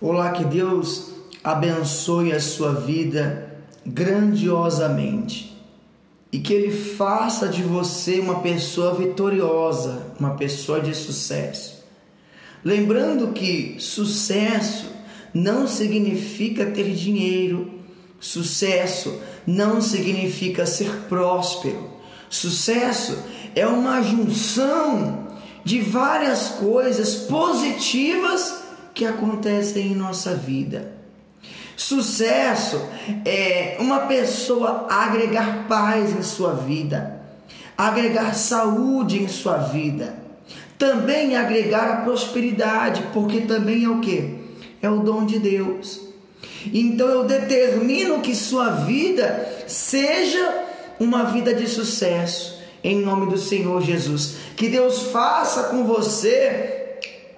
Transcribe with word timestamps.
Olá, 0.00 0.30
que 0.30 0.44
Deus 0.44 1.10
abençoe 1.42 2.30
a 2.32 2.38
sua 2.38 2.72
vida 2.72 3.52
grandiosamente 3.84 5.60
e 6.30 6.38
que 6.38 6.54
Ele 6.54 6.70
faça 6.70 7.48
de 7.48 7.64
você 7.64 8.20
uma 8.20 8.38
pessoa 8.38 8.94
vitoriosa, 8.94 10.06
uma 10.20 10.36
pessoa 10.36 10.80
de 10.80 10.94
sucesso. 10.94 11.84
Lembrando 12.64 13.32
que 13.32 13.74
sucesso 13.80 14.86
não 15.34 15.66
significa 15.66 16.66
ter 16.66 16.94
dinheiro, 16.94 17.68
sucesso 18.20 19.20
não 19.44 19.80
significa 19.80 20.64
ser 20.64 20.90
próspero, 21.08 21.90
sucesso 22.30 23.18
é 23.52 23.66
uma 23.66 24.00
junção 24.00 25.26
de 25.64 25.80
várias 25.80 26.50
coisas 26.50 27.16
positivas 27.16 28.67
que 28.98 29.06
acontecem 29.06 29.92
em 29.92 29.94
nossa 29.94 30.34
vida. 30.34 30.90
Sucesso 31.76 32.84
é 33.24 33.76
uma 33.78 34.00
pessoa 34.00 34.88
agregar 34.90 35.68
paz 35.68 36.10
em 36.10 36.22
sua 36.22 36.54
vida, 36.54 37.22
agregar 37.76 38.34
saúde 38.34 39.22
em 39.22 39.28
sua 39.28 39.58
vida, 39.58 40.16
também 40.76 41.36
agregar 41.36 41.88
a 41.92 41.96
prosperidade, 41.98 43.04
porque 43.12 43.42
também 43.42 43.84
é 43.84 43.88
o 43.88 44.00
que? 44.00 44.36
É 44.82 44.90
o 44.90 44.98
dom 44.98 45.24
de 45.24 45.38
Deus. 45.38 46.00
Então 46.74 47.06
eu 47.06 47.22
determino 47.22 48.18
que 48.18 48.34
sua 48.34 48.70
vida 48.70 49.64
seja 49.68 50.64
uma 50.98 51.26
vida 51.26 51.54
de 51.54 51.68
sucesso, 51.68 52.58
em 52.82 53.00
nome 53.00 53.30
do 53.30 53.38
Senhor 53.38 53.80
Jesus. 53.80 54.38
Que 54.56 54.68
Deus 54.68 55.02
faça 55.12 55.64
com 55.68 55.84
você 55.84 56.77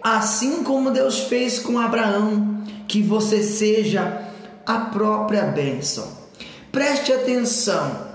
assim 0.02 0.62
como 0.62 0.90
Deus 0.90 1.20
fez 1.20 1.58
com 1.58 1.78
Abraão, 1.78 2.64
que 2.88 3.02
você 3.02 3.42
seja 3.42 4.22
a 4.66 4.78
própria 4.78 5.42
bênção. 5.42 6.06
Preste 6.72 7.12
atenção. 7.12 8.08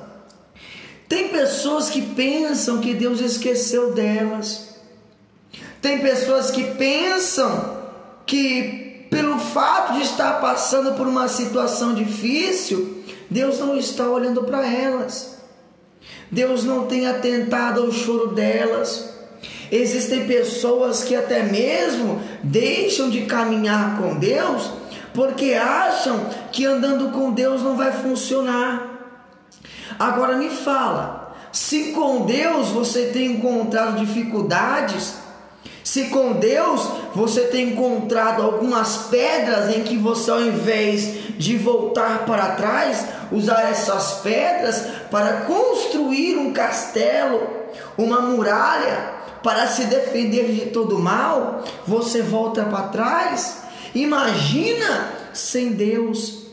Tem 1.08 1.30
pessoas 1.30 1.90
que 1.90 2.02
pensam 2.02 2.80
que 2.80 2.94
Deus 2.94 3.20
esqueceu 3.20 3.94
delas. 3.94 4.76
Tem 5.82 6.00
pessoas 6.00 6.50
que 6.50 6.64
pensam 6.76 7.78
que 8.26 9.08
pelo 9.09 9.38
fato 9.38 9.94
de 9.94 10.02
estar 10.02 10.42
passando 10.42 10.94
por 10.94 11.08
uma 11.08 11.28
situação 11.28 11.94
difícil, 11.94 13.04
Deus 13.30 13.59
não 13.59 13.78
está 13.78 14.09
olhando 14.09 14.44
para 14.44 14.66
elas. 14.68 15.38
Deus 16.31 16.64
não 16.64 16.86
tem 16.86 17.08
atentado 17.08 17.81
ao 17.81 17.92
choro 17.92 18.34
delas. 18.34 19.15
Existem 19.72 20.28
pessoas 20.28 21.04
que 21.04 21.16
até 21.16 21.44
mesmo 21.44 22.22
deixam 22.44 23.10
de 23.10 23.22
caminhar 23.22 23.98
com 23.98 24.16
Deus 24.16 24.70
porque 25.14 25.54
acham 25.54 26.30
que 26.52 26.66
andando 26.66 27.12
com 27.12 27.32
Deus 27.32 27.62
não 27.62 27.78
vai 27.78 27.92
funcionar. 27.92 28.96
Agora 29.98 30.36
me 30.36 30.50
fala, 30.50 31.36
se 31.52 31.94
com 31.94 32.26
Deus 32.26 32.68
você 32.68 33.08
tem 33.14 33.32
encontrado 33.32 33.98
dificuldades, 33.98 35.16
se 35.82 36.06
com 36.06 36.34
Deus 36.34 36.86
você 37.14 37.42
tem 37.42 37.70
encontrado 37.70 38.42
algumas 38.42 39.08
pedras 39.10 39.74
em 39.74 39.84
que 39.84 39.96
você, 39.96 40.32
ao 40.32 40.42
invés 40.42 41.38
de 41.38 41.56
voltar 41.58 42.26
para 42.26 42.56
trás, 42.56 43.06
usar 43.32 43.70
essas 43.70 44.16
pedras 44.22 44.84
para 45.10 45.42
construir 45.42 46.38
um 46.38 46.52
castelo, 46.52 47.48
uma 47.98 48.20
muralha, 48.20 49.15
para 49.46 49.68
se 49.68 49.86
defender 49.86 50.52
de 50.52 50.72
todo 50.72 50.98
mal, 50.98 51.64
você 51.86 52.24
volta 52.24 52.66
para 52.66 52.88
trás. 52.88 53.62
Imagina 53.94 55.12
sem 55.34 55.74
Deus. 55.74 56.48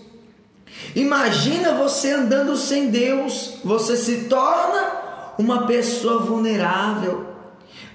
Imagina 0.95 1.73
você 1.73 2.11
andando 2.11 2.55
sem 2.55 2.91
Deus. 2.91 3.55
Você 3.65 3.97
se 3.97 4.25
torna 4.25 4.93
uma 5.39 5.67
pessoa 5.67 6.19
vulnerável. 6.19 7.29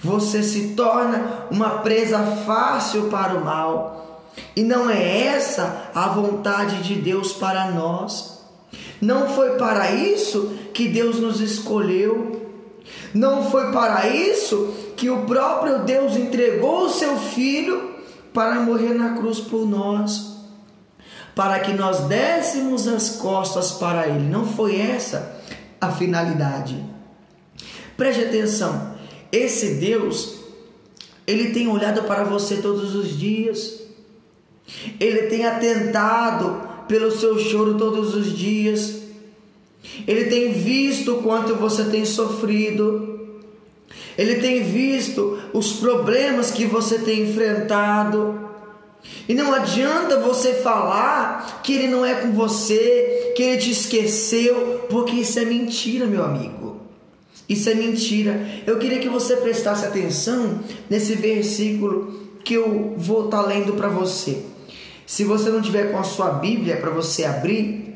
Você 0.03 0.41
se 0.41 0.69
torna 0.69 1.45
uma 1.51 1.69
presa 1.81 2.17
fácil 2.43 3.03
para 3.03 3.35
o 3.35 3.45
mal. 3.45 4.23
E 4.55 4.63
não 4.63 4.89
é 4.89 5.27
essa 5.27 5.91
a 5.93 6.07
vontade 6.07 6.81
de 6.81 6.95
Deus 6.95 7.33
para 7.33 7.69
nós. 7.69 8.39
Não 8.99 9.29
foi 9.29 9.57
para 9.57 9.91
isso 9.91 10.57
que 10.73 10.87
Deus 10.87 11.19
nos 11.19 11.39
escolheu. 11.39 12.47
Não 13.13 13.51
foi 13.51 13.71
para 13.71 14.07
isso 14.07 14.86
que 14.97 15.09
o 15.09 15.25
próprio 15.25 15.83
Deus 15.83 16.17
entregou 16.17 16.85
o 16.85 16.89
seu 16.89 17.15
filho 17.17 17.95
para 18.33 18.59
morrer 18.59 18.95
na 18.95 19.15
cruz 19.15 19.39
por 19.39 19.65
nós, 19.65 20.35
para 21.35 21.59
que 21.59 21.71
nós 21.71 22.01
dessemos 22.01 22.87
as 22.87 23.11
costas 23.17 23.73
para 23.73 24.07
ele. 24.07 24.27
Não 24.27 24.45
foi 24.45 24.81
essa 24.81 25.39
a 25.79 25.91
finalidade. 25.91 26.83
Preste 27.95 28.23
atenção. 28.23 28.95
Esse 29.31 29.75
Deus, 29.75 30.35
ele 31.27 31.51
tem 31.51 31.67
olhado 31.67 32.03
para 32.03 32.23
você 32.23 32.57
todos 32.57 32.95
os 32.95 33.17
dias. 33.17 33.81
Ele 34.99 35.23
tem 35.27 35.45
atentado 35.45 36.85
pelo 36.87 37.11
seu 37.11 37.37
choro 37.37 37.75
todos 37.77 38.15
os 38.15 38.35
dias. 38.35 39.01
Ele 40.07 40.25
tem 40.25 40.53
visto 40.53 41.13
o 41.13 41.23
quanto 41.23 41.55
você 41.55 41.85
tem 41.85 42.03
sofrido. 42.03 43.16
Ele 44.17 44.35
tem 44.35 44.63
visto 44.63 45.39
os 45.53 45.73
problemas 45.73 46.51
que 46.51 46.65
você 46.65 46.99
tem 46.99 47.23
enfrentado. 47.23 48.47
E 49.29 49.33
não 49.33 49.53
adianta 49.53 50.19
você 50.19 50.53
falar 50.53 51.61
que 51.63 51.73
ele 51.73 51.87
não 51.87 52.05
é 52.05 52.15
com 52.15 52.31
você, 52.31 53.33
que 53.35 53.43
ele 53.43 53.57
te 53.57 53.71
esqueceu, 53.71 54.85
porque 54.89 55.17
isso 55.17 55.39
é 55.39 55.45
mentira, 55.45 56.05
meu 56.05 56.23
amigo. 56.23 56.81
Isso 57.47 57.69
é 57.69 57.75
mentira. 57.75 58.45
Eu 58.65 58.77
queria 58.77 58.99
que 58.99 59.07
você 59.07 59.37
prestasse 59.37 59.85
atenção 59.85 60.59
nesse 60.89 61.15
versículo 61.15 62.27
que 62.43 62.53
eu 62.53 62.95
vou 62.97 63.25
estar 63.25 63.43
tá 63.43 63.47
lendo 63.47 63.73
para 63.73 63.87
você. 63.87 64.41
Se 65.05 65.23
você 65.23 65.49
não 65.49 65.61
tiver 65.61 65.91
com 65.91 65.97
a 65.97 66.03
sua 66.03 66.31
Bíblia 66.31 66.77
para 66.77 66.89
você 66.89 67.23
abrir, 67.23 67.87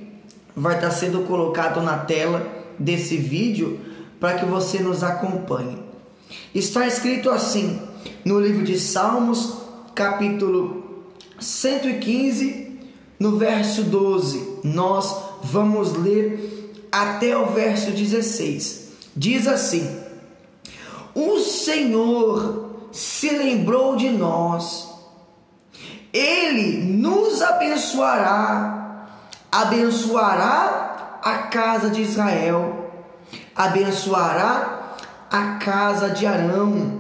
vai 0.56 0.76
estar 0.76 0.92
sendo 0.92 1.24
colocado 1.24 1.82
na 1.82 1.98
tela 1.98 2.48
desse 2.80 3.18
vídeo 3.18 3.80
para 4.20 4.38
que 4.38 4.46
você 4.46 4.80
nos 4.80 5.04
acompanhe. 5.04 5.91
Está 6.54 6.88
escrito 6.88 7.30
assim 7.30 7.82
no 8.24 8.40
livro 8.40 8.64
de 8.64 8.80
Salmos, 8.80 9.54
capítulo 9.96 11.04
115, 11.40 12.80
no 13.20 13.38
verso 13.38 13.84
12. 13.84 14.60
Nós 14.64 15.16
vamos 15.44 15.94
ler 15.94 16.88
até 16.92 17.38
o 17.38 17.48
verso 17.48 17.92
16. 17.92 18.90
Diz 19.16 19.48
assim: 19.48 20.00
O 21.14 21.40
Senhor 21.40 22.90
se 22.92 23.30
lembrou 23.30 23.96
de 23.96 24.10
nós, 24.10 24.90
Ele 26.14 26.84
nos 26.84 27.42
abençoará 27.42 28.82
abençoará 29.52 31.20
a 31.22 31.38
casa 31.50 31.90
de 31.90 32.02
Israel, 32.02 32.90
abençoará 33.56 34.81
a 35.32 35.56
casa 35.56 36.10
de 36.10 36.26
Arão. 36.26 37.00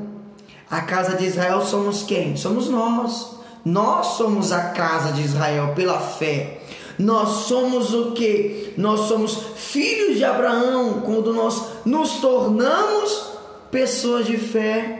A 0.69 0.79
casa 0.79 1.17
de 1.17 1.25
Israel 1.25 1.61
somos 1.61 2.03
quem? 2.03 2.37
Somos 2.37 2.69
nós. 2.69 3.35
Nós 3.65 4.15
somos 4.17 4.53
a 4.53 4.69
casa 4.69 5.11
de 5.11 5.21
Israel 5.21 5.73
pela 5.75 5.99
fé. 5.99 6.61
Nós 6.97 7.47
somos 7.47 7.93
o 7.93 8.13
que? 8.13 8.73
Nós 8.77 9.01
somos 9.01 9.37
filhos 9.57 10.15
de 10.15 10.23
Abraão 10.23 11.01
quando 11.05 11.33
nós 11.33 11.61
nos 11.83 12.21
tornamos 12.21 13.31
pessoas 13.69 14.25
de 14.25 14.37
fé. 14.37 14.99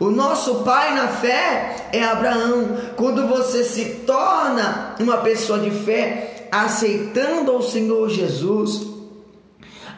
O 0.00 0.10
nosso 0.10 0.62
pai 0.62 0.94
na 0.94 1.08
fé 1.08 1.88
é 1.92 2.02
Abraão. 2.02 2.78
Quando 2.96 3.26
você 3.26 3.62
se 3.62 3.84
torna 4.06 4.94
uma 4.98 5.18
pessoa 5.18 5.58
de 5.58 5.70
fé, 5.70 6.48
aceitando 6.50 7.50
ao 7.50 7.62
Senhor 7.62 8.08
Jesus, 8.08 8.97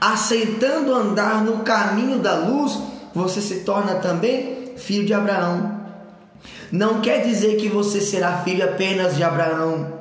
aceitando 0.00 0.94
andar 0.94 1.44
no 1.44 1.58
caminho 1.58 2.18
da 2.18 2.34
luz, 2.34 2.78
você 3.14 3.40
se 3.40 3.60
torna 3.60 3.96
também 3.96 4.72
filho 4.76 5.04
de 5.04 5.12
Abraão. 5.12 5.78
Não 6.72 7.00
quer 7.00 7.22
dizer 7.22 7.56
que 7.56 7.68
você 7.68 8.00
será 8.00 8.38
filho 8.38 8.64
apenas 8.64 9.16
de 9.16 9.22
Abraão. 9.22 10.00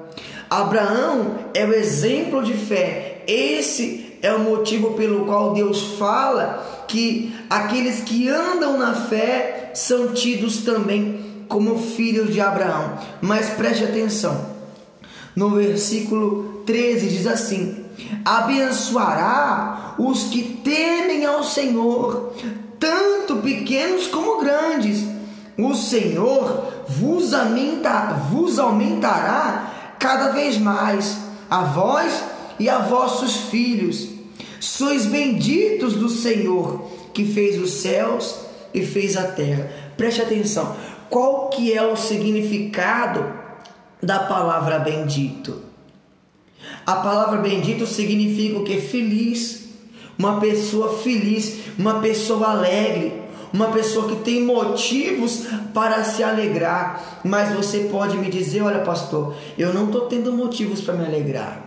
Abraão 0.49 1.35
é 1.53 1.65
o 1.65 1.73
exemplo 1.73 2.43
de 2.43 2.53
fé. 2.53 3.23
Esse 3.27 4.17
é 4.21 4.33
o 4.33 4.39
motivo 4.39 4.93
pelo 4.93 5.25
qual 5.25 5.53
Deus 5.53 5.95
fala 5.97 6.85
que 6.87 7.35
aqueles 7.49 8.01
que 8.01 8.29
andam 8.29 8.77
na 8.77 8.93
fé 8.93 9.71
são 9.73 10.13
tidos 10.13 10.59
também 10.59 11.43
como 11.47 11.79
filhos 11.79 12.33
de 12.33 12.39
Abraão. 12.39 12.97
Mas 13.21 13.49
preste 13.49 13.83
atenção 13.83 14.59
no 15.39 15.51
versículo 15.51 16.63
13 16.65 17.07
diz 17.07 17.25
assim: 17.25 17.85
Abençoará 18.23 19.95
os 19.97 20.23
que 20.25 20.43
temem 20.63 21.25
ao 21.25 21.43
Senhor, 21.43 22.33
tanto 22.79 23.37
pequenos 23.37 24.07
como 24.07 24.39
grandes. 24.39 25.03
o 25.57 25.75
Senhor 25.75 26.85
vos, 26.87 27.33
aumenta, 27.33 28.13
vos 28.31 28.57
aumentará 28.57 29.95
cada 29.99 30.31
vez 30.31 30.57
mais, 30.57 31.17
a 31.49 31.63
vós 31.63 32.23
e 32.57 32.69
a 32.69 32.79
vossos 32.79 33.35
filhos. 33.49 34.07
Sois 34.59 35.05
benditos 35.05 35.95
do 35.95 36.09
Senhor, 36.09 36.89
que 37.13 37.25
fez 37.25 37.61
os 37.61 37.71
céus 37.71 38.35
e 38.73 38.85
fez 38.85 39.17
a 39.17 39.23
terra. 39.23 39.69
Preste 39.97 40.21
atenção. 40.21 40.75
Qual 41.09 41.49
que 41.49 41.73
é 41.73 41.81
o 41.81 41.95
significado 41.95 43.25
da 44.01 44.19
palavra 44.19 44.79
bendito? 44.79 45.68
A 46.85 46.95
palavra 46.95 47.41
bendito 47.41 47.85
significa 47.85 48.59
o 48.59 48.63
que? 48.63 48.79
Feliz. 48.81 49.67
Uma 50.17 50.39
pessoa 50.39 50.97
feliz, 50.97 51.59
uma 51.77 52.01
pessoa 52.01 52.49
alegre, 52.49 53.13
uma 53.53 53.67
pessoa 53.67 54.09
que 54.09 54.17
tem 54.17 54.43
motivos 54.43 55.45
para 55.73 56.03
se 56.03 56.21
alegrar. 56.21 57.21
Mas 57.23 57.55
você 57.55 57.87
pode 57.91 58.17
me 58.17 58.29
dizer: 58.29 58.61
olha, 58.61 58.79
pastor, 58.79 59.33
eu 59.57 59.73
não 59.73 59.85
estou 59.85 60.01
tendo 60.01 60.33
motivos 60.33 60.81
para 60.81 60.93
me 60.93 61.05
alegrar. 61.05 61.65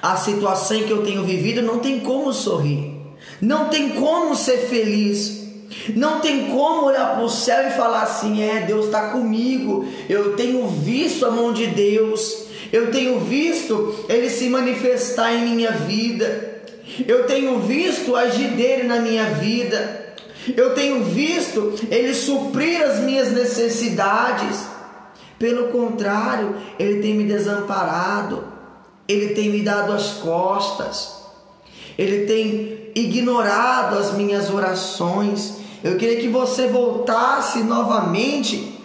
A 0.00 0.16
situação 0.16 0.82
que 0.82 0.90
eu 0.90 1.02
tenho 1.02 1.24
vivido 1.24 1.62
não 1.62 1.80
tem 1.80 2.00
como 2.00 2.32
sorrir, 2.32 2.94
não 3.40 3.68
tem 3.68 3.90
como 3.90 4.34
ser 4.36 4.58
feliz. 4.68 5.46
Não 5.94 6.20
tem 6.20 6.46
como 6.46 6.86
olhar 6.86 7.16
para 7.16 7.24
o 7.24 7.28
céu 7.28 7.66
e 7.66 7.72
falar 7.72 8.02
assim: 8.02 8.40
é, 8.40 8.60
Deus 8.60 8.86
está 8.86 9.10
comigo, 9.10 9.84
eu 10.08 10.36
tenho 10.36 10.66
visto 10.68 11.26
a 11.26 11.30
mão 11.30 11.52
de 11.52 11.66
Deus, 11.66 12.45
eu 12.72 12.90
tenho 12.90 13.20
visto 13.20 14.04
Ele 14.08 14.28
se 14.30 14.48
manifestar 14.48 15.34
em 15.34 15.54
minha 15.54 15.72
vida, 15.72 16.56
eu 17.06 17.26
tenho 17.26 17.60
visto 17.60 18.14
agir 18.14 18.48
dele 18.52 18.84
na 18.84 19.00
minha 19.00 19.24
vida. 19.30 20.04
Eu 20.56 20.74
tenho 20.74 21.02
visto 21.02 21.74
Ele 21.90 22.14
suprir 22.14 22.80
as 22.82 23.00
minhas 23.00 23.32
necessidades. 23.32 24.64
Pelo 25.38 25.68
contrário, 25.68 26.54
Ele 26.78 27.02
tem 27.02 27.14
me 27.14 27.24
desamparado, 27.24 28.44
Ele 29.08 29.34
tem 29.34 29.50
me 29.50 29.62
dado 29.62 29.92
as 29.92 30.12
costas, 30.14 31.16
Ele 31.98 32.26
tem 32.26 32.90
ignorado 32.94 33.98
as 33.98 34.14
minhas 34.14 34.48
orações. 34.48 35.56
Eu 35.82 35.96
queria 35.96 36.20
que 36.20 36.28
você 36.28 36.68
voltasse 36.68 37.58
novamente 37.64 38.75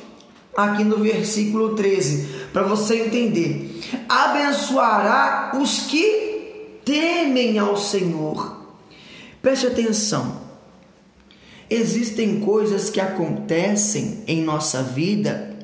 aqui 0.56 0.84
no 0.84 0.98
versículo 0.98 1.76
13, 1.76 2.48
para 2.52 2.64
você 2.64 3.04
entender. 3.04 3.82
Abençoará 4.08 5.52
os 5.60 5.82
que 5.82 6.80
temem 6.84 7.58
ao 7.60 7.78
Senhor. 7.78 8.58
Preste 9.42 9.68
atenção 9.68 10.42
existem 11.72 12.42
coisas 12.42 12.90
que 12.90 13.00
acontecem 13.00 14.26
em 14.28 14.44
nossa 14.44 14.84
vida 14.84 15.56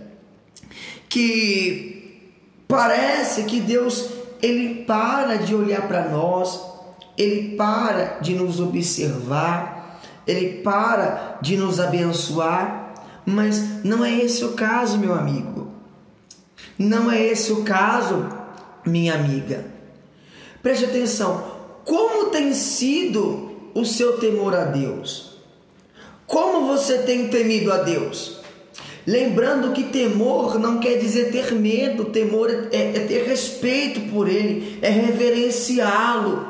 que 1.10 2.32
parece 2.66 3.44
que 3.44 3.60
Deus 3.60 4.10
ele 4.42 4.86
para 4.86 5.36
de 5.36 5.54
olhar 5.54 5.86
para 5.88 6.08
nós, 6.08 6.62
ele 7.18 7.56
para 7.58 8.20
de 8.22 8.36
nos 8.36 8.60
observar, 8.62 10.00
ele 10.26 10.62
para 10.62 11.40
de 11.42 11.58
nos 11.58 11.80
abençoar, 11.80 12.87
mas 13.30 13.84
não 13.84 14.06
é 14.06 14.24
esse 14.24 14.46
o 14.46 14.54
caso, 14.54 14.98
meu 14.98 15.14
amigo. 15.14 15.68
Não 16.80 17.12
é 17.12 17.22
esse 17.22 17.52
o 17.52 17.62
caso, 17.62 18.26
minha 18.86 19.16
amiga. 19.16 19.66
Preste 20.64 20.86
atenção, 20.86 21.44
como 21.84 22.30
tem 22.30 22.54
sido 22.54 23.52
o 23.76 23.84
seu 23.84 24.18
temor 24.18 24.56
a 24.56 24.64
Deus? 24.64 25.40
Como 26.26 26.68
você 26.68 27.00
tem 27.00 27.28
temido 27.28 27.74
a 27.74 27.80
Deus? 27.80 28.38
Lembrando 29.06 29.74
que 29.74 29.84
temor 29.84 30.58
não 30.58 30.80
quer 30.80 30.98
dizer 30.98 31.30
ter 31.30 31.52
medo, 31.52 32.06
temor 32.06 32.50
é, 32.72 32.96
é 32.96 33.00
ter 33.08 33.26
respeito 33.26 34.10
por 34.10 34.30
Ele, 34.30 34.80
é 34.82 34.90
reverenciá-lo. 34.90 36.48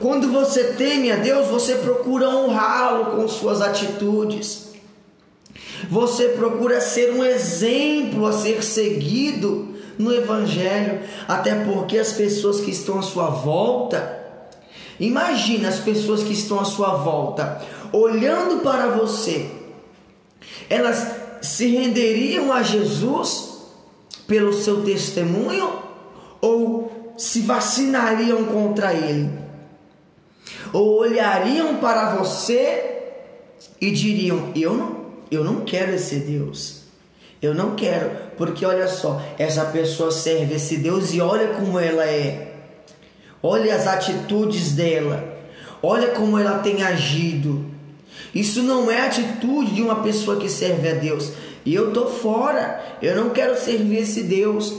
Quando 0.00 0.32
você 0.32 0.72
teme 0.72 1.12
a 1.12 1.16
Deus, 1.16 1.46
você 1.46 1.76
procura 1.76 2.28
honrá-lo 2.28 3.16
com 3.16 3.28
suas 3.28 3.62
atitudes. 3.62 4.63
Você 5.90 6.28
procura 6.28 6.80
ser 6.80 7.12
um 7.12 7.24
exemplo 7.24 8.26
a 8.26 8.32
ser 8.32 8.62
seguido 8.62 9.74
no 9.98 10.12
Evangelho, 10.12 11.00
até 11.28 11.54
porque 11.54 11.98
as 11.98 12.12
pessoas 12.12 12.60
que 12.60 12.70
estão 12.70 12.98
à 12.98 13.02
sua 13.02 13.28
volta, 13.28 14.22
imagina 14.98 15.68
as 15.68 15.78
pessoas 15.78 16.22
que 16.22 16.32
estão 16.32 16.58
à 16.58 16.64
sua 16.64 16.94
volta, 16.96 17.62
olhando 17.92 18.60
para 18.62 18.88
você, 18.88 19.50
elas 20.68 21.06
se 21.40 21.66
renderiam 21.68 22.52
a 22.52 22.62
Jesus 22.62 23.54
pelo 24.26 24.52
seu 24.52 24.82
testemunho 24.82 25.70
ou 26.40 27.14
se 27.16 27.40
vacinariam 27.40 28.44
contra 28.44 28.92
ele? 28.92 29.30
Ou 30.72 30.98
olhariam 30.98 31.76
para 31.76 32.16
você 32.16 33.02
e 33.80 33.90
diriam: 33.90 34.50
Eu 34.54 34.74
não, 34.74 35.03
eu 35.34 35.44
não 35.44 35.60
quero 35.60 35.94
esse 35.94 36.16
Deus. 36.16 36.84
Eu 37.40 37.54
não 37.54 37.74
quero, 37.74 38.10
porque 38.38 38.64
olha 38.64 38.88
só, 38.88 39.20
essa 39.38 39.66
pessoa 39.66 40.10
serve 40.10 40.54
esse 40.54 40.78
Deus 40.78 41.12
e 41.12 41.20
olha 41.20 41.48
como 41.48 41.78
ela 41.78 42.04
é. 42.04 42.54
Olha 43.42 43.74
as 43.74 43.86
atitudes 43.86 44.72
dela. 44.72 45.22
Olha 45.82 46.08
como 46.08 46.38
ela 46.38 46.60
tem 46.60 46.82
agido. 46.82 47.66
Isso 48.34 48.62
não 48.62 48.90
é 48.90 49.02
atitude 49.02 49.74
de 49.74 49.82
uma 49.82 49.96
pessoa 49.96 50.38
que 50.38 50.48
serve 50.48 50.88
a 50.88 50.94
Deus. 50.94 51.32
E 51.66 51.74
eu 51.74 51.92
tô 51.92 52.06
fora. 52.06 52.82
Eu 53.02 53.14
não 53.16 53.30
quero 53.30 53.60
servir 53.60 53.98
esse 53.98 54.22
Deus. 54.22 54.72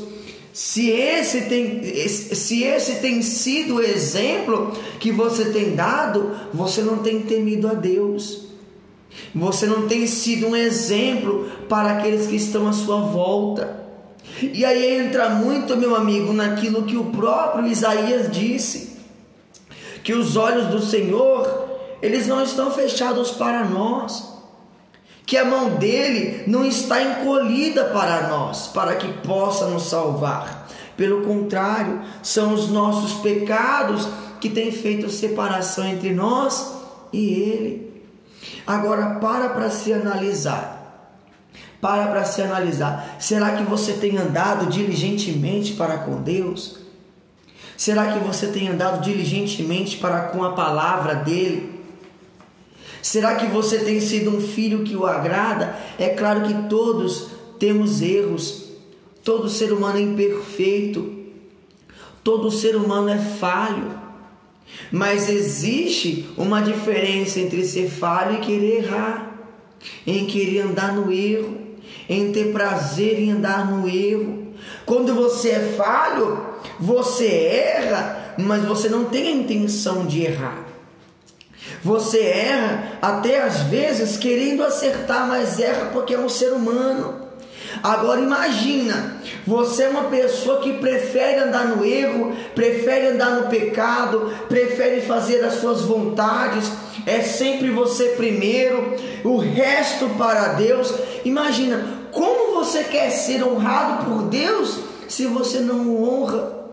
Se 0.52 0.90
esse 0.90 1.42
tem, 1.42 1.84
se 2.08 2.64
esse 2.64 2.96
tem 2.96 3.22
sido 3.22 3.76
o 3.76 3.82
exemplo 3.82 4.72
que 5.00 5.12
você 5.12 5.46
tem 5.52 5.76
dado, 5.76 6.32
você 6.52 6.82
não 6.82 6.98
tem 7.00 7.22
temido 7.22 7.68
a 7.68 7.74
Deus. 7.74 8.45
Você 9.34 9.66
não 9.66 9.88
tem 9.88 10.08
sido 10.08 10.48
um 10.48 10.56
exemplo 10.56 11.50
para 11.68 11.98
aqueles 11.98 12.28
que 12.28 12.36
estão 12.36 12.68
à 12.68 12.74
sua 12.74 13.02
volta. 13.02 13.84
E 14.42 14.66
aí 14.66 15.00
entra 15.00 15.30
muito, 15.30 15.78
meu 15.78 15.96
amigo, 15.96 16.34
naquilo 16.34 16.84
que 16.84 16.98
o 16.98 17.06
próprio 17.06 17.68
Isaías 17.68 18.32
disse: 18.32 18.98
que 20.04 20.14
os 20.14 20.36
olhos 20.36 20.68
do 20.68 20.82
Senhor 20.82 21.66
eles 22.06 22.28
não 22.28 22.44
estão 22.44 22.70
fechados 22.70 23.32
para 23.32 23.64
nós. 23.66 24.34
Que 25.26 25.38
a 25.38 25.44
mão 25.44 25.72
dele 25.72 26.44
não 26.46 26.64
está 26.64 27.02
encolhida 27.02 27.86
para 27.86 28.28
nós, 28.28 28.68
para 28.68 28.96
que 28.96 29.12
possa 29.28 29.66
nos 29.66 29.90
salvar. 29.90 30.68
Pelo 30.96 31.26
contrário, 31.26 32.02
são 32.22 32.54
os 32.54 32.70
nossos 32.70 33.14
pecados 33.22 34.08
que 34.40 34.50
têm 34.50 34.72
feito 34.72 35.10
separação 35.10 35.84
entre 35.88 36.14
nós 36.14 36.74
e 37.12 37.34
ele. 37.42 37.95
Agora 38.66 39.20
para 39.20 39.50
para 39.50 39.70
se 39.70 39.94
analisar. 39.94 41.22
Para 41.82 42.08
para 42.08 42.26
se 42.26 42.42
analisar. 42.42 43.18
Será 43.20 43.56
que 43.56 43.64
você 43.64 43.94
tem 43.94 44.18
andado 44.18 44.68
diligentemente 44.68 45.74
para 45.74 46.00
com 46.00 46.22
Deus? 46.22 46.80
Será 47.78 48.14
que 48.14 48.20
você 48.20 48.48
tem 48.48 48.70
andado 48.70 49.04
diligentemente 49.04 49.98
para 49.98 50.22
com 50.24 50.44
a 50.44 50.54
palavra 50.54 51.16
dele? 51.16 51.76
Será 53.02 53.36
que 53.36 53.46
você 53.46 53.80
tem 53.80 54.00
sido 54.02 54.36
um 54.36 54.42
filho 54.42 54.84
que 54.84 54.96
o 54.96 55.06
agrada? 55.06 55.76
É 56.00 56.10
claro 56.10 56.42
que 56.42 56.68
todos 56.68 57.28
temos 57.60 58.02
erros. 58.02 58.64
Todo 59.24 59.50
ser 59.50 59.72
humano 59.72 60.00
é 60.00 60.02
imperfeito. 60.02 61.14
Todo 62.24 62.50
ser 62.50 62.76
humano 62.76 63.10
é 63.10 63.18
falho. 63.18 64.05
Mas 64.92 65.30
existe 65.30 66.30
uma 66.38 66.62
diferença 66.62 67.40
entre 67.40 67.64
ser 67.64 67.90
falho 67.90 68.36
e 68.36 68.42
querer 68.42 68.84
errar, 68.84 69.36
em 70.06 70.26
querer 70.26 70.62
andar 70.62 70.94
no 70.94 71.12
erro, 71.12 71.58
em 72.10 72.32
ter 72.32 72.52
prazer 72.52 73.20
em 73.20 73.32
andar 73.32 73.70
no 73.70 73.88
erro. 73.88 74.54
Quando 74.86 75.14
você 75.14 75.50
é 75.50 75.74
falho, 75.78 76.46
você 76.80 77.28
erra, 77.28 78.36
mas 78.38 78.64
você 78.66 78.90
não 78.90 79.06
tem 79.06 79.28
a 79.28 79.32
intenção 79.32 80.06
de 80.06 80.24
errar. 80.24 80.66
Você 81.84 82.20
erra 82.20 82.98
até 83.02 83.42
às 83.42 83.62
vezes 83.62 84.18
querendo 84.18 84.64
acertar, 84.64 85.28
mas 85.28 85.60
erra 85.60 85.90
porque 85.92 86.14
é 86.14 86.20
um 86.20 86.30
ser 86.30 86.52
humano. 86.54 87.25
Agora 87.84 88.22
imagina, 88.22 89.18
você 89.46 89.84
é 89.84 89.90
uma 89.90 90.06
pessoa 90.06 90.62
que 90.62 90.74
prefere 90.74 91.40
andar 91.40 91.68
no 91.68 91.86
erro, 91.86 92.36
prefere 92.54 93.08
andar 93.08 93.32
no 93.32 93.48
pecado, 93.48 94.34
prefere 94.48 95.02
fazer 95.02 95.44
as 95.44 95.56
suas 95.56 95.82
vontades, 95.82 96.72
é 97.06 97.22
sempre 97.22 97.70
você 97.70 98.10
primeiro, 98.10 98.96
o 99.24 99.38
resto 99.38 100.10
para 100.18 100.54
Deus. 100.54 100.94
Imagina, 101.24 101.86
como 102.12 102.56
você 102.56 102.84
quer 102.84 103.10
ser 103.10 103.44
honrado 103.44 104.06
por 104.06 104.24
Deus 104.24 104.80
se 105.08 105.26
você 105.26 105.60
não 105.60 105.88
o 105.88 106.04
honra, 106.04 106.66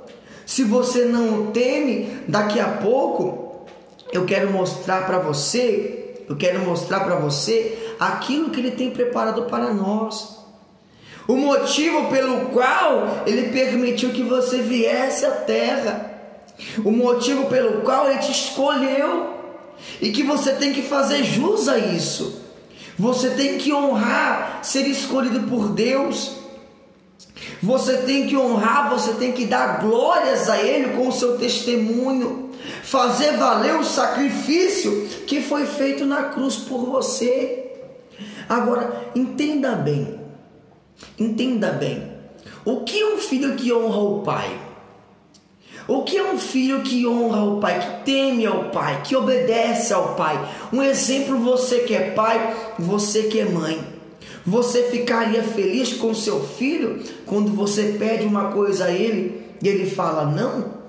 se 0.47 0.65
você 0.65 1.05
não 1.05 1.41
o 1.41 1.47
teme, 1.53 2.21
daqui 2.27 2.59
a 2.59 2.69
pouco 2.69 3.67
eu 4.13 4.25
quero 4.27 4.51
mostrar 4.53 5.07
para 5.07 5.19
você 5.19 5.99
Eu 6.29 6.37
quero 6.37 6.61
mostrar 6.61 7.01
para 7.01 7.17
você 7.17 7.95
aquilo 7.99 8.51
que 8.51 8.61
Ele 8.61 8.71
tem 8.71 8.91
preparado 8.91 9.43
para 9.45 9.73
nós. 9.73 10.42
O 11.33 11.37
motivo 11.39 12.11
pelo 12.11 12.51
qual 12.51 13.23
Ele 13.27 13.49
permitiu 13.49 14.11
que 14.11 14.23
você 14.23 14.59
viesse 14.59 15.25
à 15.25 15.31
terra. 15.31 16.13
O 16.85 16.91
motivo 16.91 17.47
pelo 17.47 17.81
qual 17.81 18.11
Ele 18.11 18.19
te 18.19 18.31
escolheu. 18.31 19.33
E 19.99 20.13
que 20.13 20.23
você 20.23 20.53
tem 20.53 20.75
que 20.75 20.83
fazer 20.83 21.25
jus 21.25 21.69
a 21.69 21.79
isso. 21.79 22.43
Você 22.99 23.31
tem 23.31 23.57
que 23.57 23.73
honrar 23.73 24.59
ser 24.63 24.87
escolhido 24.87 25.49
por 25.49 25.71
Deus. 25.71 26.33
Você 27.63 27.97
tem 28.03 28.27
que 28.27 28.37
honrar, 28.37 28.91
você 28.91 29.15
tem 29.15 29.33
que 29.33 29.47
dar 29.47 29.81
glórias 29.81 30.51
a 30.51 30.61
Ele 30.61 30.95
com 30.95 31.09
o 31.09 31.13
seu 31.13 31.39
testemunho, 31.39 32.51
fazer 32.83 33.39
valer 33.39 33.77
o 33.77 33.85
sacrifício 33.85 35.09
que 35.27 35.41
foi 35.41 35.65
feito 35.65 36.05
na 36.05 36.25
cruz 36.25 36.57
por 36.57 36.85
você. 36.85 37.73
Agora, 38.47 39.11
entenda 39.15 39.75
bem, 39.75 40.22
entenda 41.19 41.71
bem, 41.73 42.11
o 42.65 42.81
que 42.81 43.01
é 43.01 43.15
um 43.15 43.19
filho 43.19 43.55
que 43.57 43.73
honra 43.73 43.99
o 43.99 44.23
pai? 44.23 44.59
O 45.89 46.03
que 46.05 46.17
é 46.17 46.23
um 46.23 46.39
filho 46.39 46.83
que 46.83 47.07
honra 47.07 47.43
o 47.43 47.61
pai, 47.61 47.81
que 47.81 48.05
teme 48.05 48.47
ao 48.47 48.71
pai, 48.71 49.03
que 49.03 49.17
obedece 49.17 49.93
ao 49.93 50.15
pai? 50.15 50.49
Um 50.73 50.83
exemplo, 50.83 51.39
você 51.39 51.81
que 51.81 51.95
é 51.95 52.11
pai, 52.11 52.55
você 52.79 53.25
que 53.25 53.41
é 53.41 53.45
mãe. 53.45 53.85
Você 54.47 54.85
ficaria 54.85 55.43
feliz 55.43 55.93
com 55.95 56.15
seu 56.15 56.41
filho 56.41 57.01
quando 57.27 57.53
você 57.53 57.97
pede 57.99 58.25
uma 58.25 58.53
coisa 58.53 58.87
a 58.87 58.93
ele 58.93 59.43
e 59.63 59.69
ele 59.69 59.89
fala 59.89 60.25
não? 60.25 60.83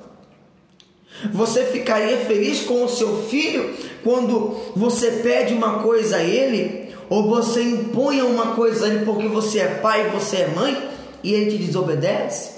Você 1.32 1.66
ficaria 1.66 2.18
feliz 2.18 2.62
com 2.62 2.84
o 2.84 2.90
seu 2.90 3.24
filho 3.24 3.74
quando 4.04 4.58
você 4.76 5.12
pede 5.24 5.54
uma 5.54 5.80
coisa 5.80 6.18
a 6.18 6.24
ele 6.24 6.83
ou 7.14 7.30
você 7.30 7.62
impõe 7.62 8.24
uma 8.24 8.56
coisa 8.56 8.88
a 8.88 8.90
ele 8.90 9.06
porque 9.06 9.28
você 9.28 9.60
é 9.60 9.68
pai 9.76 10.10
você 10.10 10.38
é 10.38 10.48
mãe 10.48 10.90
e 11.24 11.32
ele 11.32 11.52
te 11.52 11.64
desobedece? 11.64 12.54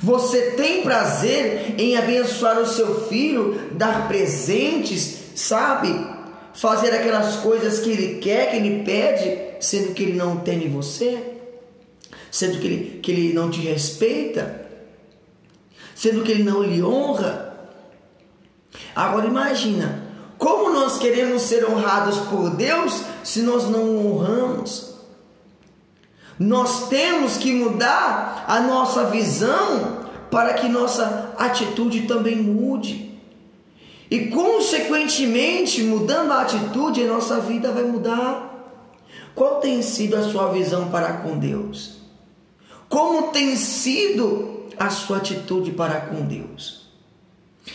Você 0.00 0.52
tem 0.52 0.82
prazer 0.84 1.74
em 1.76 1.96
abençoar 1.96 2.60
o 2.60 2.66
seu 2.66 3.08
filho, 3.08 3.60
dar 3.72 4.06
presentes, 4.06 5.32
sabe? 5.34 5.88
Fazer 6.54 6.94
aquelas 6.94 7.38
coisas 7.38 7.80
que 7.80 7.90
ele 7.90 8.20
quer, 8.20 8.52
que 8.52 8.56
ele 8.56 8.84
pede, 8.84 9.36
sendo 9.58 9.94
que 9.94 10.04
ele 10.04 10.16
não 10.16 10.36
teme 10.36 10.68
você, 10.68 11.18
sendo 12.30 12.60
que 12.60 12.66
ele, 12.68 13.00
que 13.02 13.10
ele 13.10 13.32
não 13.32 13.50
te 13.50 13.62
respeita, 13.62 14.64
sendo 15.92 16.22
que 16.22 16.30
ele 16.30 16.44
não 16.44 16.62
lhe 16.62 16.80
honra. 16.80 17.52
Agora 18.94 19.26
imagina, 19.26 19.99
nós 20.72 20.98
queremos 20.98 21.42
ser 21.42 21.64
honrados 21.64 22.18
por 22.18 22.50
Deus 22.50 23.02
se 23.22 23.42
nós 23.42 23.68
não 23.68 23.82
o 23.82 24.06
honramos? 24.06 24.94
Nós 26.38 26.88
temos 26.88 27.36
que 27.36 27.52
mudar 27.52 28.44
a 28.48 28.60
nossa 28.60 29.04
visão 29.04 30.00
para 30.30 30.54
que 30.54 30.68
nossa 30.68 31.34
atitude 31.36 32.02
também 32.02 32.36
mude. 32.36 33.10
E 34.10 34.28
consequentemente, 34.28 35.82
mudando 35.82 36.32
a 36.32 36.42
atitude, 36.42 37.02
a 37.02 37.06
nossa 37.06 37.40
vida 37.40 37.70
vai 37.70 37.84
mudar. 37.84 38.50
Qual 39.34 39.60
tem 39.60 39.82
sido 39.82 40.16
a 40.16 40.22
sua 40.22 40.50
visão 40.50 40.88
para 40.88 41.12
com 41.18 41.38
Deus? 41.38 42.00
Como 42.88 43.28
tem 43.28 43.54
sido 43.54 44.64
a 44.78 44.90
sua 44.90 45.18
atitude 45.18 45.72
para 45.72 46.00
com 46.00 46.22
Deus? 46.22 46.79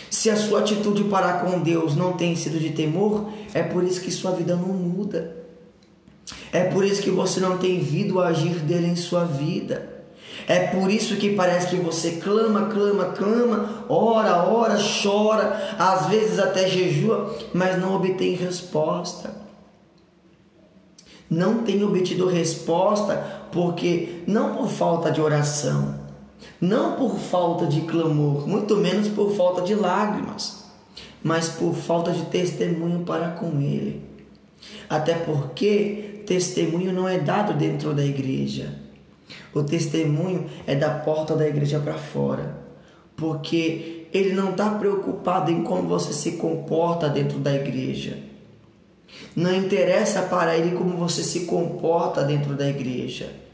Se 0.10 0.30
a 0.30 0.36
sua 0.36 0.60
atitude 0.60 1.04
para 1.06 1.40
com 1.40 1.60
Deus 1.60 1.96
não 1.96 2.14
tem 2.14 2.36
sido 2.36 2.60
de 2.60 2.72
temor, 2.72 3.30
é 3.54 3.64
por 3.64 3.84
isso 3.84 4.02
que 4.02 4.12
sua 4.12 4.32
vida 4.32 4.56
não 4.56 4.70
muda. 4.70 5.36
É 6.52 6.64
por 6.66 6.86
isso 6.86 7.02
que 7.02 7.10
você 7.10 7.40
não 7.40 7.58
tem 7.58 7.80
vindo 7.80 8.20
agir 8.20 8.60
dele 8.60 8.88
em 8.88 8.96
sua 8.96 9.26
vida. 9.26 9.94
É 10.48 10.68
por 10.68 10.92
isso 10.92 11.16
que 11.18 11.36
parece 11.36 11.68
que 11.68 11.76
você 11.78 12.14
clama, 12.14 12.68
clama, 12.68 13.06
clama, 13.06 13.86
ora, 13.90 14.44
ora, 14.44 14.78
chora, 15.04 15.76
às 15.78 16.08
vezes 16.08 16.40
até 16.40 16.68
jejua, 16.68 17.36
mas 17.54 17.80
não 17.80 17.96
obtém 17.96 18.36
resposta 18.36 19.46
não 21.30 21.64
tem 21.64 21.84
obtido 21.84 22.28
resposta 22.28 23.48
porque 23.52 24.24
não 24.28 24.56
por 24.56 24.68
falta 24.68 25.12
de 25.12 25.22
oração, 25.22 26.05
não 26.60 26.96
por 26.96 27.18
falta 27.18 27.66
de 27.66 27.82
clamor, 27.82 28.48
muito 28.48 28.76
menos 28.78 29.08
por 29.08 29.36
falta 29.36 29.62
de 29.62 29.76
lágrimas, 29.76 30.66
mas 31.24 31.50
por 31.50 31.74
falta 31.74 32.12
de 32.12 32.26
testemunho 32.26 33.00
para 33.02 33.30
com 33.30 33.62
ele. 33.62 34.02
Até 34.90 35.14
porque 35.16 36.24
testemunho 36.26 36.92
não 36.92 37.08
é 37.08 37.20
dado 37.20 37.54
dentro 37.54 37.94
da 37.94 38.04
igreja. 38.04 38.74
O 39.54 39.64
testemunho 39.64 40.46
é 40.68 40.76
da 40.76 40.90
porta 40.90 41.36
da 41.36 41.48
igreja 41.48 41.80
para 41.80 41.96
fora. 41.96 42.58
Porque 43.16 44.08
ele 44.14 44.34
não 44.34 44.52
está 44.52 44.70
preocupado 44.72 45.52
em 45.52 45.64
como 45.64 45.88
você 45.88 46.14
se 46.14 46.34
comporta 46.34 47.08
dentro 47.08 47.40
da 47.40 47.54
igreja. 47.54 48.18
Não 49.36 49.54
interessa 49.56 50.24
para 50.24 50.58
ele 50.58 50.76
como 50.76 50.98
você 50.98 51.24
se 51.24 51.42
comporta 51.42 52.24
dentro 52.24 52.56
da 52.56 52.68
igreja. 52.68 53.45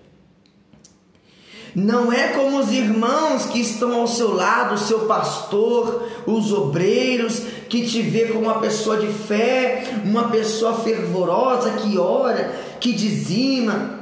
Não 1.73 2.11
é 2.11 2.29
como 2.29 2.59
os 2.59 2.71
irmãos 2.71 3.45
que 3.45 3.61
estão 3.61 4.01
ao 4.01 4.07
seu 4.07 4.33
lado, 4.33 4.75
o 4.75 4.77
seu 4.77 5.05
pastor, 5.05 6.07
os 6.25 6.51
obreiros, 6.51 7.39
que 7.69 7.87
te 7.87 8.01
vê 8.01 8.25
como 8.25 8.41
uma 8.41 8.59
pessoa 8.59 8.97
de 8.97 9.07
fé, 9.07 10.01
uma 10.03 10.29
pessoa 10.29 10.73
fervorosa 10.79 11.71
que 11.71 11.97
ora, 11.97 12.53
que 12.79 12.91
dizima. 12.91 13.99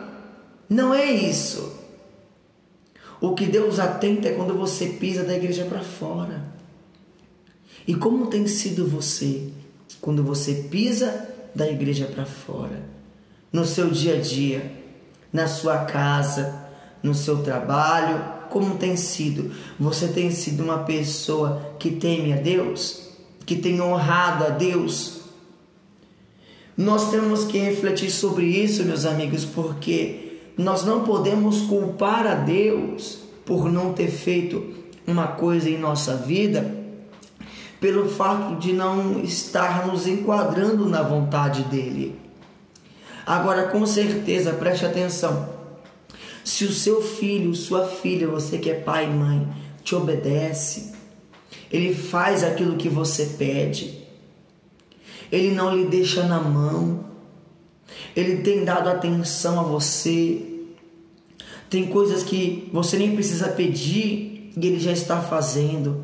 Não 0.68 0.94
é 0.94 1.12
isso. 1.12 1.78
O 3.22 3.36
que 3.36 3.46
Deus 3.46 3.80
atenta 3.80 4.30
é 4.30 4.34
quando 4.34 4.56
você 4.56 4.88
pisa 4.88 5.24
da 5.24 5.36
igreja 5.36 5.66
para 5.66 5.82
fora. 5.82 6.42
E 7.88 7.94
como 7.94 8.28
tem 8.28 8.48
sido 8.48 8.88
você 8.88 9.50
quando 10.00 10.24
você 10.24 10.68
pisa 10.70 11.28
da 11.54 11.70
igreja 11.70 12.06
para 12.06 12.26
fora, 12.26 12.82
no 13.52 13.66
seu 13.66 13.90
dia 13.90 14.18
a 14.18 14.22
dia, 14.22 14.72
na 15.34 15.48
sua 15.48 15.80
casa, 15.86 16.69
no 17.02 17.14
seu 17.14 17.44
trabalho, 17.44 18.24
como 18.50 18.78
tem 18.78 18.96
sido? 18.96 19.52
Você 19.80 20.08
tem 20.08 20.32
sido 20.32 20.64
uma 20.64 20.80
pessoa 20.80 21.76
que 21.80 21.92
teme 21.92 22.34
a 22.34 22.38
Deus, 22.38 23.10
que 23.46 23.56
tem 23.56 23.82
honrado 23.82 24.46
a 24.46 24.50
Deus? 24.50 25.22
Nós 26.76 27.12
temos 27.12 27.46
que 27.46 27.58
refletir 27.58 28.10
sobre 28.10 28.46
isso, 28.46 28.84
meus 28.84 29.06
amigos, 29.06 29.46
porque 29.46 30.40
nós 30.58 30.84
não 30.84 31.04
podemos 31.04 31.62
culpar 31.62 32.26
a 32.26 32.36
Deus 32.36 33.20
por 33.46 33.72
não 33.72 33.94
ter 33.94 34.10
feito 34.10 34.76
uma 35.06 35.28
coisa 35.28 35.70
em 35.70 35.78
nossa 35.78 36.16
vida 36.16 36.80
pelo 37.80 38.10
fato 38.10 38.56
de 38.60 38.74
não 38.74 39.22
estar 39.22 39.88
nos 39.88 40.06
enquadrando 40.06 40.88
na 40.88 41.02
vontade 41.02 41.64
dele. 41.64 42.20
Agora, 43.26 43.68
com 43.68 43.86
certeza, 43.86 44.54
preste 44.54 44.86
atenção. 44.86 45.59
Se 46.44 46.66
o 46.66 46.72
seu 46.72 47.02
filho, 47.02 47.54
sua 47.56 47.88
filha, 47.88 48.28
você 48.28 48.58
que 48.58 48.70
é 48.70 48.76
pai 48.76 49.06
e 49.06 49.10
mãe, 49.14 49.48
te 49.84 49.96
obedece, 49.96 50.94
ele 51.72 51.94
faz 51.94 52.44
aquilo 52.44 52.78
que 52.78 52.90
você 52.90 53.26
pede, 53.38 54.00
ele 55.32 55.52
não 55.52 55.76
lhe 55.76 55.86
deixa 55.86 56.24
na 56.24 56.40
mão, 56.40 57.06
ele 58.16 58.38
tem 58.38 58.66
dado 58.66 58.90
atenção 58.90 59.60
a 59.60 59.64
você, 59.64 60.42
tem 61.70 61.88
coisas 61.88 62.24
que 62.24 62.68
você 62.74 62.98
nem 62.98 63.14
precisa 63.14 63.50
pedir 63.50 64.52
e 64.58 64.68
ele 64.68 64.80
já 64.80 64.92
está 64.92 65.22
fazendo. 65.22 66.04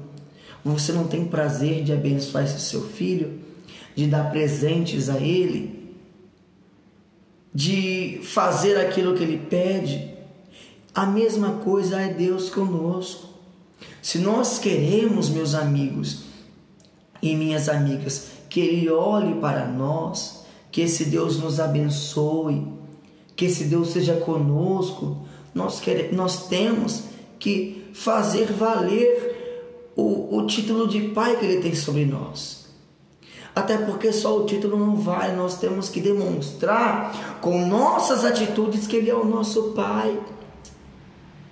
Você 0.64 0.92
não 0.92 1.08
tem 1.08 1.26
prazer 1.26 1.84
de 1.84 1.94
abençoar 1.94 2.44
esse 2.44 2.60
seu 2.60 2.82
filho, 2.82 3.40
de 3.96 4.08
dar 4.08 4.32
presentes 4.32 5.10
a 5.10 5.20
ele, 5.20 5.94
de 7.54 8.20
fazer 8.24 8.78
aquilo 8.78 9.16
que 9.16 9.24
ele 9.24 9.38
pede? 9.38 10.15
A 10.96 11.06
mesma 11.06 11.58
coisa 11.64 12.00
é 12.00 12.08
Deus 12.08 12.50
conosco. 12.50 13.28
Se 14.02 14.18
nós 14.18 14.58
queremos, 14.58 15.30
meus 15.30 15.54
amigos 15.54 16.24
e 17.22 17.36
minhas 17.36 17.68
amigas, 17.68 18.30
que 18.50 18.62
Ele 18.62 18.90
olhe 18.90 19.36
para 19.42 19.68
nós, 19.68 20.46
que 20.72 20.80
esse 20.80 21.06
Deus 21.06 21.38
nos 21.38 21.60
abençoe, 21.60 22.66
que 23.36 23.44
esse 23.44 23.66
Deus 23.66 23.90
seja 23.90 24.16
conosco, 24.16 25.18
nós, 25.54 25.82
queremos, 25.82 26.16
nós 26.16 26.48
temos 26.48 27.04
que 27.40 27.90
fazer 27.94 28.54
valer 28.54 29.92
o, 29.98 30.38
o 30.38 30.48
título 30.48 30.88
de 30.88 31.10
pai 31.10 31.36
que 31.38 31.46
ele 31.46 31.62
tem 31.62 31.76
sobre 31.76 32.06
nós. 32.06 32.66
Até 33.54 33.78
porque 33.78 34.12
só 34.12 34.38
o 34.38 34.46
título 34.46 34.78
não 34.78 34.98
vai, 34.98 35.34
nós 35.36 35.58
temos 35.58 35.88
que 35.88 36.02
demonstrar 36.02 37.40
com 37.40 37.66
nossas 37.66 38.26
atitudes 38.26 38.86
que 38.86 38.98
ele 38.98 39.10
é 39.10 39.16
o 39.16 39.24
nosso 39.24 39.72
pai, 39.72 40.20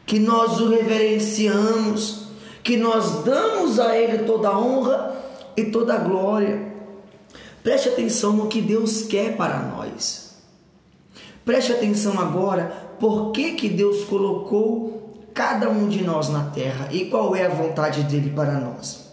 que 0.05 0.19
nós 0.19 0.59
o 0.59 0.69
reverenciamos, 0.69 2.27
que 2.63 2.77
nós 2.77 3.23
damos 3.23 3.79
a 3.79 3.97
ele 3.97 4.25
toda 4.25 4.49
a 4.49 4.59
honra 4.59 5.15
e 5.55 5.65
toda 5.65 5.95
a 5.95 5.97
glória. 5.97 6.73
Preste 7.61 7.89
atenção 7.89 8.33
no 8.33 8.47
que 8.47 8.61
Deus 8.61 9.03
quer 9.03 9.37
para 9.37 9.59
nós. 9.59 10.35
Preste 11.45 11.71
atenção 11.71 12.19
agora 12.19 12.95
por 12.99 13.31
que, 13.31 13.53
que 13.53 13.69
Deus 13.69 14.03
colocou 14.05 15.23
cada 15.33 15.69
um 15.69 15.87
de 15.87 16.03
nós 16.03 16.29
na 16.29 16.45
terra 16.45 16.89
e 16.91 17.05
qual 17.05 17.35
é 17.35 17.45
a 17.45 17.49
vontade 17.49 18.03
dele 18.03 18.29
para 18.29 18.59
nós. 18.59 19.11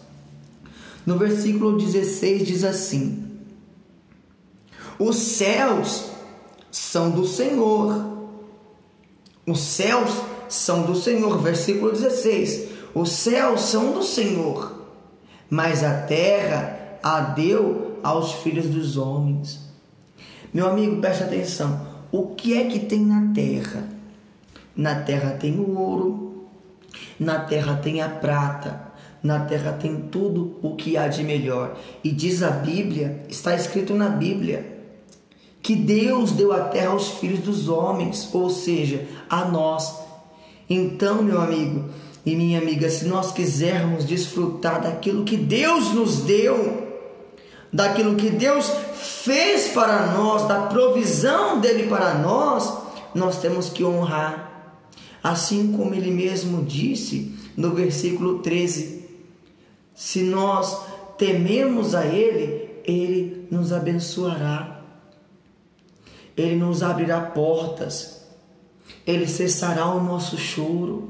No 1.05 1.17
versículo 1.17 1.77
16 1.77 2.45
diz 2.45 2.63
assim: 2.63 3.27
Os 4.99 5.15
céus 5.17 6.11
são 6.69 7.09
do 7.09 7.25
Senhor. 7.25 8.11
Os 9.45 9.59
céus 9.59 10.11
são 10.51 10.83
do 10.83 10.95
Senhor. 10.95 11.37
Versículo 11.39 11.91
16: 11.91 12.67
Os 12.93 13.11
céus 13.11 13.61
são 13.61 13.93
do 13.93 14.03
Senhor, 14.03 14.73
mas 15.49 15.83
a 15.83 16.01
terra 16.01 16.99
a 17.01 17.21
deu 17.21 17.99
aos 18.03 18.33
filhos 18.33 18.67
dos 18.67 18.97
homens. 18.97 19.59
Meu 20.53 20.67
amigo, 20.67 20.99
preste 20.99 21.23
atenção. 21.23 21.87
O 22.11 22.35
que 22.35 22.57
é 22.57 22.65
que 22.65 22.79
tem 22.79 22.99
na 22.99 23.33
terra? 23.33 23.87
Na 24.75 24.95
terra 24.95 25.31
tem 25.31 25.57
o 25.57 25.77
ouro, 25.77 26.47
na 27.19 27.39
terra 27.39 27.77
tem 27.77 28.01
a 28.01 28.09
prata, 28.09 28.91
na 29.23 29.39
terra 29.45 29.73
tem 29.73 30.01
tudo 30.11 30.57
o 30.61 30.75
que 30.75 30.97
há 30.97 31.07
de 31.07 31.23
melhor. 31.23 31.77
E 32.03 32.11
diz 32.11 32.43
a 32.43 32.49
Bíblia, 32.49 33.23
está 33.29 33.55
escrito 33.55 33.93
na 33.93 34.09
Bíblia, 34.09 34.79
que 35.61 35.75
Deus 35.75 36.31
deu 36.31 36.51
a 36.51 36.61
terra 36.61 36.91
aos 36.91 37.09
filhos 37.11 37.39
dos 37.39 37.69
homens, 37.69 38.29
ou 38.33 38.49
seja, 38.49 39.07
a 39.29 39.45
nós. 39.45 40.00
Então, 40.73 41.21
meu 41.21 41.41
amigo 41.41 41.89
e 42.25 42.33
minha 42.33 42.57
amiga, 42.57 42.89
se 42.89 43.03
nós 43.03 43.33
quisermos 43.33 44.05
desfrutar 44.05 44.81
daquilo 44.81 45.25
que 45.25 45.35
Deus 45.35 45.93
nos 45.93 46.21
deu, 46.21 46.87
daquilo 47.73 48.15
que 48.15 48.29
Deus 48.29 48.71
fez 48.95 49.67
para 49.67 50.13
nós, 50.13 50.47
da 50.47 50.67
provisão 50.67 51.59
dele 51.59 51.87
para 51.89 52.13
nós, 52.13 52.73
nós 53.13 53.41
temos 53.41 53.69
que 53.69 53.83
honrar. 53.83 54.79
Assim 55.21 55.73
como 55.73 55.93
ele 55.93 56.09
mesmo 56.09 56.63
disse 56.63 57.35
no 57.57 57.71
versículo 57.75 58.39
13: 58.39 59.09
se 59.93 60.23
nós 60.23 60.85
tememos 61.17 61.93
a 61.93 62.05
Ele, 62.05 62.69
Ele 62.85 63.45
nos 63.51 63.73
abençoará, 63.73 64.81
Ele 66.37 66.55
nos 66.55 66.81
abrirá 66.81 67.19
portas, 67.19 68.20
Ele 69.05 69.27
cessará 69.27 69.93
o 69.93 70.03
nosso 70.03 70.37
choro, 70.37 71.09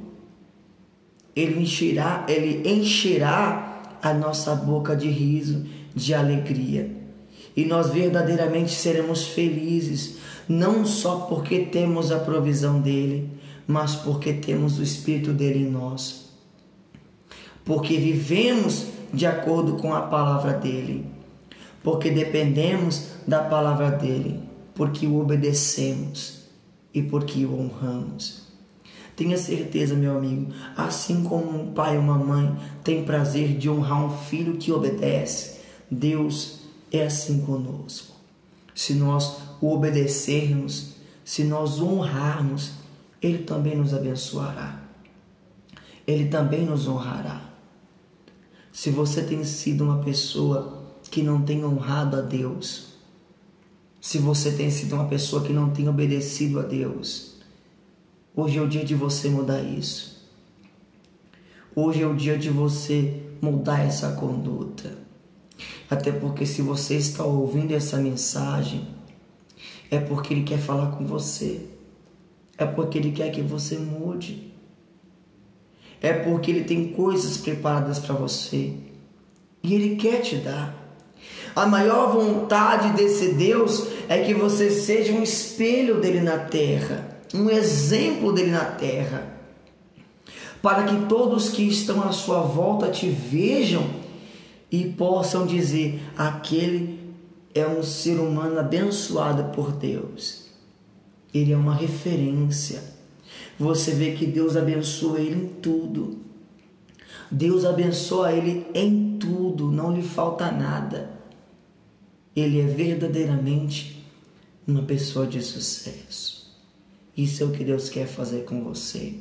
Ele 1.35 1.61
encherá, 1.61 2.25
Ele 2.27 2.67
encherá 2.69 3.97
a 4.01 4.13
nossa 4.13 4.55
boca 4.55 4.95
de 4.95 5.09
riso, 5.09 5.65
de 5.93 6.13
alegria. 6.13 6.89
E 7.55 7.65
nós 7.65 7.89
verdadeiramente 7.89 8.71
seremos 8.71 9.27
felizes, 9.27 10.17
não 10.47 10.85
só 10.85 11.21
porque 11.21 11.59
temos 11.59 12.11
a 12.11 12.19
provisão 12.19 12.79
dele, 12.79 13.29
mas 13.67 13.95
porque 13.95 14.33
temos 14.33 14.79
o 14.79 14.83
Espírito 14.83 15.33
dele 15.33 15.59
em 15.59 15.69
nós. 15.69 16.31
Porque 17.63 17.97
vivemos 17.97 18.87
de 19.13 19.25
acordo 19.25 19.73
com 19.73 19.93
a 19.93 20.01
palavra 20.01 20.53
dele, 20.53 21.05
porque 21.83 22.09
dependemos 22.09 23.07
da 23.27 23.43
palavra 23.43 23.91
dele, 23.91 24.39
porque 24.73 25.05
o 25.05 25.19
obedecemos 25.19 26.40
e 26.93 27.01
porque 27.01 27.45
o 27.45 27.59
honramos. 27.59 28.41
Tenha 29.15 29.37
certeza, 29.37 29.93
meu 29.93 30.17
amigo, 30.17 30.51
assim 30.75 31.23
como 31.23 31.61
um 31.61 31.73
pai 31.73 31.97
ou 31.97 32.03
uma 32.03 32.17
mãe 32.17 32.57
tem 32.83 33.03
prazer 33.03 33.57
de 33.57 33.69
honrar 33.69 34.05
um 34.05 34.17
filho 34.17 34.57
que 34.57 34.71
obedece, 34.71 35.59
Deus 35.89 36.61
é 36.91 37.05
assim 37.05 37.41
conosco. 37.41 38.15
Se 38.73 38.93
nós 38.93 39.37
o 39.61 39.73
obedecermos, 39.73 40.95
se 41.23 41.43
nós 41.43 41.79
o 41.79 41.85
honrarmos, 41.85 42.71
Ele 43.21 43.39
também 43.39 43.75
nos 43.75 43.93
abençoará. 43.93 44.81
Ele 46.07 46.27
também 46.29 46.65
nos 46.65 46.87
honrará. 46.87 47.41
Se 48.71 48.89
você 48.89 49.21
tem 49.21 49.43
sido 49.43 49.83
uma 49.83 49.99
pessoa 49.99 50.81
que 51.11 51.21
não 51.21 51.41
tem 51.41 51.63
honrado 51.63 52.15
a 52.17 52.21
Deus, 52.21 52.90
se 54.01 54.17
você 54.17 54.51
tem 54.51 54.69
sido 54.71 54.95
uma 54.95 55.07
pessoa 55.07 55.43
que 55.43 55.53
não 55.53 55.69
tem 55.69 55.87
obedecido 55.87 56.59
a 56.59 56.63
Deus, 56.63 57.37
hoje 58.35 58.57
é 58.57 58.61
o 58.61 58.67
dia 58.67 58.83
de 58.83 58.95
você 58.95 59.29
mudar 59.29 59.61
isso. 59.61 60.27
Hoje 61.73 62.01
é 62.01 62.07
o 62.07 62.15
dia 62.15 62.37
de 62.37 62.49
você 62.49 63.21
mudar 63.41 63.79
essa 63.85 64.11
conduta. 64.13 64.97
Até 65.89 66.11
porque 66.11 66.45
se 66.45 66.61
você 66.61 66.95
está 66.95 67.23
ouvindo 67.23 67.71
essa 67.73 67.97
mensagem, 67.97 68.87
é 69.89 69.99
porque 69.99 70.33
Ele 70.33 70.43
quer 70.43 70.59
falar 70.59 70.91
com 70.97 71.05
você. 71.05 71.67
É 72.57 72.65
porque 72.65 72.97
Ele 72.97 73.11
quer 73.11 73.31
que 73.31 73.41
você 73.41 73.77
mude 73.77 74.51
é 76.01 76.13
porque 76.13 76.49
Ele 76.49 76.63
tem 76.63 76.87
coisas 76.91 77.37
preparadas 77.37 77.99
para 77.99 78.15
você 78.15 78.73
e 79.61 79.75
Ele 79.75 79.95
quer 79.95 80.21
te 80.21 80.37
dar. 80.37 80.80
A 81.55 81.65
maior 81.65 82.11
vontade 82.11 82.93
desse 82.93 83.33
Deus 83.33 83.87
é 84.07 84.23
que 84.23 84.33
você 84.33 84.69
seja 84.69 85.11
um 85.13 85.21
espelho 85.21 85.99
dele 85.99 86.21
na 86.21 86.37
terra, 86.37 87.19
um 87.33 87.49
exemplo 87.49 88.31
dele 88.31 88.51
na 88.51 88.65
terra, 88.65 89.37
para 90.61 90.83
que 90.83 91.05
todos 91.07 91.49
que 91.49 91.63
estão 91.63 92.03
à 92.03 92.11
sua 92.11 92.41
volta 92.41 92.89
te 92.89 93.09
vejam 93.09 93.85
e 94.71 94.85
possam 94.85 95.45
dizer: 95.45 96.01
aquele 96.17 96.99
é 97.53 97.67
um 97.67 97.83
ser 97.83 98.19
humano 98.19 98.59
abençoado 98.59 99.55
por 99.55 99.71
Deus. 99.71 100.49
Ele 101.33 101.51
é 101.51 101.57
uma 101.57 101.73
referência 101.73 102.91
você 103.61 103.91
vê 103.91 104.13
que 104.13 104.25
Deus 104.25 104.57
abençoa 104.57 105.19
ele 105.19 105.43
em 105.43 105.47
tudo. 105.61 106.17
Deus 107.29 107.63
abençoa 107.63 108.33
ele 108.33 108.65
em 108.73 109.17
tudo, 109.19 109.71
não 109.71 109.93
lhe 109.93 110.01
falta 110.01 110.51
nada. 110.51 111.20
Ele 112.35 112.59
é 112.59 112.65
verdadeiramente 112.65 114.05
uma 114.67 114.83
pessoa 114.83 115.27
de 115.27 115.41
sucesso. 115.41 116.51
Isso 117.15 117.43
é 117.43 117.45
o 117.45 117.51
que 117.51 117.63
Deus 117.63 117.89
quer 117.89 118.07
fazer 118.07 118.45
com 118.45 118.63
você. 118.63 119.15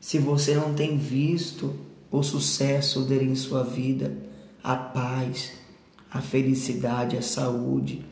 Se 0.00 0.18
você 0.18 0.54
não 0.54 0.74
tem 0.74 0.96
visto 0.96 1.74
o 2.10 2.22
sucesso 2.22 3.02
dele 3.02 3.26
em 3.26 3.36
sua 3.36 3.62
vida, 3.62 4.16
a 4.62 4.74
paz, 4.74 5.52
a 6.10 6.20
felicidade, 6.20 7.16
a 7.16 7.22
saúde, 7.22 8.04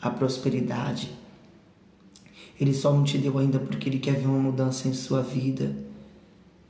a 0.00 0.08
prosperidade, 0.08 1.10
ele 2.58 2.72
só 2.72 2.92
não 2.92 3.04
te 3.04 3.18
deu 3.18 3.38
ainda 3.38 3.58
porque 3.58 3.88
Ele 3.88 3.98
quer 3.98 4.14
ver 4.14 4.26
uma 4.26 4.38
mudança 4.38 4.88
em 4.88 4.94
sua 4.94 5.20
vida 5.20 5.74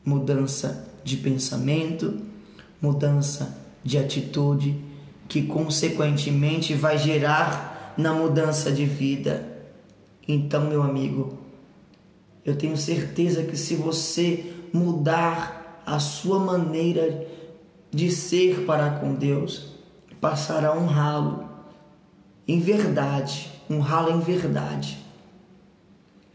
mudança 0.05 0.88
de 1.05 1.16
pensamento, 1.16 2.20
mudança 2.81 3.59
de 3.85 3.98
atitude, 3.98 4.76
que 5.32 5.40
consequentemente 5.40 6.74
vai 6.74 6.98
gerar 6.98 7.94
na 7.96 8.12
mudança 8.12 8.70
de 8.70 8.84
vida. 8.84 9.48
Então, 10.28 10.66
meu 10.66 10.82
amigo, 10.82 11.38
eu 12.44 12.54
tenho 12.54 12.76
certeza 12.76 13.42
que 13.42 13.56
se 13.56 13.74
você 13.74 14.52
mudar 14.74 15.82
a 15.86 15.98
sua 15.98 16.38
maneira 16.38 17.26
de 17.90 18.10
ser 18.10 18.66
para 18.66 18.90
com 18.90 19.14
Deus, 19.14 19.72
passará 20.20 20.68
a 20.68 20.78
honrá-lo 20.78 21.48
em 22.46 22.60
verdade, 22.60 23.50
honrá-lo 23.70 24.10
em 24.10 24.20
verdade. 24.20 24.98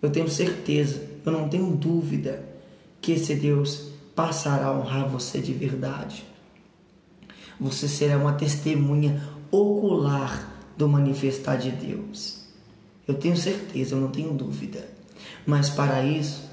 Eu 0.01 0.09
tenho 0.09 0.27
certeza, 0.27 1.07
eu 1.23 1.31
não 1.31 1.47
tenho 1.47 1.69
dúvida 1.75 2.43
que 2.99 3.11
esse 3.11 3.35
Deus 3.35 3.91
passará 4.15 4.65
a 4.65 4.73
honrar 4.73 5.07
você 5.07 5.39
de 5.39 5.53
verdade. 5.53 6.26
Você 7.59 7.87
será 7.87 8.17
uma 8.17 8.33
testemunha 8.33 9.21
ocular 9.49 10.55
do 10.77 10.87
manifestar 10.87 11.57
de 11.57 11.71
Deus. 11.71 12.41
Eu 13.07 13.15
tenho 13.15 13.35
certeza, 13.35 13.95
eu 13.95 14.01
não 14.01 14.09
tenho 14.09 14.33
dúvida. 14.33 14.87
Mas 15.45 15.69
para 15.69 16.03
isso, 16.03 16.43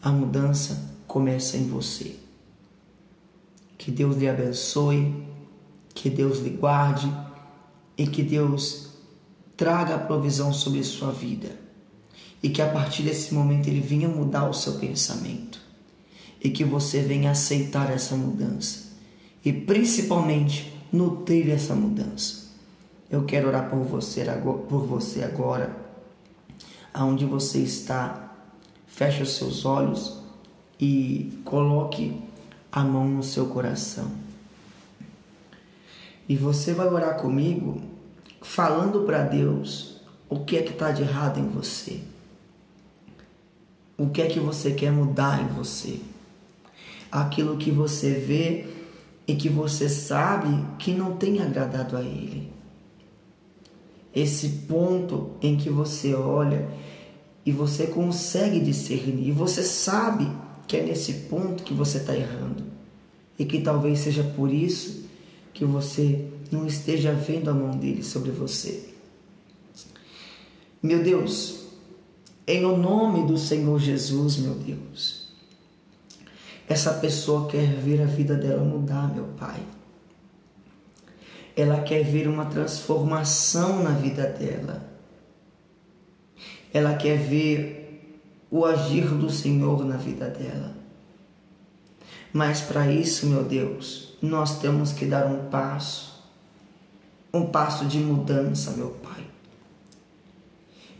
a 0.00 0.10
mudança 0.10 0.90
começa 1.06 1.56
em 1.56 1.66
você. 1.66 2.16
Que 3.76 3.90
Deus 3.90 4.16
lhe 4.16 4.28
abençoe, 4.28 5.14
que 5.94 6.08
Deus 6.08 6.38
lhe 6.38 6.50
guarde 6.50 7.12
e 7.96 8.06
que 8.06 8.22
Deus 8.22 8.88
traga 9.56 9.96
a 9.96 9.98
provisão 9.98 10.52
sobre 10.52 10.82
sua 10.84 11.10
vida 11.10 11.50
e 12.42 12.48
que 12.48 12.62
a 12.62 12.68
partir 12.68 13.02
desse 13.02 13.34
momento 13.34 13.66
ele 13.66 13.80
venha 13.80 14.08
mudar 14.08 14.48
o 14.48 14.54
seu 14.54 14.74
pensamento 14.74 15.60
e 16.40 16.50
que 16.50 16.64
você 16.64 17.02
venha 17.02 17.32
aceitar 17.32 17.90
essa 17.90 18.14
mudança 18.14 18.87
e 19.48 19.52
principalmente 19.54 20.78
nutrir 20.92 21.48
essa 21.48 21.74
mudança. 21.74 22.48
Eu 23.10 23.24
quero 23.24 23.48
orar 23.48 23.70
por 23.70 23.78
você 23.78 24.20
agora, 24.28 24.58
por 24.58 24.84
você 24.84 25.24
agora, 25.24 25.74
aonde 26.92 27.24
você 27.24 27.60
está. 27.60 28.30
Feche 28.86 29.22
os 29.22 29.36
seus 29.36 29.64
olhos 29.64 30.18
e 30.78 31.40
coloque 31.46 32.20
a 32.70 32.84
mão 32.84 33.08
no 33.08 33.22
seu 33.22 33.46
coração. 33.46 34.10
E 36.28 36.36
você 36.36 36.74
vai 36.74 36.86
orar 36.86 37.16
comigo 37.16 37.80
falando 38.42 39.06
para 39.06 39.22
Deus 39.22 40.02
o 40.28 40.40
que 40.40 40.58
é 40.58 40.62
que 40.62 40.72
está 40.72 40.92
de 40.92 41.00
errado 41.00 41.40
em 41.40 41.48
você. 41.48 42.02
O 43.96 44.10
que 44.10 44.20
é 44.20 44.26
que 44.26 44.40
você 44.40 44.72
quer 44.72 44.92
mudar 44.92 45.40
em 45.40 45.46
você? 45.46 46.00
Aquilo 47.10 47.56
que 47.56 47.70
você 47.70 48.12
vê 48.12 48.77
e 49.28 49.36
que 49.36 49.50
você 49.50 49.90
sabe 49.90 50.48
que 50.78 50.90
não 50.92 51.16
tem 51.16 51.40
agradado 51.40 51.98
a 51.98 52.00
Ele. 52.00 52.50
Esse 54.14 54.48
ponto 54.66 55.32
em 55.42 55.54
que 55.58 55.68
você 55.68 56.14
olha 56.14 56.66
e 57.44 57.52
você 57.52 57.86
consegue 57.86 58.58
discernir, 58.58 59.28
e 59.28 59.32
você 59.32 59.62
sabe 59.62 60.26
que 60.66 60.78
é 60.78 60.82
nesse 60.82 61.12
ponto 61.28 61.62
que 61.62 61.74
você 61.74 61.98
está 61.98 62.16
errando, 62.16 62.64
e 63.38 63.44
que 63.44 63.60
talvez 63.60 64.00
seja 64.00 64.22
por 64.22 64.52
isso 64.52 65.04
que 65.52 65.64
você 65.64 66.26
não 66.50 66.66
esteja 66.66 67.12
vendo 67.12 67.50
a 67.50 67.54
mão 67.54 67.70
dele 67.70 68.02
sobre 68.02 68.30
você. 68.30 68.88
Meu 70.82 71.02
Deus, 71.02 71.66
em 72.46 72.64
o 72.64 72.76
nome 72.76 73.26
do 73.26 73.36
Senhor 73.36 73.78
Jesus, 73.78 74.38
meu 74.38 74.54
Deus, 74.54 75.17
essa 76.68 76.92
pessoa 76.94 77.48
quer 77.48 77.66
ver 77.66 78.02
a 78.02 78.04
vida 78.04 78.34
dela 78.34 78.62
mudar, 78.62 79.12
meu 79.14 79.24
Pai. 79.38 79.60
Ela 81.56 81.80
quer 81.80 82.04
ver 82.04 82.28
uma 82.28 82.44
transformação 82.44 83.82
na 83.82 83.90
vida 83.90 84.26
dela. 84.26 84.86
Ela 86.72 86.94
quer 86.94 87.16
ver 87.16 88.14
o 88.50 88.64
agir 88.64 89.06
do 89.08 89.30
Senhor 89.30 89.84
na 89.84 89.96
vida 89.96 90.28
dela. 90.28 90.76
Mas 92.32 92.60
para 92.60 92.92
isso, 92.92 93.26
meu 93.26 93.42
Deus, 93.42 94.16
nós 94.20 94.60
temos 94.60 94.92
que 94.92 95.06
dar 95.06 95.26
um 95.26 95.48
passo, 95.48 96.22
um 97.32 97.46
passo 97.46 97.86
de 97.86 97.98
mudança, 97.98 98.72
meu 98.72 98.90
Pai. 98.90 99.24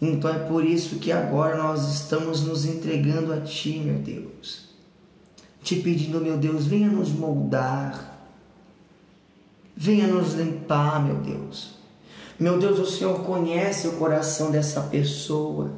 Então 0.00 0.30
é 0.30 0.38
por 0.38 0.64
isso 0.64 0.96
que 0.96 1.12
agora 1.12 1.58
nós 1.58 1.92
estamos 1.92 2.42
nos 2.42 2.64
entregando 2.64 3.32
a 3.32 3.40
Ti, 3.40 3.78
meu 3.78 3.98
Deus. 3.98 4.67
Te 5.68 5.76
pedindo, 5.76 6.18
meu 6.18 6.38
Deus, 6.38 6.64
venha 6.64 6.88
nos 6.88 7.10
moldar, 7.10 8.18
venha 9.76 10.06
nos 10.06 10.32
limpar, 10.32 11.04
meu 11.04 11.16
Deus. 11.16 11.74
Meu 12.40 12.58
Deus, 12.58 12.78
o 12.78 12.86
Senhor 12.86 13.20
conhece 13.20 13.86
o 13.86 13.96
coração 13.96 14.50
dessa 14.50 14.80
pessoa. 14.80 15.70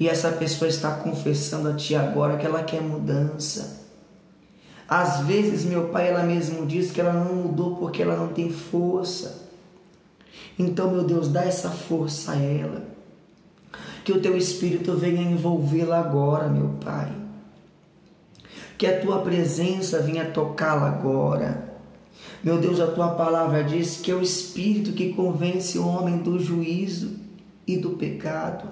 E 0.00 0.08
essa 0.08 0.32
pessoa 0.32 0.66
está 0.66 0.92
confessando 0.92 1.68
a 1.68 1.74
Ti 1.74 1.94
agora 1.94 2.38
que 2.38 2.46
ela 2.46 2.62
quer 2.62 2.80
mudança. 2.80 3.84
Às 4.88 5.26
vezes, 5.26 5.66
meu 5.66 5.90
pai, 5.90 6.08
ela 6.08 6.22
mesmo 6.22 6.64
diz 6.64 6.90
que 6.90 7.02
ela 7.02 7.12
não 7.12 7.34
mudou 7.34 7.76
porque 7.76 8.00
ela 8.00 8.16
não 8.16 8.28
tem 8.28 8.50
força. 8.50 9.46
Então, 10.58 10.90
meu 10.90 11.04
Deus, 11.04 11.28
dá 11.28 11.44
essa 11.44 11.68
força 11.68 12.32
a 12.32 12.36
ela. 12.36 12.82
Que 14.02 14.12
o 14.12 14.22
teu 14.22 14.34
espírito 14.38 14.96
venha 14.96 15.20
envolvê-la 15.20 16.00
agora, 16.00 16.48
meu 16.48 16.70
Pai. 16.82 17.27
Que 18.78 18.86
a 18.86 19.00
tua 19.00 19.18
presença 19.20 20.00
venha 20.00 20.30
tocá-la 20.30 20.88
agora. 20.88 21.68
Meu 22.42 22.58
Deus, 22.58 22.80
a 22.80 22.86
tua 22.86 23.08
palavra 23.10 23.64
diz 23.64 24.00
que 24.00 24.10
é 24.10 24.14
o 24.14 24.22
espírito 24.22 24.92
que 24.92 25.12
convence 25.12 25.78
o 25.78 25.86
homem 25.86 26.18
do 26.18 26.38
juízo 26.38 27.16
e 27.66 27.76
do 27.76 27.90
pecado. 27.90 28.68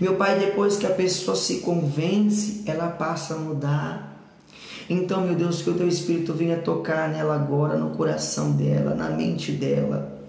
Meu 0.00 0.16
Pai, 0.16 0.38
depois 0.38 0.76
que 0.76 0.86
a 0.86 0.90
pessoa 0.90 1.36
se 1.36 1.60
convence, 1.60 2.62
ela 2.66 2.88
passa 2.88 3.34
a 3.34 3.38
mudar. 3.38 4.10
Então, 4.88 5.20
meu 5.20 5.36
Deus, 5.36 5.62
que 5.62 5.70
o 5.70 5.74
teu 5.74 5.86
Espírito 5.86 6.34
venha 6.34 6.58
tocar 6.58 7.08
nela 7.08 7.36
agora, 7.36 7.78
no 7.78 7.90
coração 7.90 8.52
dela, 8.52 8.92
na 8.92 9.08
mente 9.10 9.52
dela, 9.52 10.20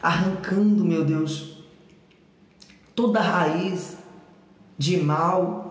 arrancando, 0.00 0.84
meu 0.84 1.04
Deus, 1.04 1.64
toda 2.94 3.20
raiz 3.20 3.96
de 4.78 4.98
mal 4.98 5.69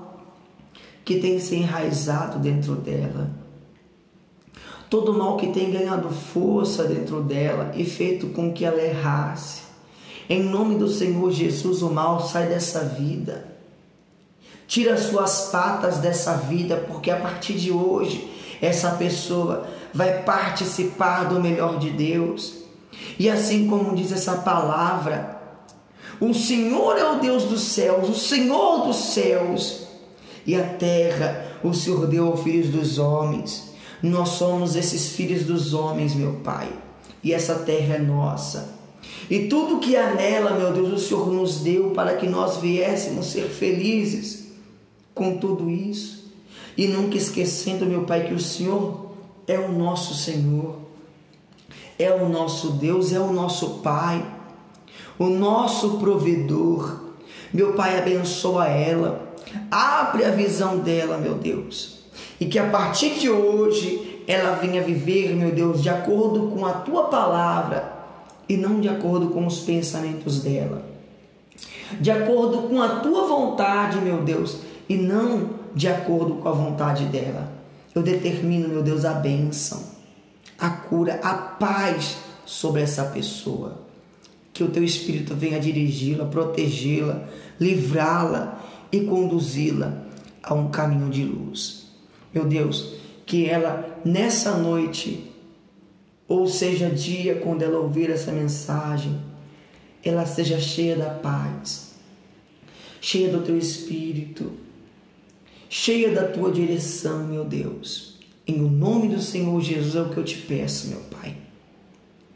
que 1.10 1.19
tem 1.19 1.39
se 1.39 1.56
enraizado 1.56 2.38
dentro 2.38 2.76
dela. 2.76 3.32
Todo 4.91 5.12
mal 5.12 5.38
que 5.38 5.48
tem 5.48 5.72
ganhado 5.72 6.08
força 6.12 6.84
dentro 6.84 7.24
dela 7.24 7.72
e 7.74 7.84
feito 7.84 8.28
com 8.28 8.54
que 8.54 8.63
ela 8.63 8.80
errasse. 8.80 9.63
Em 10.30 10.43
nome 10.43 10.76
do 10.76 10.88
Senhor 10.88 11.32
Jesus, 11.32 11.82
o 11.82 11.89
mal 11.89 12.22
sai 12.22 12.45
dessa 12.45 12.82
vida. 12.82 13.43
Tira 14.67 14.98
suas 14.98 15.50
patas 15.52 15.98
dessa 15.98 16.38
vida, 16.38 16.86
porque 16.88 17.10
a 17.10 17.19
partir 17.19 17.54
de 17.54 17.72
hoje 17.72 18.30
essa 18.62 18.91
pessoa 18.91 19.67
vai 19.91 20.22
participar 20.22 21.24
do 21.24 21.41
melhor 21.41 21.80
de 21.80 21.89
Deus. 21.89 22.54
E 23.17 23.28
assim 23.28 23.65
como 23.65 23.95
diz 23.95 24.12
essa 24.12 24.36
palavra, 24.36 25.41
o 26.22 26.36
Senhor 26.36 27.00
é 27.00 27.12
o 27.13 27.19
Deus 27.19 27.45
dos 27.45 27.62
céus, 27.62 28.08
o 28.08 28.13
Senhor 28.13 28.86
dos 28.86 28.95
céus, 28.95 29.88
e 30.50 30.56
a 30.56 30.64
terra 30.64 31.46
o 31.64 31.76
Senhor 31.76 32.08
deu 32.08 32.26
aos 32.26 32.42
filhos 32.42 32.70
dos 32.70 32.98
homens. 32.98 33.72
Nós 34.02 34.30
somos 34.30 34.76
esses 34.76 35.10
filhos 35.10 35.44
dos 35.44 35.76
homens, 35.76 36.16
meu 36.16 36.38
Pai, 36.44 36.74
e 37.24 37.32
essa 37.32 37.54
terra 37.54 37.98
é 37.98 38.00
nossa. 38.00 38.74
E 39.30 39.48
tudo 39.48 39.78
que 39.78 39.96
há 39.96 40.16
nela, 40.16 40.58
meu 40.58 40.74
Deus, 40.74 40.92
o 40.92 41.08
Senhor 41.08 41.32
nos 41.32 41.60
deu 41.60 41.92
para 41.92 42.16
que 42.16 42.28
nós 42.28 42.58
viéssemos 42.58 43.28
ser 43.28 43.44
felizes 43.44 44.48
com 45.14 45.38
tudo 45.38 45.70
isso. 45.70 46.34
E 46.76 46.88
nunca 46.88 47.16
esquecendo, 47.16 47.86
meu 47.86 48.06
Pai, 48.06 48.26
que 48.26 48.34
o 48.34 48.40
Senhor 48.40 49.12
é 49.46 49.60
o 49.60 49.72
nosso 49.72 50.16
Senhor, 50.16 50.78
é 52.00 52.12
o 52.12 52.28
nosso 52.28 52.72
Deus, 52.72 53.14
é 53.14 53.20
o 53.20 53.32
nosso 53.32 53.82
Pai, 53.82 54.26
o 55.20 55.26
nosso 55.26 56.00
provedor. 56.00 57.02
Meu 57.54 57.74
Pai, 57.74 58.00
abençoa 58.00 58.68
ela, 58.68 59.29
abre 59.70 60.26
a 60.26 60.32
visão 60.32 60.80
dela, 60.80 61.18
meu 61.18 61.36
Deus, 61.36 62.00
e 62.40 62.46
que 62.46 62.60
a 62.60 62.70
partir 62.70 63.20
de 63.20 63.30
hoje 63.30 64.24
ela 64.28 64.56
venha 64.56 64.82
viver, 64.82 65.36
meu 65.36 65.52
Deus, 65.52 65.82
de 65.82 65.90
acordo 65.90 66.50
com 66.50 66.66
a 66.66 66.74
tua 66.74 67.06
palavra 67.06 68.00
e 68.48 68.58
não 68.58 68.80
de 68.80 68.90
acordo 68.90 69.30
com 69.30 69.46
os 69.46 69.60
pensamentos 69.60 70.42
dela. 70.42 70.84
De 72.00 72.12
acordo 72.12 72.68
com 72.68 72.82
a 72.82 73.00
tua 73.00 73.28
vontade, 73.28 73.98
meu 74.00 74.24
Deus, 74.24 74.60
e 74.88 74.96
não 74.96 75.50
de 75.74 75.88
acordo 75.88 76.36
com 76.36 76.50
a 76.50 76.52
vontade 76.52 77.06
dela. 77.06 77.52
Eu 77.94 78.02
determino, 78.02 78.70
meu 78.70 78.84
Deus, 78.84 79.06
a 79.06 79.14
bênção, 79.14 79.84
a 80.58 80.70
cura, 80.70 81.20
a 81.24 81.34
paz 81.34 82.18
sobre 82.46 82.82
essa 82.82 83.06
pessoa. 83.06 83.80
Que 84.54 84.64
o 84.64 84.70
teu 84.70 84.84
Espírito 84.84 85.34
venha 85.36 85.60
dirigi-la, 85.60 86.26
protegê-la, 86.26 87.24
livrá-la 87.60 88.60
e 88.91 89.02
conduzi-la 89.02 90.06
a 90.41 90.54
um 90.54 90.69
caminho 90.69 91.10
de 91.10 91.23
luz. 91.23 91.88
Meu 92.34 92.45
Deus, 92.45 92.95
que 93.25 93.45
ela 93.45 93.99
nessa 94.04 94.58
noite, 94.58 95.32
ou 96.28 96.47
seja, 96.47 96.89
dia 96.89 97.36
quando 97.36 97.62
ela 97.62 97.80
ouvir 97.80 98.10
essa 98.10 98.32
mensagem, 98.32 99.19
ela 100.04 100.25
seja 100.25 100.60
cheia 100.60 100.95
da 100.95 101.10
paz, 101.10 101.95
cheia 103.02 103.30
do 103.30 103.41
teu 103.41 103.58
Espírito 103.58 104.52
cheia 105.69 106.12
da 106.12 106.28
tua 106.28 106.52
direção, 106.52 107.28
meu 107.28 107.45
Deus. 107.45 108.17
Em 108.47 108.60
o 108.62 108.67
nome 108.67 109.08
do 109.08 109.21
Senhor 109.21 109.62
Jesus 109.62 109.95
é 109.95 110.02
o 110.02 110.10
que 110.10 110.17
eu 110.17 110.23
te 110.23 110.38
peço, 110.38 110.88
meu 110.88 111.02
Pai. 111.02 111.38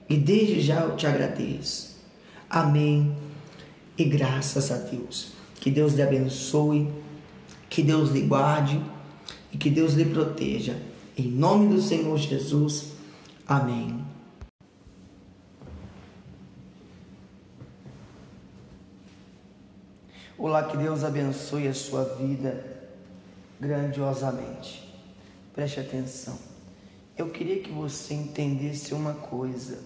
E 0.07 0.15
desde 0.15 0.61
já 0.61 0.81
eu 0.81 0.95
te 0.95 1.07
agradeço. 1.07 1.97
Amém. 2.47 3.15
E 3.97 4.03
graças 4.03 4.71
a 4.71 4.77
Deus. 4.77 5.31
Que 5.63 5.71
Deus 5.71 5.93
lhe 5.93 6.01
abençoe, 6.01 6.93
que 7.69 7.81
Deus 7.81 8.09
lhe 8.09 8.19
guarde 8.23 8.83
e 9.49 9.57
que 9.57 9.69
Deus 9.69 9.93
lhe 9.93 10.03
proteja. 10.03 10.77
Em 11.17 11.29
nome 11.29 11.73
do 11.73 11.81
Senhor 11.81 12.17
Jesus. 12.17 12.87
Amém. 13.47 14.03
Olá, 20.37 20.63
que 20.63 20.75
Deus 20.75 21.01
abençoe 21.01 21.69
a 21.69 21.73
sua 21.73 22.03
vida 22.15 22.89
grandiosamente. 23.57 24.93
Preste 25.53 25.79
atenção. 25.79 26.37
Eu 27.17 27.29
queria 27.29 27.61
que 27.61 27.71
você 27.71 28.13
entendesse 28.13 28.93
uma 28.93 29.13
coisa. 29.13 29.79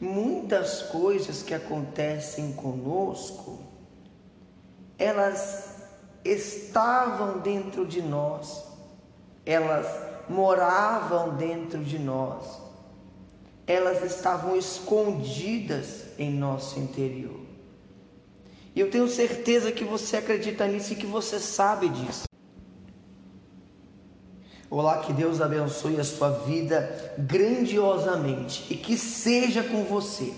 Muitas 0.00 0.80
coisas 0.84 1.42
que 1.42 1.52
acontecem 1.52 2.54
conosco, 2.54 3.65
elas 4.98 5.76
estavam 6.24 7.38
dentro 7.38 7.86
de 7.86 8.02
nós, 8.02 8.64
elas 9.44 9.86
moravam 10.28 11.36
dentro 11.36 11.82
de 11.84 11.98
nós, 11.98 12.60
elas 13.66 14.02
estavam 14.04 14.56
escondidas 14.56 16.04
em 16.18 16.30
nosso 16.30 16.78
interior. 16.78 17.40
E 18.74 18.80
eu 18.80 18.90
tenho 18.90 19.08
certeza 19.08 19.72
que 19.72 19.84
você 19.84 20.18
acredita 20.18 20.66
nisso 20.66 20.92
e 20.92 20.96
que 20.96 21.06
você 21.06 21.38
sabe 21.38 21.88
disso. 21.88 22.24
Olá, 24.68 24.98
que 24.98 25.12
Deus 25.12 25.40
abençoe 25.40 25.98
a 25.98 26.04
sua 26.04 26.30
vida 26.30 27.14
grandiosamente 27.16 28.66
e 28.68 28.76
que 28.76 28.98
seja 28.98 29.62
com 29.62 29.84
você. 29.84 30.34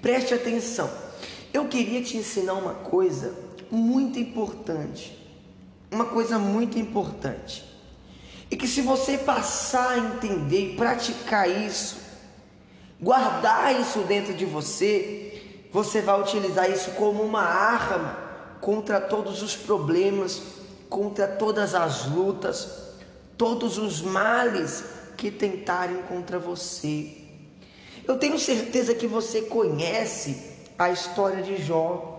Preste 0.00 0.32
atenção. 0.32 0.88
Eu 1.52 1.68
queria 1.68 2.02
te 2.02 2.16
ensinar 2.16 2.54
uma 2.54 2.74
coisa 2.74 3.43
muito 3.74 4.18
importante. 4.18 5.18
Uma 5.90 6.06
coisa 6.06 6.38
muito 6.38 6.78
importante. 6.78 7.64
E 8.50 8.56
que 8.56 8.68
se 8.68 8.82
você 8.82 9.18
passar 9.18 9.90
a 9.90 9.98
entender 9.98 10.72
e 10.72 10.76
praticar 10.76 11.48
isso, 11.48 11.96
guardar 13.00 13.78
isso 13.80 14.00
dentro 14.00 14.34
de 14.34 14.44
você, 14.44 15.42
você 15.72 16.00
vai 16.00 16.20
utilizar 16.20 16.70
isso 16.70 16.92
como 16.92 17.22
uma 17.22 17.42
arma 17.42 18.18
contra 18.60 19.00
todos 19.00 19.42
os 19.42 19.56
problemas, 19.56 20.40
contra 20.88 21.26
todas 21.26 21.74
as 21.74 22.06
lutas, 22.06 22.68
todos 23.36 23.78
os 23.78 24.00
males 24.00 24.84
que 25.16 25.30
tentarem 25.30 26.02
contra 26.02 26.38
você. 26.38 27.24
Eu 28.06 28.18
tenho 28.18 28.38
certeza 28.38 28.94
que 28.94 29.06
você 29.06 29.42
conhece 29.42 30.52
a 30.78 30.90
história 30.90 31.42
de 31.42 31.62
Jó. 31.62 32.13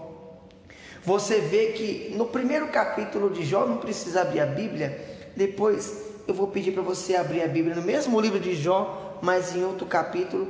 Você 1.06 1.40
vê 1.40 1.68
que 1.68 2.14
no 2.16 2.26
primeiro 2.26 2.68
capítulo 2.68 3.30
de 3.30 3.46
Jó, 3.46 3.66
não 3.66 3.78
precisa 3.78 4.22
abrir 4.22 4.40
a 4.40 4.46
Bíblia, 4.46 5.00
depois 5.36 6.06
eu 6.28 6.34
vou 6.34 6.48
pedir 6.48 6.72
para 6.72 6.82
você 6.82 7.16
abrir 7.16 7.44
a 7.44 7.48
Bíblia 7.48 7.76
no 7.76 7.84
mesmo 7.84 8.20
livro 8.20 8.40
de 8.40 8.56
Jó, 8.56 9.20
mas 9.22 9.56
em 9.56 9.64
outro 9.64 9.86
capítulo, 9.86 10.48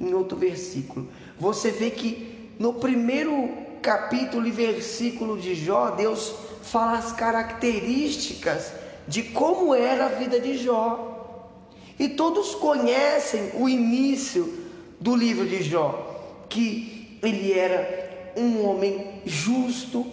em 0.00 0.14
outro 0.14 0.36
versículo. 0.36 1.08
Você 1.38 1.70
vê 1.72 1.90
que 1.90 2.52
no 2.58 2.74
primeiro 2.74 3.50
capítulo 3.82 4.46
e 4.46 4.50
versículo 4.50 5.36
de 5.36 5.54
Jó, 5.56 5.90
Deus 5.90 6.34
fala 6.62 6.98
as 6.98 7.12
características 7.12 8.72
de 9.08 9.24
como 9.24 9.74
era 9.74 10.06
a 10.06 10.08
vida 10.08 10.38
de 10.38 10.56
Jó. 10.56 11.50
E 11.98 12.10
todos 12.10 12.54
conhecem 12.54 13.50
o 13.54 13.68
início 13.68 14.66
do 15.00 15.16
livro 15.16 15.46
de 15.46 15.62
Jó, 15.62 16.44
que 16.48 17.18
ele 17.22 17.52
era 17.52 18.05
um 18.36 18.68
homem 18.68 19.22
justo, 19.24 20.06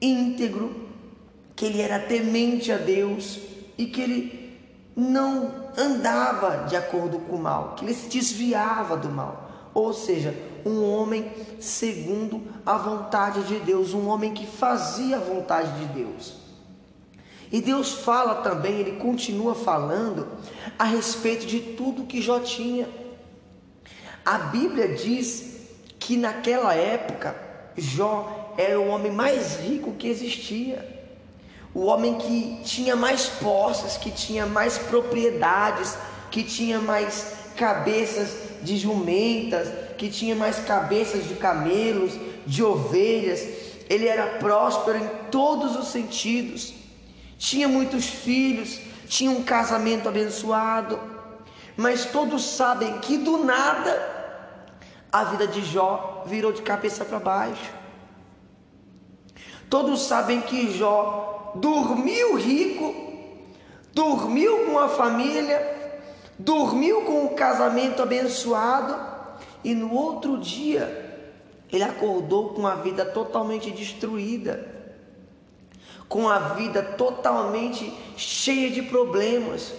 íntegro, 0.00 0.88
que 1.56 1.64
ele 1.64 1.80
era 1.80 1.98
temente 1.98 2.70
a 2.72 2.76
Deus 2.76 3.38
e 3.78 3.86
que 3.86 4.00
ele 4.00 4.58
não 4.96 5.64
andava 5.76 6.66
de 6.68 6.76
acordo 6.76 7.18
com 7.18 7.36
o 7.36 7.42
mal, 7.42 7.74
que 7.74 7.84
ele 7.84 7.94
se 7.94 8.08
desviava 8.08 8.96
do 8.96 9.08
mal. 9.08 9.70
Ou 9.72 9.92
seja, 9.92 10.34
um 10.64 10.84
homem 10.84 11.30
segundo 11.58 12.42
a 12.64 12.76
vontade 12.76 13.42
de 13.44 13.58
Deus, 13.58 13.92
um 13.92 14.08
homem 14.08 14.32
que 14.32 14.46
fazia 14.46 15.16
a 15.16 15.20
vontade 15.20 15.78
de 15.80 15.86
Deus. 15.86 16.34
E 17.50 17.60
Deus 17.60 17.92
fala 17.92 18.36
também, 18.36 18.80
ele 18.80 18.96
continua 18.96 19.54
falando 19.54 20.26
a 20.78 20.84
respeito 20.84 21.46
de 21.46 21.60
tudo 21.60 22.04
que 22.04 22.22
Jó 22.22 22.40
tinha. 22.40 22.88
A 24.24 24.38
Bíblia 24.38 24.94
diz 24.94 25.54
que 25.98 26.16
naquela 26.16 26.74
época 26.74 27.43
Jó 27.76 28.54
era 28.56 28.78
o 28.78 28.88
homem 28.88 29.12
mais 29.12 29.56
rico 29.56 29.92
que 29.92 30.08
existia. 30.08 31.04
O 31.74 31.86
homem 31.86 32.16
que 32.18 32.60
tinha 32.64 32.94
mais 32.94 33.26
posses, 33.26 33.96
que 33.96 34.10
tinha 34.10 34.46
mais 34.46 34.78
propriedades, 34.78 35.96
que 36.30 36.42
tinha 36.42 36.78
mais 36.78 37.34
cabeças 37.56 38.62
de 38.62 38.76
jumentas, 38.76 39.68
que 39.98 40.08
tinha 40.08 40.34
mais 40.34 40.58
cabeças 40.60 41.26
de 41.28 41.34
camelos, 41.34 42.12
de 42.46 42.62
ovelhas. 42.62 43.44
Ele 43.90 44.06
era 44.06 44.38
próspero 44.38 44.98
em 44.98 45.08
todos 45.30 45.76
os 45.76 45.88
sentidos 45.88 46.84
tinha 47.38 47.68
muitos 47.68 48.06
filhos, 48.06 48.80
tinha 49.06 49.30
um 49.30 49.42
casamento 49.42 50.08
abençoado, 50.08 50.98
mas 51.76 52.06
todos 52.06 52.42
sabem 52.42 52.98
que 53.00 53.18
do 53.18 53.44
nada 53.44 54.23
a 55.14 55.22
vida 55.22 55.46
de 55.46 55.64
Jó 55.64 56.24
virou 56.26 56.52
de 56.52 56.60
cabeça 56.60 57.04
para 57.04 57.20
baixo. 57.20 57.72
Todos 59.70 60.02
sabem 60.02 60.40
que 60.40 60.76
Jó 60.76 61.52
dormiu 61.54 62.34
rico, 62.34 62.92
dormiu 63.92 64.66
com 64.66 64.76
a 64.76 64.88
família, 64.88 66.02
dormiu 66.36 67.02
com 67.02 67.26
o 67.26 67.34
casamento 67.36 68.02
abençoado 68.02 68.98
e 69.62 69.72
no 69.72 69.94
outro 69.94 70.36
dia 70.36 71.30
ele 71.72 71.84
acordou 71.84 72.48
com 72.48 72.66
a 72.66 72.74
vida 72.74 73.04
totalmente 73.04 73.70
destruída 73.70 74.74
com 76.08 76.28
a 76.28 76.38
vida 76.38 76.82
totalmente 76.82 77.92
cheia 78.16 78.70
de 78.70 78.82
problemas. 78.82 79.72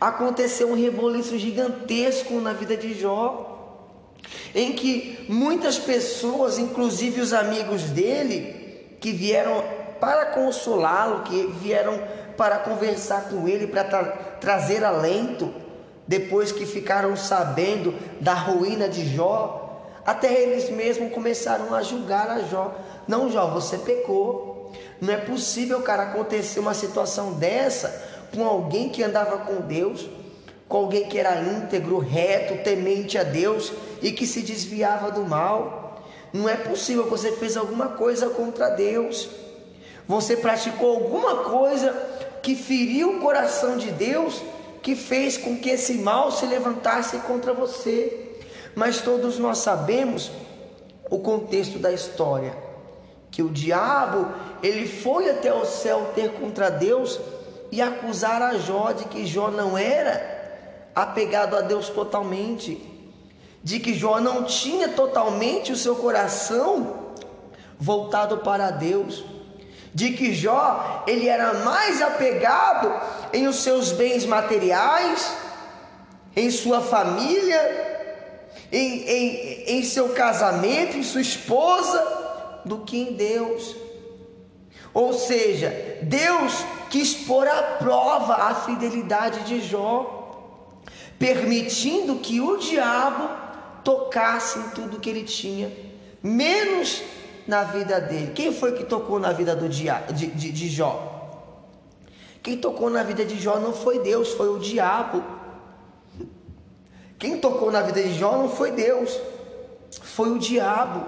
Aconteceu 0.00 0.70
um 0.70 0.74
reboliço 0.74 1.36
gigantesco 1.38 2.40
na 2.40 2.52
vida 2.52 2.76
de 2.76 2.94
Jó, 2.94 3.49
em 4.54 4.72
que 4.72 5.24
muitas 5.28 5.78
pessoas, 5.78 6.58
inclusive 6.58 7.20
os 7.20 7.32
amigos 7.32 7.82
dele, 7.84 8.96
que 9.00 9.12
vieram 9.12 9.62
para 10.00 10.26
consolá-lo, 10.26 11.22
que 11.22 11.46
vieram 11.60 12.00
para 12.36 12.58
conversar 12.58 13.28
com 13.28 13.46
ele, 13.46 13.66
para 13.66 13.84
tra 13.84 14.04
trazer 14.40 14.82
alento, 14.84 15.52
depois 16.06 16.50
que 16.50 16.66
ficaram 16.66 17.16
sabendo 17.16 17.94
da 18.20 18.34
ruína 18.34 18.88
de 18.88 19.14
Jó, 19.14 19.60
até 20.04 20.32
eles 20.32 20.70
mesmos 20.70 21.12
começaram 21.12 21.74
a 21.74 21.82
julgar 21.82 22.28
a 22.30 22.40
Jó. 22.40 22.74
Não, 23.06 23.30
Jó, 23.30 23.46
você 23.48 23.78
pecou. 23.78 24.72
Não 25.00 25.12
é 25.12 25.18
possível, 25.18 25.82
cara, 25.82 26.04
acontecer 26.04 26.60
uma 26.60 26.74
situação 26.74 27.34
dessa 27.34 28.08
com 28.34 28.44
alguém 28.46 28.88
que 28.88 29.02
andava 29.02 29.38
com 29.38 29.60
Deus, 29.60 30.08
com 30.70 30.76
alguém 30.76 31.08
que 31.08 31.18
era 31.18 31.42
íntegro, 31.42 31.98
reto, 31.98 32.62
temente 32.62 33.18
a 33.18 33.24
Deus 33.24 33.72
e 34.00 34.12
que 34.12 34.24
se 34.24 34.40
desviava 34.40 35.10
do 35.10 35.22
mal. 35.22 36.00
Não 36.32 36.48
é 36.48 36.54
possível, 36.54 37.10
você 37.10 37.32
fez 37.32 37.56
alguma 37.56 37.88
coisa 37.88 38.30
contra 38.30 38.70
Deus. 38.70 39.28
Você 40.06 40.36
praticou 40.36 40.94
alguma 40.94 41.38
coisa 41.38 41.92
que 42.40 42.54
feriu 42.54 43.16
o 43.16 43.20
coração 43.20 43.76
de 43.76 43.90
Deus, 43.90 44.40
que 44.80 44.94
fez 44.94 45.36
com 45.36 45.56
que 45.56 45.70
esse 45.70 45.94
mal 45.94 46.30
se 46.30 46.46
levantasse 46.46 47.18
contra 47.18 47.52
você. 47.52 48.36
Mas 48.76 49.00
todos 49.00 49.40
nós 49.40 49.58
sabemos 49.58 50.30
o 51.10 51.18
contexto 51.18 51.80
da 51.80 51.90
história, 51.90 52.54
que 53.28 53.42
o 53.42 53.48
diabo 53.48 54.28
ele 54.62 54.86
foi 54.86 55.28
até 55.28 55.52
o 55.52 55.64
céu 55.64 56.12
ter 56.14 56.30
contra 56.34 56.70
Deus 56.70 57.18
e 57.72 57.82
acusar 57.82 58.40
a 58.40 58.54
Jó 58.56 58.92
de 58.92 59.06
que 59.06 59.26
Jó 59.26 59.50
não 59.50 59.76
era 59.76 60.38
apegado 61.02 61.56
a 61.56 61.60
Deus 61.60 61.88
totalmente, 61.88 62.80
de 63.62 63.78
que 63.78 63.94
Jó 63.94 64.20
não 64.20 64.44
tinha 64.44 64.88
totalmente 64.88 65.72
o 65.72 65.76
seu 65.76 65.96
coração 65.96 67.14
voltado 67.78 68.38
para 68.38 68.70
Deus, 68.70 69.24
de 69.92 70.12
que 70.12 70.32
Jó 70.32 71.04
ele 71.06 71.28
era 71.28 71.54
mais 71.64 72.00
apegado 72.00 72.92
em 73.32 73.46
os 73.46 73.56
seus 73.56 73.92
bens 73.92 74.24
materiais, 74.24 75.34
em 76.36 76.50
sua 76.50 76.80
família, 76.80 77.90
em, 78.70 79.02
em, 79.02 79.78
em 79.78 79.82
seu 79.82 80.10
casamento, 80.10 80.96
em 80.96 81.02
sua 81.02 81.20
esposa, 81.20 82.18
do 82.64 82.78
que 82.78 82.98
em 82.98 83.12
Deus. 83.14 83.76
Ou 84.92 85.12
seja, 85.12 85.98
Deus 86.02 86.64
quis 86.88 87.14
pôr 87.14 87.46
à 87.46 87.62
prova 87.78 88.34
a 88.34 88.54
fidelidade 88.54 89.40
de 89.40 89.60
Jó, 89.60 90.19
permitindo 91.20 92.16
que 92.16 92.40
o 92.40 92.56
diabo 92.56 93.28
tocasse 93.84 94.58
em 94.58 94.70
tudo 94.70 94.98
que 94.98 95.10
ele 95.10 95.22
tinha, 95.22 95.70
menos 96.22 97.02
na 97.46 97.62
vida 97.62 98.00
dele. 98.00 98.32
Quem 98.34 98.54
foi 98.54 98.72
que 98.72 98.84
tocou 98.84 99.20
na 99.20 99.30
vida 99.30 99.54
do 99.54 99.68
dia, 99.68 100.02
de, 100.14 100.28
de, 100.28 100.50
de 100.50 100.68
Jó? 100.70 101.08
Quem 102.42 102.56
tocou 102.56 102.88
na 102.88 103.02
vida 103.02 103.22
de 103.22 103.38
Jó 103.38 103.58
não 103.58 103.74
foi 103.74 103.98
Deus, 103.98 104.30
foi 104.30 104.48
o 104.48 104.58
diabo. 104.58 105.22
Quem 107.18 107.36
tocou 107.36 107.70
na 107.70 107.82
vida 107.82 108.02
de 108.02 108.18
Jó 108.18 108.38
não 108.38 108.48
foi 108.48 108.70
Deus, 108.70 109.20
foi 110.02 110.30
o 110.30 110.38
diabo. 110.38 111.06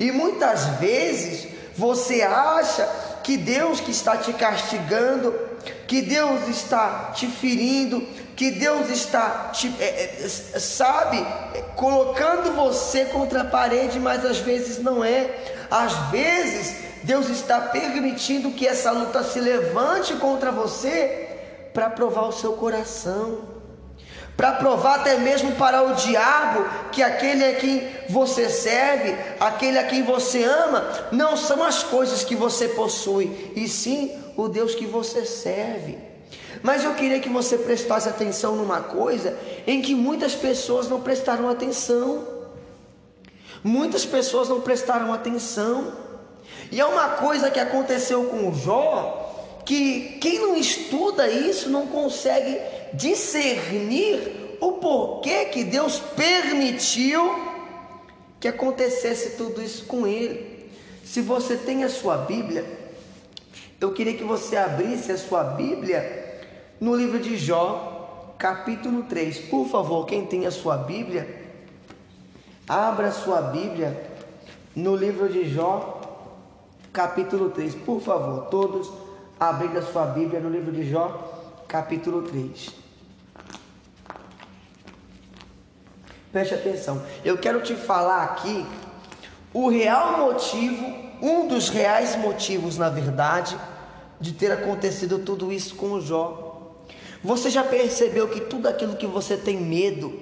E 0.00 0.10
muitas 0.10 0.64
vezes 0.80 1.48
você 1.76 2.22
acha 2.22 2.86
que 3.22 3.36
Deus 3.36 3.78
que 3.78 3.90
está 3.90 4.16
te 4.16 4.32
castigando, 4.32 5.47
que 5.86 6.02
Deus 6.02 6.48
está 6.48 7.12
te 7.14 7.26
ferindo, 7.26 8.00
que 8.36 8.50
Deus 8.50 8.90
está 8.90 9.50
te, 9.52 9.74
é, 9.80 10.22
é, 10.22 10.28
sabe, 10.28 11.24
colocando 11.76 12.52
você 12.54 13.06
contra 13.06 13.42
a 13.42 13.44
parede, 13.44 13.98
mas 13.98 14.24
às 14.24 14.38
vezes 14.38 14.78
não 14.78 15.04
é. 15.04 15.28
Às 15.70 15.92
vezes 16.10 16.76
Deus 17.02 17.28
está 17.28 17.60
permitindo 17.60 18.50
que 18.52 18.66
essa 18.66 18.90
luta 18.90 19.22
se 19.22 19.40
levante 19.40 20.14
contra 20.14 20.50
você 20.50 21.28
para 21.72 21.90
provar 21.90 22.28
o 22.28 22.32
seu 22.32 22.54
coração 22.54 23.57
para 24.38 24.52
provar 24.52 25.00
até 25.00 25.16
mesmo 25.16 25.56
para 25.56 25.82
o 25.82 25.96
diabo 25.96 26.64
que 26.92 27.02
aquele 27.02 27.44
a 27.44 27.56
quem 27.56 27.88
você 28.08 28.48
serve, 28.48 29.16
aquele 29.40 29.76
a 29.76 29.82
quem 29.84 30.04
você 30.04 30.44
ama, 30.44 30.88
não 31.10 31.36
são 31.36 31.60
as 31.64 31.82
coisas 31.82 32.22
que 32.22 32.36
você 32.36 32.68
possui, 32.68 33.52
e 33.56 33.66
sim 33.66 34.16
o 34.36 34.46
Deus 34.46 34.76
que 34.76 34.86
você 34.86 35.24
serve. 35.24 35.98
Mas 36.62 36.84
eu 36.84 36.94
queria 36.94 37.18
que 37.18 37.28
você 37.28 37.58
prestasse 37.58 38.08
atenção 38.08 38.54
numa 38.54 38.80
coisa 38.80 39.36
em 39.66 39.82
que 39.82 39.92
muitas 39.92 40.36
pessoas 40.36 40.88
não 40.88 41.00
prestaram 41.00 41.48
atenção. 41.48 42.24
Muitas 43.64 44.06
pessoas 44.06 44.48
não 44.48 44.60
prestaram 44.60 45.12
atenção. 45.12 45.92
E 46.70 46.80
é 46.80 46.84
uma 46.84 47.08
coisa 47.08 47.50
que 47.50 47.58
aconteceu 47.58 48.22
com 48.26 48.48
o 48.48 48.54
Jó, 48.54 49.27
que 49.68 50.16
quem 50.18 50.38
não 50.38 50.56
estuda 50.56 51.28
isso 51.28 51.68
não 51.68 51.86
consegue 51.86 52.58
discernir 52.94 54.56
o 54.62 54.72
porquê 54.72 55.44
que 55.44 55.62
Deus 55.62 56.00
permitiu 56.00 57.38
que 58.40 58.48
acontecesse 58.48 59.36
tudo 59.36 59.60
isso 59.62 59.84
com 59.84 60.06
ele. 60.06 60.70
Se 61.04 61.20
você 61.20 61.54
tem 61.54 61.84
a 61.84 61.90
sua 61.90 62.16
Bíblia, 62.16 62.64
eu 63.78 63.92
queria 63.92 64.14
que 64.14 64.24
você 64.24 64.56
abrisse 64.56 65.12
a 65.12 65.18
sua 65.18 65.44
Bíblia 65.44 66.40
no 66.80 66.96
livro 66.96 67.18
de 67.18 67.36
Jó, 67.36 68.34
capítulo 68.38 69.02
3. 69.02 69.38
Por 69.50 69.68
favor, 69.68 70.06
quem 70.06 70.24
tem 70.24 70.46
a 70.46 70.50
sua 70.50 70.78
Bíblia, 70.78 71.44
abra 72.66 73.08
a 73.08 73.12
sua 73.12 73.42
Bíblia 73.42 74.02
no 74.74 74.96
livro 74.96 75.28
de 75.28 75.46
Jó, 75.46 76.00
capítulo 76.90 77.50
3. 77.50 77.74
Por 77.74 78.00
favor, 78.00 78.46
todos 78.46 79.07
abrindo 79.38 79.78
a 79.78 79.82
sua 79.82 80.06
Bíblia 80.06 80.40
no 80.40 80.50
livro 80.50 80.72
de 80.72 80.88
Jó, 80.88 81.62
capítulo 81.68 82.22
3. 82.22 82.74
Preste 86.32 86.54
atenção. 86.54 87.02
Eu 87.24 87.38
quero 87.38 87.62
te 87.62 87.74
falar 87.74 88.24
aqui 88.24 88.66
o 89.52 89.68
real 89.68 90.18
motivo, 90.18 90.84
um 91.22 91.46
dos 91.46 91.68
reais 91.68 92.16
motivos, 92.16 92.76
na 92.76 92.88
verdade, 92.88 93.56
de 94.20 94.32
ter 94.32 94.50
acontecido 94.50 95.20
tudo 95.20 95.52
isso 95.52 95.76
com 95.76 95.92
o 95.92 96.00
Jó. 96.00 96.74
Você 97.22 97.48
já 97.50 97.64
percebeu 97.64 98.28
que 98.28 98.40
tudo 98.40 98.68
aquilo 98.68 98.96
que 98.96 99.06
você 99.06 99.36
tem 99.36 99.56
medo, 99.56 100.18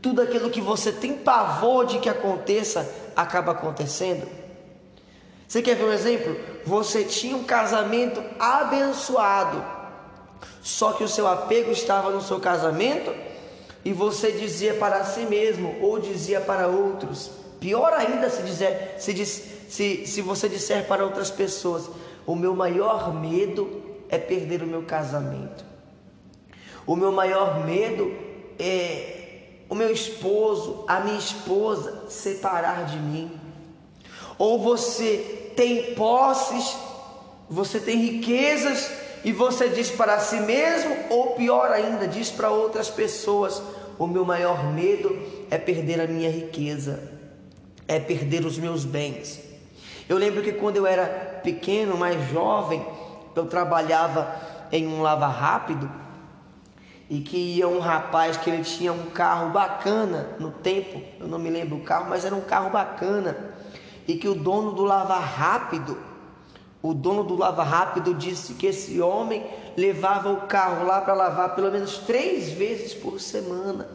tudo 0.00 0.22
aquilo 0.22 0.50
que 0.50 0.60
você 0.60 0.92
tem 0.92 1.14
pavor 1.14 1.86
de 1.86 1.98
que 1.98 2.08
aconteça, 2.08 2.88
acaba 3.16 3.52
acontecendo? 3.52 4.41
Você 5.52 5.60
quer 5.60 5.76
ver 5.76 5.84
um 5.84 5.92
exemplo? 5.92 6.34
Você 6.64 7.04
tinha 7.04 7.36
um 7.36 7.44
casamento 7.44 8.24
abençoado, 8.38 9.62
só 10.62 10.94
que 10.94 11.04
o 11.04 11.08
seu 11.08 11.28
apego 11.28 11.70
estava 11.70 12.08
no 12.08 12.22
seu 12.22 12.40
casamento 12.40 13.14
e 13.84 13.92
você 13.92 14.32
dizia 14.32 14.72
para 14.72 15.04
si 15.04 15.26
mesmo 15.26 15.76
ou 15.82 15.98
dizia 15.98 16.40
para 16.40 16.68
outros. 16.68 17.32
Pior 17.60 17.92
ainda 17.92 18.30
se 18.30 18.42
dizer, 18.44 18.94
se, 18.96 19.12
diz, 19.12 19.28
se, 19.68 20.06
se 20.06 20.22
você 20.22 20.48
disser 20.48 20.86
para 20.86 21.04
outras 21.04 21.30
pessoas: 21.30 21.90
o 22.24 22.34
meu 22.34 22.56
maior 22.56 23.12
medo 23.12 23.82
é 24.08 24.16
perder 24.16 24.62
o 24.62 24.66
meu 24.66 24.84
casamento. 24.84 25.66
O 26.86 26.96
meu 26.96 27.12
maior 27.12 27.62
medo 27.62 28.10
é 28.58 29.66
o 29.68 29.74
meu 29.74 29.92
esposo, 29.92 30.86
a 30.88 31.00
minha 31.00 31.18
esposa 31.18 32.08
separar 32.08 32.86
de 32.86 32.96
mim. 32.96 33.38
Ou 34.38 34.58
você 34.58 35.40
tem 35.56 35.94
posses, 35.94 36.76
você 37.48 37.78
tem 37.78 37.96
riquezas 37.98 38.90
e 39.24 39.32
você 39.32 39.68
diz 39.68 39.90
para 39.90 40.18
si 40.18 40.40
mesmo, 40.40 40.96
ou 41.10 41.34
pior 41.34 41.70
ainda, 41.70 42.08
diz 42.08 42.30
para 42.30 42.50
outras 42.50 42.88
pessoas: 42.88 43.62
o 43.98 44.06
meu 44.06 44.24
maior 44.24 44.72
medo 44.72 45.16
é 45.50 45.58
perder 45.58 46.00
a 46.00 46.06
minha 46.06 46.30
riqueza, 46.30 47.12
é 47.86 48.00
perder 48.00 48.44
os 48.44 48.58
meus 48.58 48.84
bens. 48.84 49.40
Eu 50.08 50.18
lembro 50.18 50.42
que 50.42 50.52
quando 50.52 50.76
eu 50.76 50.86
era 50.86 51.40
pequeno, 51.42 51.96
mais 51.96 52.30
jovem, 52.30 52.84
eu 53.34 53.46
trabalhava 53.46 54.34
em 54.70 54.86
um 54.86 55.02
lava 55.02 55.26
rápido 55.26 55.90
e 57.08 57.20
que 57.20 57.36
ia 57.36 57.68
um 57.68 57.78
rapaz 57.78 58.36
que 58.36 58.48
ele 58.48 58.64
tinha 58.64 58.92
um 58.92 59.10
carro 59.10 59.50
bacana 59.50 60.30
no 60.40 60.50
tempo, 60.50 61.02
eu 61.20 61.28
não 61.28 61.38
me 61.38 61.50
lembro 61.50 61.76
o 61.76 61.82
carro, 61.82 62.06
mas 62.08 62.24
era 62.24 62.34
um 62.34 62.40
carro 62.40 62.70
bacana, 62.70 63.52
e 64.06 64.16
que 64.16 64.28
o 64.28 64.34
dono 64.34 64.72
do 64.72 64.84
lava 64.84 65.18
rápido, 65.18 65.96
o 66.82 66.92
dono 66.92 67.22
do 67.22 67.36
lava 67.36 67.62
rápido 67.62 68.14
disse 68.14 68.54
que 68.54 68.66
esse 68.66 69.00
homem 69.00 69.46
levava 69.76 70.32
o 70.32 70.42
carro 70.42 70.86
lá 70.86 71.00
para 71.00 71.14
lavar 71.14 71.54
pelo 71.54 71.70
menos 71.70 71.98
três 71.98 72.50
vezes 72.50 72.92
por 72.92 73.20
semana, 73.20 73.88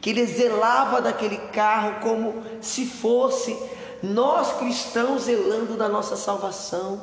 que 0.00 0.10
ele 0.10 0.26
zelava 0.26 1.00
daquele 1.00 1.36
carro 1.36 2.00
como 2.00 2.42
se 2.60 2.86
fosse 2.86 3.56
nós 4.02 4.52
cristãos 4.54 5.22
zelando 5.22 5.76
da 5.76 5.88
nossa 5.88 6.16
salvação. 6.16 7.00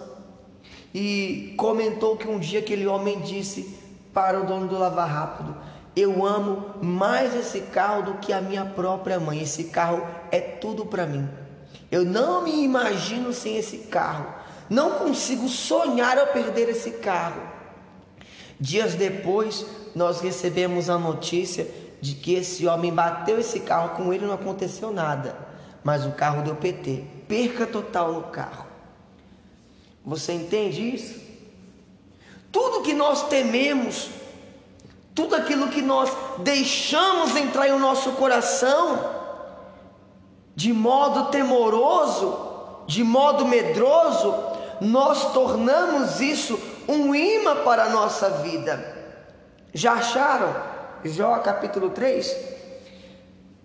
E 0.94 1.54
comentou 1.56 2.18
que 2.18 2.28
um 2.28 2.40
dia 2.40 2.60
aquele 2.60 2.88
homem 2.88 3.22
disse: 3.22 3.80
para 4.14 4.42
o 4.42 4.46
dono 4.46 4.68
do 4.68 4.78
Lava 4.78 5.06
Rápido. 5.06 5.56
Eu 5.96 6.26
amo 6.26 6.76
mais 6.82 7.36
esse 7.36 7.62
carro 7.62 8.04
do 8.04 8.14
que 8.16 8.32
a 8.32 8.42
minha 8.42 8.66
própria 8.66 9.20
mãe. 9.20 9.42
Esse 9.42 9.66
carro 9.66 10.06
é 10.32 10.40
tudo 10.40 10.86
para 10.86 11.06
mim. 11.06 11.28
Eu 11.92 12.06
não 12.06 12.44
me 12.44 12.64
imagino 12.64 13.34
sem 13.34 13.58
esse 13.58 13.80
carro. 13.80 14.34
Não 14.70 14.92
consigo 14.92 15.48
sonhar 15.48 16.18
ao 16.18 16.28
perder 16.28 16.70
esse 16.70 16.92
carro. 16.92 17.42
Dias 18.60 18.94
depois, 18.94 19.66
nós 19.96 20.22
recebemos 20.22 20.90
a 20.90 20.98
notícia 20.98 21.68
de 22.02 22.14
que 22.14 22.34
esse 22.34 22.68
homem 22.68 22.94
bateu 22.94 23.40
esse 23.40 23.62
carro, 23.62 23.96
com 23.96 24.14
ele 24.14 24.26
não 24.26 24.34
aconteceu 24.34 24.92
nada, 24.92 25.36
mas 25.84 26.06
o 26.06 26.12
carro 26.12 26.44
deu 26.44 26.56
PT, 26.56 27.04
perca 27.28 27.66
total 27.66 28.14
no 28.14 28.24
carro. 28.24 28.68
Você 30.06 30.34
entende 30.34 30.96
isso? 30.96 31.20
Tudo 32.52 32.84
que 32.84 32.94
nós 32.94 33.28
tememos, 33.28 34.10
tudo 35.14 35.36
aquilo 35.36 35.70
que 35.70 35.82
nós 35.82 36.10
deixamos 36.40 37.36
entrar 37.36 37.68
em 37.68 37.78
nosso 37.78 38.14
coração, 38.14 39.19
de 40.60 40.74
modo 40.74 41.32
temoroso, 41.32 42.38
de 42.86 43.02
modo 43.02 43.46
medroso, 43.46 44.36
nós 44.82 45.32
tornamos 45.32 46.20
isso 46.20 46.60
um 46.86 47.16
imã 47.16 47.64
para 47.64 47.86
a 47.86 47.90
nossa 47.90 48.30
vida. 48.30 48.94
Já 49.74 49.94
acharam? 49.94 50.54
Jó 51.06 51.38
capítulo 51.38 51.92
3, 51.92 52.36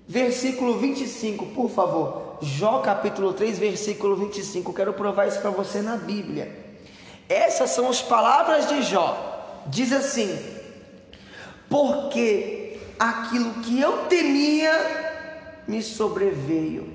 versículo 0.07 0.79
25, 0.79 1.47
por 1.47 1.69
favor. 1.69 2.39
Jó 2.41 2.79
capítulo 2.79 3.33
3, 3.33 3.59
versículo 3.59 4.15
25. 4.15 4.73
Quero 4.73 4.93
provar 4.93 5.27
isso 5.27 5.41
para 5.41 5.51
você 5.51 5.83
na 5.83 5.97
Bíblia. 5.97 6.77
Essas 7.29 7.71
são 7.71 7.89
as 7.89 8.03
palavras 8.03 8.69
de 8.69 8.83
Jó. 8.83 9.65
Diz 9.67 9.93
assim: 9.93 10.39
Porque 11.69 12.79
aquilo 13.01 13.55
que 13.55 13.81
eu 13.81 14.05
temia 14.07 15.04
me 15.67 15.83
sobreveio, 15.83 16.89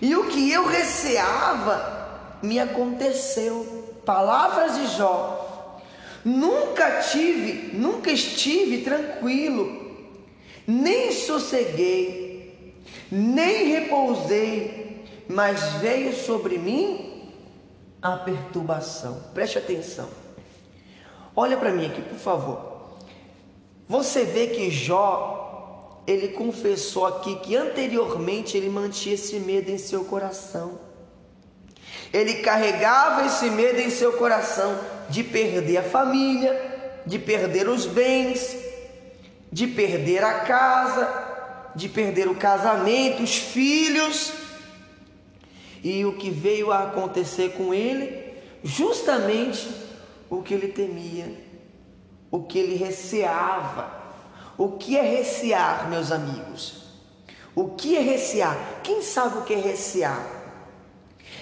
e 0.00 0.14
o 0.16 0.28
que 0.28 0.50
eu 0.50 0.66
receava 0.66 2.38
me 2.42 2.58
aconteceu. 2.58 4.00
Palavras 4.04 4.74
de 4.76 4.96
Jó. 4.96 5.80
Nunca 6.24 7.02
tive, 7.02 7.76
nunca 7.76 8.10
estive 8.10 8.82
tranquilo, 8.82 9.96
nem 10.66 11.12
sosseguei, 11.12 12.74
nem 13.10 13.72
repousei, 13.72 15.04
mas 15.28 15.60
veio 15.74 16.12
sobre 16.14 16.58
mim 16.58 17.30
a 18.00 18.16
perturbação. 18.16 19.22
Preste 19.34 19.58
atenção. 19.58 20.08
Olha 21.34 21.56
para 21.56 21.70
mim 21.70 21.86
aqui, 21.86 22.02
por 22.02 22.18
favor. 22.18 22.98
Você 23.88 24.24
vê 24.24 24.48
que 24.48 24.70
Jó, 24.70 25.41
ele 26.06 26.28
confessou 26.28 27.06
aqui 27.06 27.36
que 27.36 27.56
anteriormente 27.56 28.56
ele 28.56 28.68
mantinha 28.68 29.14
esse 29.14 29.36
medo 29.36 29.70
em 29.70 29.78
seu 29.78 30.04
coração. 30.04 30.80
Ele 32.12 32.34
carregava 32.34 33.26
esse 33.26 33.48
medo 33.50 33.80
em 33.80 33.88
seu 33.88 34.12
coração 34.14 34.78
de 35.08 35.22
perder 35.22 35.78
a 35.78 35.82
família, 35.82 37.00
de 37.06 37.18
perder 37.18 37.68
os 37.68 37.86
bens, 37.86 38.56
de 39.50 39.66
perder 39.66 40.24
a 40.24 40.40
casa, 40.40 41.70
de 41.74 41.88
perder 41.88 42.28
o 42.28 42.34
casamento, 42.34 43.22
os 43.22 43.36
filhos. 43.36 44.32
E 45.82 46.04
o 46.04 46.14
que 46.14 46.30
veio 46.30 46.70
a 46.70 46.84
acontecer 46.84 47.52
com 47.52 47.72
ele? 47.72 48.34
Justamente 48.62 49.68
o 50.28 50.42
que 50.42 50.54
ele 50.54 50.68
temia, 50.68 51.32
o 52.30 52.42
que 52.42 52.58
ele 52.58 52.76
receava. 52.76 54.01
O 54.56 54.72
que 54.72 54.96
é 54.96 55.02
recear, 55.02 55.88
meus 55.88 56.12
amigos? 56.12 56.82
O 57.54 57.70
que 57.70 57.96
é 57.96 58.00
recear? 58.00 58.56
Quem 58.82 59.02
sabe 59.02 59.38
o 59.38 59.42
que 59.42 59.54
é 59.54 59.58
recear? 59.58 60.42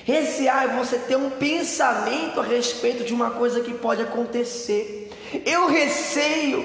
Recear 0.04 0.64
é 0.64 0.76
você 0.76 0.98
ter 0.98 1.16
um 1.16 1.30
pensamento 1.30 2.40
a 2.40 2.42
respeito 2.42 3.04
de 3.04 3.12
uma 3.12 3.30
coisa 3.32 3.61
que 3.61 3.74
pode 3.74 4.02
acontecer. 4.02 5.12
Eu 5.44 5.68
receio 5.68 6.64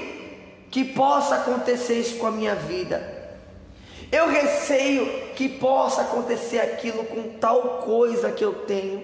que 0.71 0.83
possa 0.83 1.35
acontecer 1.35 1.99
isso 1.99 2.17
com 2.17 2.27
a 2.27 2.31
minha 2.31 2.55
vida. 2.55 3.13
Eu 4.11 4.27
receio 4.29 5.33
que 5.35 5.49
possa 5.49 6.01
acontecer 6.01 6.59
aquilo 6.59 7.03
com 7.05 7.37
tal 7.39 7.81
coisa 7.85 8.31
que 8.31 8.43
eu 8.43 8.53
tenho. 8.53 9.03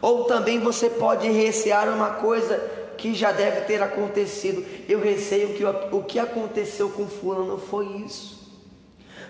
Ou 0.00 0.24
também 0.24 0.60
você 0.60 0.90
pode 0.90 1.28
recear 1.28 1.88
uma 1.88 2.10
coisa 2.10 2.58
que 3.06 3.14
já 3.14 3.30
deve 3.30 3.62
ter 3.62 3.80
acontecido. 3.80 4.64
Eu 4.88 5.00
receio 5.00 5.54
que 5.54 5.64
o 5.64 6.02
que 6.02 6.18
aconteceu 6.18 6.90
com 6.90 7.06
fulano 7.06 7.56
foi 7.56 7.86
isso. 8.04 8.36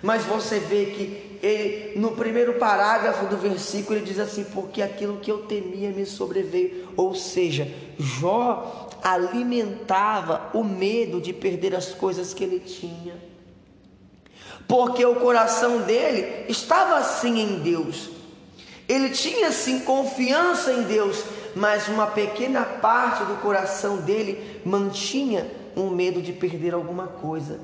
Mas 0.02 0.24
você 0.24 0.58
vê 0.58 0.86
que 0.86 1.38
ele, 1.42 1.98
no 1.98 2.12
primeiro 2.12 2.54
parágrafo 2.54 3.26
do 3.26 3.36
versículo, 3.36 3.98
ele 3.98 4.06
diz 4.06 4.18
assim: 4.18 4.44
Porque 4.44 4.80
aquilo 4.80 5.18
que 5.18 5.30
eu 5.30 5.42
temia 5.42 5.90
me 5.90 6.06
sobreveio. 6.06 6.88
Ou 6.96 7.14
seja, 7.14 7.70
Jó 7.98 8.88
alimentava 9.02 10.50
o 10.54 10.64
medo 10.64 11.20
de 11.20 11.32
perder 11.32 11.74
as 11.74 11.92
coisas 11.92 12.32
que 12.32 12.42
ele 12.42 12.60
tinha. 12.60 13.14
Porque 14.66 15.04
o 15.04 15.16
coração 15.16 15.82
dele 15.82 16.46
estava 16.48 16.96
assim 16.96 17.40
em 17.40 17.58
Deus. 17.58 18.10
Ele 18.88 19.10
tinha 19.10 19.50
sim 19.52 19.80
confiança 19.80 20.72
em 20.72 20.82
Deus, 20.82 21.24
mas 21.56 21.88
uma 21.88 22.06
pequena 22.06 22.62
parte 22.64 23.24
do 23.24 23.40
coração 23.40 23.96
dele 23.96 24.60
mantinha 24.62 25.50
um 25.74 25.88
medo 25.88 26.20
de 26.20 26.30
perder 26.30 26.74
alguma 26.74 27.06
coisa. 27.06 27.58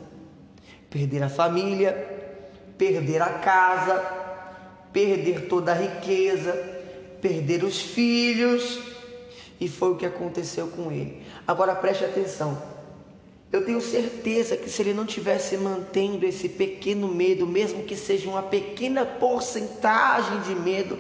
Perder 0.89 1.23
a 1.23 1.29
família, 1.29 1.93
perder 2.79 3.21
a 3.21 3.29
casa, 3.29 4.03
perder 4.95 5.47
toda 5.47 5.73
a 5.73 5.75
riqueza, 5.75 6.53
perder 7.21 7.65
os 7.65 7.83
filhos. 7.83 8.81
E 9.61 9.69
foi 9.69 9.91
o 9.91 9.97
que 9.97 10.07
aconteceu 10.07 10.69
com 10.69 10.91
ele. 10.91 11.23
Agora 11.47 11.75
preste 11.75 12.03
atenção. 12.03 12.63
Eu 13.53 13.63
tenho 13.67 13.83
certeza 13.83 14.57
que 14.57 14.71
se 14.71 14.81
ele 14.81 14.95
não 14.95 15.05
tivesse 15.05 15.59
mantendo 15.59 16.25
esse 16.25 16.49
pequeno 16.49 17.09
medo, 17.09 17.47
mesmo 17.47 17.83
que 17.83 17.95
seja 17.95 18.27
uma 18.31 18.43
pequena 18.43 19.05
porcentagem 19.05 20.41
de 20.41 20.55
medo 20.55 20.99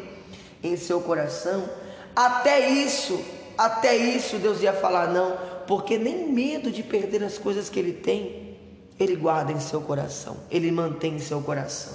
em 0.62 0.76
seu 0.76 1.00
coração, 1.00 1.80
até 2.14 2.68
isso, 2.68 3.22
até 3.56 3.96
isso 3.96 4.36
Deus 4.36 4.62
ia 4.62 4.72
falar 4.72 5.08
não, 5.08 5.36
porque 5.66 5.96
nem 5.98 6.30
medo 6.30 6.70
de 6.70 6.82
perder 6.82 7.22
as 7.24 7.38
coisas 7.38 7.68
que 7.68 7.78
ele 7.78 7.92
tem, 7.92 8.56
ele 8.98 9.16
guarda 9.16 9.52
em 9.52 9.60
seu 9.60 9.80
coração, 9.80 10.36
ele 10.50 10.70
mantém 10.70 11.14
em 11.14 11.18
seu 11.18 11.40
coração. 11.40 11.94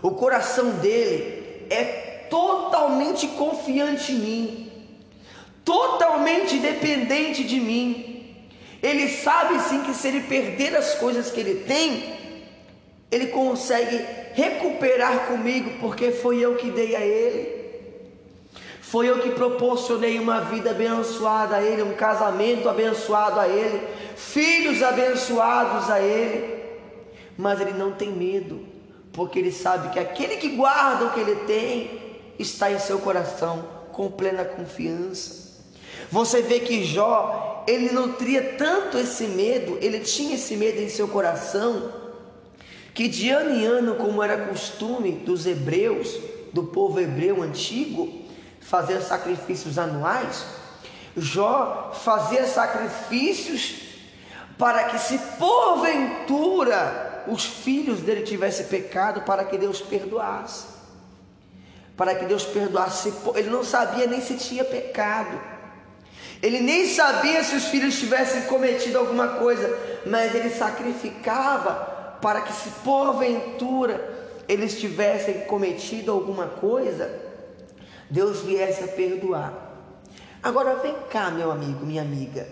O 0.00 0.12
coração 0.12 0.70
dele 0.78 1.66
é 1.70 2.26
totalmente 2.28 3.28
confiante 3.28 4.12
em 4.12 4.16
mim, 4.16 4.72
totalmente 5.64 6.58
dependente 6.58 7.44
de 7.44 7.60
mim. 7.60 8.36
Ele 8.82 9.08
sabe 9.08 9.60
sim 9.60 9.82
que 9.82 9.94
se 9.94 10.08
ele 10.08 10.20
perder 10.22 10.74
as 10.74 10.94
coisas 10.94 11.30
que 11.30 11.38
ele 11.38 11.62
tem, 11.64 12.14
ele 13.10 13.28
consegue 13.28 14.04
recuperar 14.32 15.26
comigo, 15.26 15.78
porque 15.80 16.10
foi 16.10 16.40
eu 16.40 16.56
que 16.56 16.70
dei 16.70 16.96
a 16.96 17.00
ele. 17.00 17.61
Foi 18.92 19.08
eu 19.08 19.20
que 19.20 19.30
proporcionei 19.30 20.18
uma 20.18 20.42
vida 20.42 20.72
abençoada 20.72 21.56
a 21.56 21.62
ele, 21.62 21.82
um 21.82 21.94
casamento 21.94 22.68
abençoado 22.68 23.40
a 23.40 23.48
ele, 23.48 23.88
filhos 24.16 24.82
abençoados 24.82 25.88
a 25.88 25.98
ele. 25.98 26.62
Mas 27.38 27.58
ele 27.58 27.72
não 27.72 27.92
tem 27.92 28.12
medo, 28.12 28.60
porque 29.10 29.38
ele 29.38 29.50
sabe 29.50 29.88
que 29.94 29.98
aquele 29.98 30.36
que 30.36 30.50
guarda 30.50 31.06
o 31.06 31.10
que 31.14 31.20
ele 31.20 31.36
tem 31.46 32.18
está 32.38 32.70
em 32.70 32.78
seu 32.78 32.98
coração 32.98 33.64
com 33.92 34.10
plena 34.10 34.44
confiança. 34.44 35.62
Você 36.10 36.42
vê 36.42 36.60
que 36.60 36.84
Jó, 36.84 37.64
ele 37.66 37.94
nutria 37.94 38.42
tanto 38.58 38.98
esse 38.98 39.24
medo, 39.24 39.78
ele 39.80 40.00
tinha 40.00 40.34
esse 40.34 40.54
medo 40.54 40.82
em 40.82 40.90
seu 40.90 41.08
coração, 41.08 41.90
que 42.92 43.08
de 43.08 43.30
ano 43.30 43.54
em 43.54 43.64
ano, 43.64 43.94
como 43.94 44.22
era 44.22 44.48
costume 44.48 45.12
dos 45.12 45.46
hebreus, 45.46 46.14
do 46.52 46.64
povo 46.64 47.00
hebreu 47.00 47.42
antigo, 47.42 48.21
fazer 48.62 49.00
sacrifícios 49.02 49.78
anuais, 49.78 50.44
Jó 51.16 51.92
fazia 52.02 52.46
sacrifícios 52.46 53.82
para 54.58 54.84
que, 54.84 54.98
se 54.98 55.18
porventura 55.38 57.24
os 57.26 57.44
filhos 57.44 58.00
dele 58.00 58.22
tivessem 58.22 58.66
pecado, 58.66 59.22
para 59.22 59.44
que 59.44 59.58
Deus 59.58 59.80
perdoasse. 59.80 60.66
Para 61.96 62.14
que 62.14 62.24
Deus 62.24 62.44
perdoasse. 62.44 63.12
Ele 63.34 63.50
não 63.50 63.62
sabia 63.62 64.06
nem 64.06 64.20
se 64.20 64.36
tinha 64.36 64.64
pecado. 64.64 65.38
Ele 66.42 66.60
nem 66.60 66.88
sabia 66.88 67.44
se 67.44 67.54
os 67.54 67.66
filhos 67.66 67.98
tivessem 67.98 68.42
cometido 68.42 68.98
alguma 68.98 69.28
coisa, 69.28 69.68
mas 70.06 70.34
ele 70.34 70.50
sacrificava 70.50 72.18
para 72.20 72.40
que, 72.40 72.52
se 72.52 72.70
porventura 72.82 74.12
eles 74.48 74.78
tivessem 74.80 75.40
cometido 75.42 76.10
alguma 76.10 76.46
coisa, 76.46 77.10
Deus 78.12 78.42
viesse 78.42 78.84
a 78.84 78.88
perdoar. 78.88 79.54
Agora 80.42 80.74
vem 80.76 80.94
cá, 81.08 81.30
meu 81.30 81.50
amigo, 81.50 81.86
minha 81.86 82.02
amiga. 82.02 82.46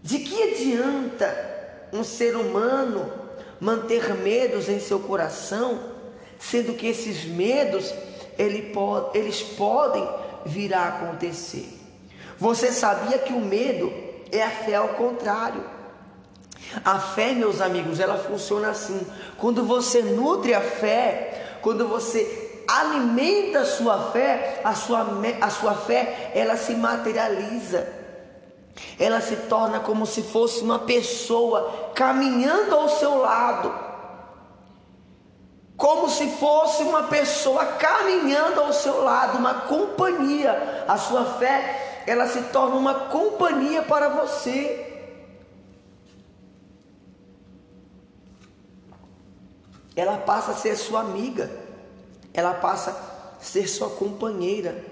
De 0.00 0.20
que 0.20 0.42
adianta 0.44 1.88
um 1.92 2.04
ser 2.04 2.36
humano 2.36 3.10
manter 3.58 4.14
medos 4.14 4.68
em 4.68 4.78
seu 4.78 5.00
coração, 5.00 5.80
sendo 6.38 6.74
que 6.74 6.86
esses 6.86 7.24
medos 7.24 7.92
ele 8.38 8.72
pode, 8.72 9.18
eles 9.18 9.42
podem 9.42 10.08
vir 10.46 10.72
a 10.72 10.86
acontecer? 10.86 11.68
Você 12.38 12.70
sabia 12.70 13.18
que 13.18 13.32
o 13.32 13.40
medo 13.40 13.92
é 14.30 14.40
a 14.40 14.50
fé 14.50 14.76
ao 14.76 14.90
contrário? 14.90 15.64
A 16.84 17.00
fé, 17.00 17.32
meus 17.32 17.60
amigos, 17.60 17.98
ela 17.98 18.18
funciona 18.18 18.68
assim. 18.68 19.04
Quando 19.36 19.64
você 19.64 20.00
nutre 20.00 20.54
a 20.54 20.60
fé, 20.60 21.58
quando 21.60 21.88
você 21.88 22.43
alimenta 22.66 23.60
a 23.60 23.64
sua 23.64 24.10
fé, 24.10 24.60
a 24.64 24.74
sua, 24.74 25.06
a 25.40 25.50
sua 25.50 25.74
fé, 25.74 26.32
ela 26.34 26.56
se 26.56 26.74
materializa. 26.74 27.86
Ela 28.98 29.20
se 29.20 29.36
torna 29.36 29.80
como 29.80 30.06
se 30.06 30.22
fosse 30.22 30.60
uma 30.60 30.80
pessoa 30.80 31.92
caminhando 31.94 32.74
ao 32.74 32.88
seu 32.88 33.18
lado. 33.18 33.72
Como 35.76 36.08
se 36.08 36.28
fosse 36.30 36.82
uma 36.82 37.04
pessoa 37.04 37.64
caminhando 37.64 38.60
ao 38.60 38.72
seu 38.72 39.02
lado, 39.02 39.38
uma 39.38 39.54
companhia. 39.62 40.84
A 40.86 40.96
sua 40.96 41.24
fé 41.24 42.02
ela 42.06 42.28
se 42.28 42.42
torna 42.44 42.76
uma 42.76 42.94
companhia 42.94 43.82
para 43.82 44.08
você. 44.08 44.92
Ela 49.96 50.18
passa 50.18 50.52
a 50.52 50.54
ser 50.54 50.76
sua 50.76 51.00
amiga, 51.00 51.50
ela 52.34 52.52
passa 52.52 52.90
a 52.90 53.42
ser 53.42 53.68
sua 53.68 53.88
companheira. 53.88 54.84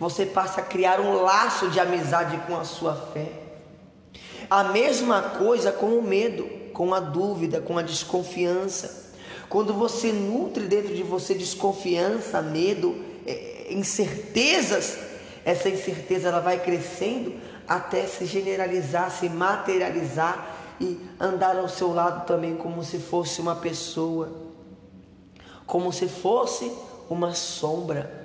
Você 0.00 0.26
passa 0.26 0.62
a 0.62 0.64
criar 0.64 0.98
um 0.98 1.22
laço 1.22 1.68
de 1.68 1.78
amizade 1.78 2.36
com 2.46 2.56
a 2.56 2.64
sua 2.64 2.96
fé. 3.12 3.30
A 4.50 4.64
mesma 4.64 5.22
coisa 5.22 5.70
com 5.70 5.98
o 5.98 6.02
medo, 6.02 6.44
com 6.72 6.92
a 6.92 6.98
dúvida, 6.98 7.60
com 7.60 7.78
a 7.78 7.82
desconfiança. 7.82 9.12
Quando 9.48 9.74
você 9.74 10.10
nutre 10.10 10.66
dentro 10.66 10.94
de 10.94 11.02
você 11.02 11.34
desconfiança, 11.34 12.40
medo, 12.40 12.96
é, 13.26 13.66
incertezas, 13.70 14.98
essa 15.44 15.68
incerteza 15.68 16.28
ela 16.28 16.40
vai 16.40 16.58
crescendo 16.58 17.34
até 17.68 18.06
se 18.06 18.24
generalizar, 18.24 19.10
se 19.10 19.28
materializar 19.28 20.56
e 20.80 20.98
andar 21.20 21.56
ao 21.56 21.68
seu 21.68 21.92
lado 21.92 22.26
também 22.26 22.56
como 22.56 22.82
se 22.82 22.98
fosse 22.98 23.40
uma 23.40 23.54
pessoa, 23.54 24.51
como 25.66 25.92
se 25.92 26.08
fosse 26.08 26.70
uma 27.08 27.34
sombra. 27.34 28.22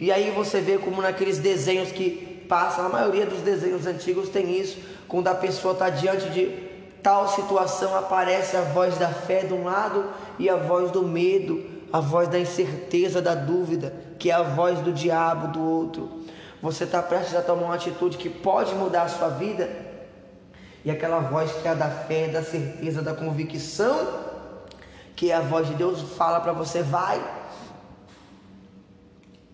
E 0.00 0.10
aí 0.10 0.30
você 0.30 0.60
vê 0.60 0.78
como 0.78 1.02
naqueles 1.02 1.38
desenhos 1.38 1.92
que 1.92 2.44
passam, 2.48 2.86
a 2.86 2.88
maioria 2.88 3.26
dos 3.26 3.40
desenhos 3.40 3.86
antigos 3.86 4.28
tem 4.28 4.58
isso, 4.58 4.78
quando 5.06 5.28
a 5.28 5.34
pessoa 5.34 5.72
está 5.72 5.90
diante 5.90 6.28
de 6.30 6.46
tal 7.02 7.28
situação, 7.28 7.96
aparece 7.96 8.56
a 8.56 8.62
voz 8.62 8.98
da 8.98 9.08
fé 9.08 9.44
de 9.44 9.52
um 9.52 9.64
lado 9.64 10.04
e 10.38 10.48
a 10.48 10.56
voz 10.56 10.90
do 10.90 11.02
medo, 11.02 11.64
a 11.92 12.00
voz 12.00 12.28
da 12.28 12.38
incerteza, 12.38 13.20
da 13.20 13.34
dúvida, 13.34 13.94
que 14.18 14.30
é 14.30 14.34
a 14.34 14.42
voz 14.42 14.78
do 14.80 14.92
diabo 14.92 15.48
do 15.48 15.62
outro. 15.62 16.08
Você 16.62 16.84
está 16.84 17.02
prestes 17.02 17.34
a 17.34 17.42
tomar 17.42 17.64
uma 17.64 17.74
atitude 17.74 18.18
que 18.18 18.28
pode 18.28 18.74
mudar 18.74 19.02
a 19.02 19.08
sua 19.08 19.28
vida, 19.28 19.68
e 20.84 20.90
aquela 20.90 21.20
voz 21.20 21.52
que 21.52 21.68
é 21.68 21.74
da 21.74 21.88
fé, 21.88 22.28
da 22.28 22.42
certeza, 22.42 23.02
da 23.02 23.14
convicção, 23.14 24.29
que 25.20 25.30
a 25.30 25.40
voz 25.42 25.68
de 25.68 25.74
Deus, 25.74 26.00
fala 26.16 26.40
para 26.40 26.54
você: 26.54 26.82
vai, 26.82 27.22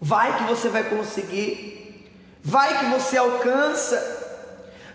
vai 0.01 0.39
que 0.39 0.45
você 0.45 0.69
vai 0.69 0.85
conseguir, 0.85 2.09
vai 2.41 2.79
que 2.79 2.85
você 2.85 3.17
alcança, 3.17 3.99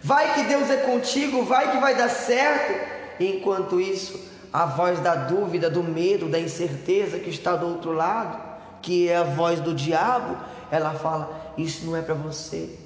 vai 0.01 0.33
que 0.33 0.43
Deus 0.43 0.69
é 0.69 0.77
contigo, 0.77 1.43
vai 1.43 1.73
que 1.73 1.77
vai 1.77 1.93
dar 1.93 2.09
certo. 2.09 2.89
Enquanto 3.19 3.81
isso, 3.81 4.17
a 4.53 4.65
voz 4.65 4.97
da 5.01 5.13
dúvida, 5.13 5.69
do 5.69 5.83
medo, 5.83 6.29
da 6.29 6.39
incerteza 6.39 7.19
que 7.19 7.29
está 7.29 7.57
do 7.57 7.67
outro 7.67 7.91
lado, 7.91 8.41
que 8.81 9.09
é 9.09 9.17
a 9.17 9.23
voz 9.23 9.59
do 9.59 9.75
diabo, 9.75 10.37
ela 10.71 10.93
fala: 10.93 11.53
isso 11.57 11.85
não 11.85 11.97
é 11.97 12.01
para 12.01 12.15
você. 12.15 12.79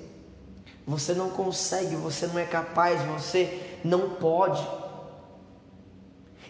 Você 0.87 1.13
não 1.13 1.29
consegue, 1.29 1.95
você 1.95 2.25
não 2.25 2.39
é 2.39 2.45
capaz, 2.45 2.99
você 3.03 3.79
não 3.83 4.09
pode. 4.15 4.84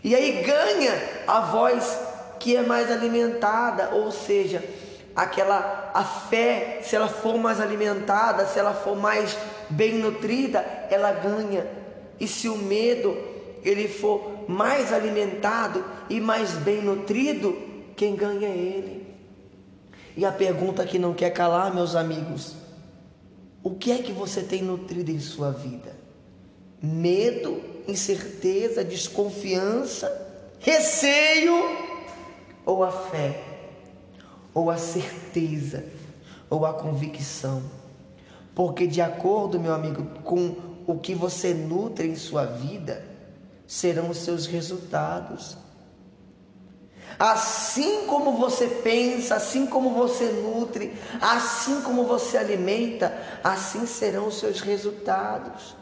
E 0.06 0.14
aí 0.14 0.44
ganha 0.44 0.94
a 1.26 1.40
voz 1.40 2.00
que 2.40 2.56
é 2.56 2.62
mais 2.62 2.92
alimentada, 2.92 3.90
ou 3.96 4.12
seja, 4.12 4.64
aquela 5.16 5.90
a 5.96 6.04
fé, 6.04 6.80
se 6.84 6.96
ela 6.96 7.08
for 7.08 7.40
mais 7.40 7.60
alimentada, 7.60 8.46
se 8.46 8.60
ela 8.60 8.72
for 8.72 8.96
mais 8.96 9.36
bem 9.68 9.96
nutrida, 9.96 10.60
ela 10.92 11.12
ganha. 11.12 11.66
E 12.20 12.28
se 12.28 12.48
o 12.48 12.56
medo 12.56 13.18
ele 13.64 13.88
for 13.88 14.46
mais 14.48 14.94
alimentado 14.94 15.84
e 16.08 16.22
mais 16.22 16.52
bem 16.52 16.84
nutrido, 16.84 17.58
quem 17.96 18.16
ganha 18.16 18.48
é 18.48 18.56
ele. 18.56 19.08
E 20.16 20.24
a 20.24 20.32
pergunta 20.32 20.86
que 20.86 21.00
não 21.00 21.16
quer 21.16 21.32
calar, 21.32 21.74
meus 21.74 21.96
amigos, 21.96 22.54
o 23.64 23.72
que 23.72 23.92
é 23.92 23.98
que 23.98 24.12
você 24.12 24.44
tem 24.44 24.62
nutrido 24.62 25.10
em 25.10 25.20
sua 25.20 25.50
vida? 25.50 25.96
Medo, 26.80 27.74
incerteza, 27.88 28.84
desconfiança, 28.84 30.12
receio 30.60 31.54
ou 32.66 32.84
a 32.84 32.92
fé? 32.92 33.44
Ou 34.54 34.70
a 34.70 34.78
certeza? 34.78 35.86
Ou 36.50 36.66
a 36.66 36.74
convicção? 36.74 37.64
Porque 38.54 38.88
de 38.88 39.02
acordo, 39.02 39.60
meu 39.60 39.74
amigo, 39.74 40.06
com 40.24 40.56
o 40.88 40.98
que 40.98 41.14
você 41.14 41.54
nutre 41.54 42.08
em 42.08 42.16
sua 42.16 42.46
vida, 42.46 43.06
serão 43.68 44.10
os 44.10 44.20
seus 44.20 44.46
resultados. 44.46 45.58
Assim 47.18 48.06
como 48.08 48.34
você 48.34 48.68
pensa, 48.68 49.36
assim 49.36 49.66
como 49.66 49.92
você 49.92 50.26
nutre, 50.26 50.94
assim 51.22 51.82
como 51.82 52.04
você 52.04 52.38
alimenta, 52.38 53.14
assim 53.44 53.86
serão 53.86 54.28
os 54.28 54.40
seus 54.40 54.60
resultados. 54.60 55.76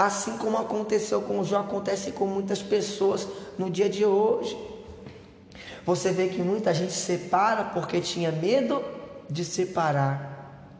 Assim 0.00 0.38
como 0.38 0.56
aconteceu 0.56 1.20
com 1.20 1.44
Jó, 1.44 1.60
acontece 1.60 2.12
com 2.12 2.24
muitas 2.24 2.62
pessoas 2.62 3.28
no 3.58 3.68
dia 3.68 3.86
de 3.86 4.02
hoje. 4.02 4.56
Você 5.84 6.10
vê 6.10 6.28
que 6.28 6.40
muita 6.40 6.72
gente 6.72 6.94
separa 6.94 7.64
porque 7.64 8.00
tinha 8.00 8.32
medo 8.32 8.82
de 9.28 9.44
separar. 9.44 10.72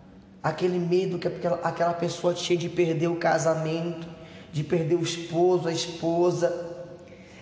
Aquele 0.43 0.79
medo 0.79 1.19
que 1.19 1.29
aquela 1.63 1.93
pessoa 1.93 2.33
tinha 2.33 2.59
de 2.59 2.71
perder 2.71 3.09
o 3.09 3.17
casamento, 3.17 4.09
de 4.51 4.65
perder 4.65 4.95
o 4.95 5.03
esposo, 5.03 5.69
a 5.69 5.73
esposa 5.73 6.69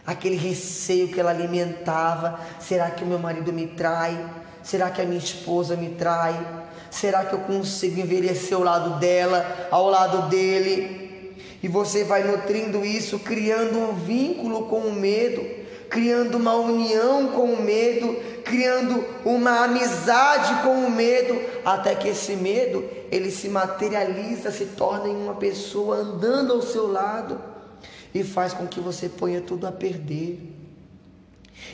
aquele 0.05 0.35
receio 0.37 1.07
que 1.07 1.21
ela 1.21 1.31
alimentava: 1.31 2.41
será 2.59 2.91
que 2.91 3.05
o 3.05 3.07
meu 3.07 3.21
marido 3.21 3.53
me 3.53 3.69
trai? 3.69 4.19
Será 4.65 4.91
que 4.91 5.01
a 5.01 5.05
minha 5.05 5.19
esposa 5.19 5.77
me 5.77 5.91
trai? 5.91 6.35
Será 6.91 7.25
que 7.25 7.35
eu 7.35 7.41
consigo 7.41 8.01
envelhecer 8.01 8.57
ao 8.57 8.65
lado 8.65 8.99
dela, 8.99 9.69
ao 9.71 9.89
lado 9.89 10.29
dele? 10.29 11.08
E 11.63 11.69
você 11.69 12.05
vai 12.05 12.23
nutrindo 12.23 12.85
isso, 12.85 13.19
criando 13.19 13.79
um 13.79 13.95
vínculo 13.95 14.67
com 14.67 14.81
o 14.81 14.93
medo, 14.93 15.45
criando 15.89 16.37
uma 16.37 16.55
união 16.55 17.29
com 17.29 17.53
o 17.53 17.63
medo, 17.63 18.17
criando 18.45 19.05
uma 19.25 19.65
amizade 19.65 20.63
com 20.63 20.85
o 20.85 20.91
medo, 20.91 21.41
até 21.65 21.95
que 21.95 22.09
esse 22.09 22.37
medo 22.37 22.85
ele 23.11 23.31
se 23.31 23.49
materializa, 23.49 24.51
se 24.51 24.67
torna 24.67 25.09
em 25.09 25.17
uma 25.17 25.35
pessoa 25.35 25.97
andando 25.97 26.53
ao 26.53 26.63
seu 26.63 26.91
lado 26.91 27.41
e 28.15 28.23
faz 28.23 28.53
com 28.53 28.67
que 28.67 28.81
você 28.81 29.09
ponha 29.09 29.41
tudo 29.41 29.67
a 29.67 29.73
perder, 29.73 30.41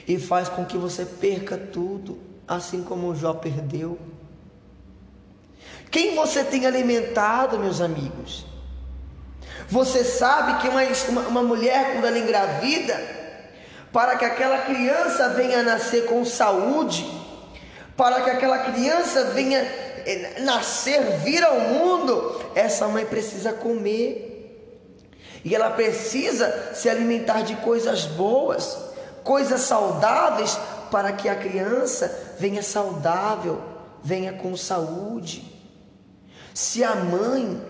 e 0.08 0.18
faz 0.18 0.48
com 0.48 0.64
que 0.64 0.76
você 0.76 1.04
perca 1.04 1.56
tudo, 1.56 2.18
assim 2.46 2.82
como 2.82 3.08
o 3.08 3.14
Jó 3.14 3.34
perdeu. 3.34 3.98
Quem 5.90 6.14
você 6.14 6.42
tem 6.42 6.66
alimentado, 6.66 7.58
meus 7.58 7.80
amigos? 7.80 8.44
Você 9.68 10.04
sabe 10.04 10.60
que 10.60 10.68
uma, 10.68 11.20
uma, 11.22 11.42
mulher, 11.42 11.92
quando 11.92 12.06
ela 12.06 12.18
engravida, 12.18 13.00
para 13.92 14.16
que 14.16 14.24
aquela 14.24 14.58
criança 14.58 15.30
venha 15.30 15.62
nascer 15.62 16.06
com 16.06 16.24
saúde, 16.24 17.06
para 17.96 18.22
que 18.22 18.30
aquela 18.30 18.58
criança 18.58 19.24
venha 19.26 19.60
eh, 19.60 20.40
nascer, 20.40 21.18
vir 21.18 21.42
ao 21.42 21.60
mundo, 21.60 22.40
essa 22.54 22.88
mãe 22.88 23.06
precisa 23.06 23.52
comer. 23.52 24.32
E 25.44 25.54
ela 25.54 25.70
precisa 25.70 26.72
se 26.74 26.88
alimentar 26.88 27.42
de 27.42 27.54
coisas 27.56 28.04
boas, 28.06 28.78
coisas 29.22 29.60
saudáveis, 29.62 30.58
para 30.90 31.12
que 31.12 31.28
a 31.28 31.34
criança 31.34 32.36
venha 32.38 32.62
saudável, 32.62 33.62
venha 34.02 34.32
com 34.32 34.56
saúde. 34.56 35.52
Se 36.54 36.82
a 36.82 36.94
mãe 36.94 37.60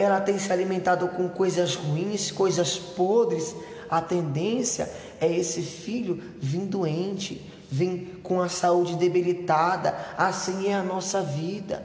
ela 0.00 0.20
tem 0.20 0.38
se 0.38 0.52
alimentado 0.52 1.08
com 1.08 1.28
coisas 1.28 1.74
ruins, 1.74 2.30
coisas 2.30 2.78
podres, 2.78 3.54
a 3.90 4.00
tendência 4.00 4.88
é 5.20 5.30
esse 5.30 5.60
filho 5.60 6.22
vir 6.40 6.66
doente, 6.66 7.44
vir 7.70 8.20
com 8.22 8.40
a 8.40 8.48
saúde 8.48 8.94
debilitada. 8.96 9.94
Assim 10.16 10.68
é 10.68 10.74
a 10.74 10.82
nossa 10.82 11.20
vida. 11.20 11.82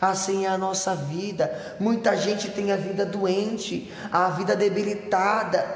Assim 0.00 0.46
é 0.46 0.48
a 0.48 0.56
nossa 0.56 0.94
vida. 0.94 1.76
Muita 1.78 2.16
gente 2.16 2.50
tem 2.50 2.72
a 2.72 2.76
vida 2.76 3.04
doente, 3.04 3.92
a 4.10 4.30
vida 4.30 4.56
debilitada, 4.56 5.66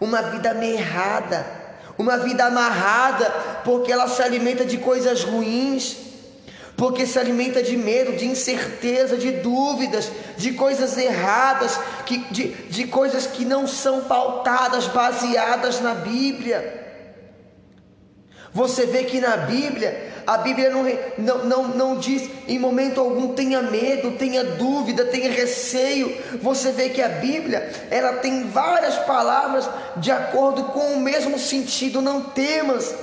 uma 0.00 0.20
vida 0.22 0.52
merrada, 0.52 1.46
uma 1.96 2.18
vida 2.18 2.44
amarrada, 2.44 3.30
porque 3.64 3.90
ela 3.90 4.08
se 4.08 4.20
alimenta 4.22 4.64
de 4.64 4.78
coisas 4.78 5.24
ruins, 5.24 6.05
porque 6.76 7.06
se 7.06 7.18
alimenta 7.18 7.62
de 7.62 7.76
medo, 7.76 8.16
de 8.16 8.26
incerteza, 8.26 9.16
de 9.16 9.30
dúvidas, 9.32 10.12
de 10.36 10.52
coisas 10.52 10.96
erradas, 10.98 11.80
que, 12.04 12.18
de, 12.30 12.48
de 12.48 12.86
coisas 12.86 13.26
que 13.26 13.44
não 13.44 13.66
são 13.66 14.02
pautadas, 14.02 14.86
baseadas 14.86 15.80
na 15.80 15.94
Bíblia. 15.94 16.84
Você 18.52 18.86
vê 18.86 19.04
que 19.04 19.20
na 19.20 19.36
Bíblia, 19.38 20.12
a 20.26 20.38
Bíblia 20.38 20.70
não, 20.70 20.84
não, 21.18 21.44
não, 21.44 21.68
não 21.68 21.98
diz 21.98 22.28
em 22.46 22.58
momento 22.58 23.00
algum 23.00 23.34
tenha 23.34 23.62
medo, 23.62 24.12
tenha 24.12 24.44
dúvida, 24.44 25.04
tenha 25.06 25.30
receio. 25.30 26.14
Você 26.42 26.72
vê 26.72 26.90
que 26.90 27.00
a 27.00 27.08
Bíblia, 27.08 27.70
ela 27.90 28.14
tem 28.14 28.48
várias 28.48 28.96
palavras 29.00 29.68
de 29.96 30.10
acordo 30.10 30.64
com 30.64 30.94
o 30.94 31.00
mesmo 31.00 31.38
sentido. 31.38 32.02
Não 32.02 32.22
temas, 32.22 32.94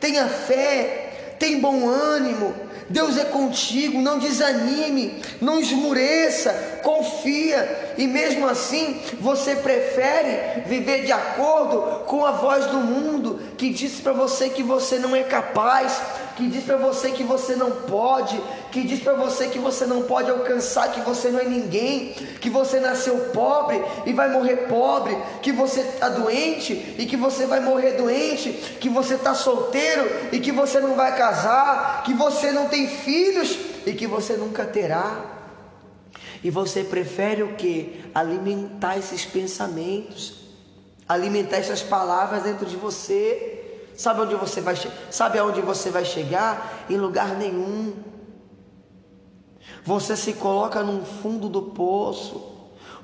tenha 0.00 0.26
fé, 0.26 1.34
tem 1.38 1.60
bom 1.60 1.88
ânimo, 1.88 2.54
Deus 2.92 3.16
é 3.16 3.24
contigo, 3.24 4.00
não 4.00 4.18
desanime, 4.18 5.22
não 5.40 5.58
esmureça, 5.58 6.80
confia, 6.82 7.94
e 7.96 8.06
mesmo 8.06 8.46
assim 8.46 9.00
você 9.18 9.56
prefere 9.56 10.60
viver 10.66 11.04
de 11.06 11.12
acordo 11.12 12.04
com 12.04 12.24
a 12.24 12.32
voz 12.32 12.66
do 12.66 12.78
mundo 12.78 13.40
que 13.56 13.70
diz 13.70 14.00
para 14.00 14.12
você 14.12 14.50
que 14.50 14.62
você 14.62 14.98
não 14.98 15.16
é 15.16 15.22
capaz, 15.22 16.00
que 16.36 16.48
diz 16.48 16.64
para 16.64 16.76
você 16.76 17.10
que 17.10 17.22
você 17.22 17.54
não 17.54 17.70
pode, 17.70 18.40
que 18.70 18.82
diz 18.82 19.00
para 19.00 19.12
você 19.14 19.48
que 19.48 19.58
você 19.58 19.86
não 19.86 20.02
pode 20.02 20.30
alcançar, 20.30 20.92
que 20.92 21.00
você 21.00 21.30
não 21.30 21.40
é 21.40 21.44
ninguém, 21.44 22.12
que 22.40 22.48
você 22.48 22.80
nasceu 22.80 23.16
pobre 23.32 23.82
e 24.06 24.12
vai 24.12 24.30
morrer 24.30 24.68
pobre, 24.68 25.16
que 25.42 25.52
você 25.52 25.80
está 25.80 26.08
doente 26.08 26.94
e 26.98 27.06
que 27.06 27.16
você 27.16 27.46
vai 27.46 27.60
morrer 27.60 27.92
doente, 27.92 28.50
que 28.80 28.88
você 28.88 29.14
está 29.14 29.34
solteiro 29.34 30.08
e 30.32 30.40
que 30.40 30.52
você 30.52 30.80
não 30.80 30.94
vai 30.94 31.16
casar, 31.16 32.02
que 32.04 32.14
você 32.14 32.50
não 32.50 32.68
tem 32.68 32.86
filhos 32.86 33.58
e 33.86 33.92
que 33.92 34.06
você 34.06 34.34
nunca 34.34 34.64
terá. 34.64 35.32
E 36.44 36.50
você 36.50 36.82
prefere 36.82 37.42
o 37.42 37.54
que? 37.54 38.04
Alimentar 38.14 38.98
esses 38.98 39.24
pensamentos, 39.24 40.34
alimentar 41.08 41.58
essas 41.58 41.82
palavras 41.82 42.42
dentro 42.42 42.66
de 42.66 42.76
você. 42.76 43.51
Sabe 43.96 44.22
onde 44.22 44.34
você 44.34 44.60
vai 44.60 44.76
Sabe 45.10 45.38
aonde 45.38 45.60
você 45.60 45.90
vai 45.90 46.04
chegar? 46.04 46.86
Em 46.88 46.96
lugar 46.96 47.36
nenhum. 47.36 47.94
Você 49.84 50.16
se 50.16 50.34
coloca 50.34 50.82
num 50.82 51.04
fundo 51.04 51.48
do 51.48 51.62
poço, 51.62 52.52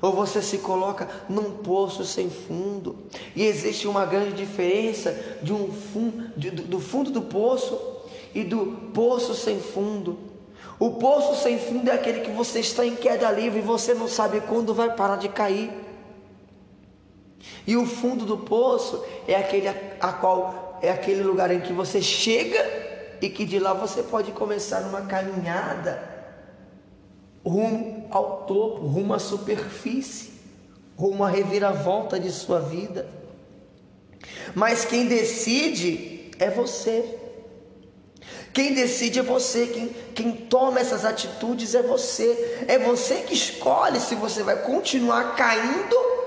ou 0.01 0.13
você 0.13 0.41
se 0.41 0.59
coloca 0.59 1.07
num 1.27 1.51
poço 1.57 2.05
sem 2.05 2.29
fundo. 2.29 2.95
E 3.35 3.43
existe 3.43 3.87
uma 3.87 4.05
grande 4.05 4.33
diferença 4.33 5.13
de 5.41 5.53
um 5.53 5.71
fundo, 5.71 6.31
de, 6.37 6.51
do 6.51 6.79
fundo 6.79 7.11
do 7.11 7.21
poço 7.21 7.77
e 8.33 8.43
do 8.43 8.91
poço 8.93 9.33
sem 9.33 9.59
fundo. 9.59 10.17
O 10.79 10.91
poço 10.91 11.41
sem 11.43 11.59
fundo 11.59 11.89
é 11.89 11.93
aquele 11.93 12.21
que 12.21 12.31
você 12.31 12.61
está 12.61 12.85
em 12.85 12.95
queda 12.95 13.29
livre 13.31 13.59
e 13.59 13.61
você 13.61 13.93
não 13.93 14.07
sabe 14.07 14.39
quando 14.41 14.73
vai 14.73 14.95
parar 14.95 15.17
de 15.17 15.27
cair. 15.27 15.69
E 17.67 17.75
o 17.75 17.85
fundo 17.85 18.25
do 18.25 18.37
poço 18.37 19.03
é 19.27 19.35
aquele 19.35 19.67
a, 19.67 19.75
a 19.99 20.13
qual 20.13 20.68
é 20.81 20.91
aquele 20.91 21.23
lugar 21.23 21.51
em 21.51 21.59
que 21.59 21.73
você 21.73 22.01
chega 22.01 22.63
e 23.21 23.29
que 23.29 23.45
de 23.45 23.59
lá 23.59 23.73
você 23.73 24.03
pode 24.03 24.31
começar 24.31 24.81
uma 24.81 25.01
caminhada 25.01 26.01
rumo 27.45 28.07
ao 28.11 28.43
topo, 28.43 28.85
rumo 28.85 29.13
à 29.13 29.19
superfície, 29.19 30.31
rumo 30.97 31.23
à 31.23 31.29
reviravolta 31.29 32.19
de 32.19 32.31
sua 32.31 32.59
vida. 32.59 33.07
Mas 34.53 34.85
quem 34.85 35.07
decide 35.07 36.31
é 36.37 36.49
você. 36.49 37.17
Quem 38.53 38.73
decide 38.73 39.19
é 39.19 39.23
você, 39.23 39.67
quem, 39.67 39.89
quem 40.13 40.31
toma 40.31 40.79
essas 40.79 41.05
atitudes 41.05 41.75
é 41.75 41.81
você. 41.81 42.65
É 42.67 42.77
você 42.77 43.21
que 43.21 43.33
escolhe 43.33 43.99
se 43.99 44.15
você 44.15 44.43
vai 44.43 44.61
continuar 44.63 45.35
caindo 45.35 46.18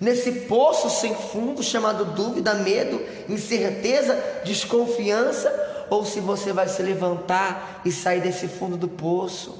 nesse 0.00 0.32
poço 0.32 0.88
sem 0.88 1.14
fundo 1.14 1.62
chamado 1.62 2.04
dúvida, 2.06 2.54
medo, 2.54 3.00
incerteza, 3.28 4.14
desconfiança, 4.44 5.68
ou 5.90 6.04
se 6.04 6.20
você 6.20 6.52
vai 6.52 6.68
se 6.68 6.82
levantar 6.82 7.82
e 7.84 7.92
sair 7.92 8.20
desse 8.20 8.48
fundo 8.48 8.76
do 8.76 8.88
poço. 8.88 9.58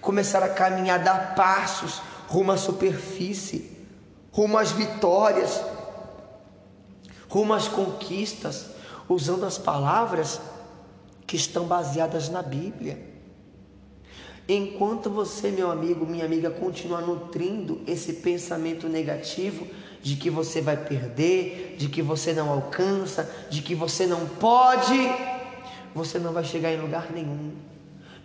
Começar 0.00 0.42
a 0.42 0.48
caminhar, 0.48 1.00
dar 1.00 1.34
passos 1.34 2.00
rumo 2.28 2.52
à 2.52 2.56
superfície, 2.56 3.76
rumo 4.30 4.56
às 4.56 4.72
vitórias, 4.72 5.60
rumo 7.28 7.52
às 7.52 7.68
conquistas, 7.68 8.66
usando 9.08 9.44
as 9.44 9.58
palavras 9.58 10.40
que 11.26 11.36
estão 11.36 11.66
baseadas 11.66 12.28
na 12.28 12.42
Bíblia. 12.42 13.11
Enquanto 14.54 15.08
você, 15.08 15.50
meu 15.50 15.70
amigo, 15.70 16.04
minha 16.04 16.26
amiga, 16.26 16.50
continuar 16.50 17.00
nutrindo 17.00 17.80
esse 17.86 18.12
pensamento 18.12 18.86
negativo 18.86 19.66
de 20.02 20.14
que 20.14 20.28
você 20.28 20.60
vai 20.60 20.76
perder, 20.76 21.76
de 21.78 21.88
que 21.88 22.02
você 22.02 22.34
não 22.34 22.50
alcança, 22.50 23.34
de 23.48 23.62
que 23.62 23.74
você 23.74 24.06
não 24.06 24.26
pode, 24.26 25.10
você 25.94 26.18
não 26.18 26.34
vai 26.34 26.44
chegar 26.44 26.70
em 26.70 26.78
lugar 26.78 27.10
nenhum. 27.10 27.52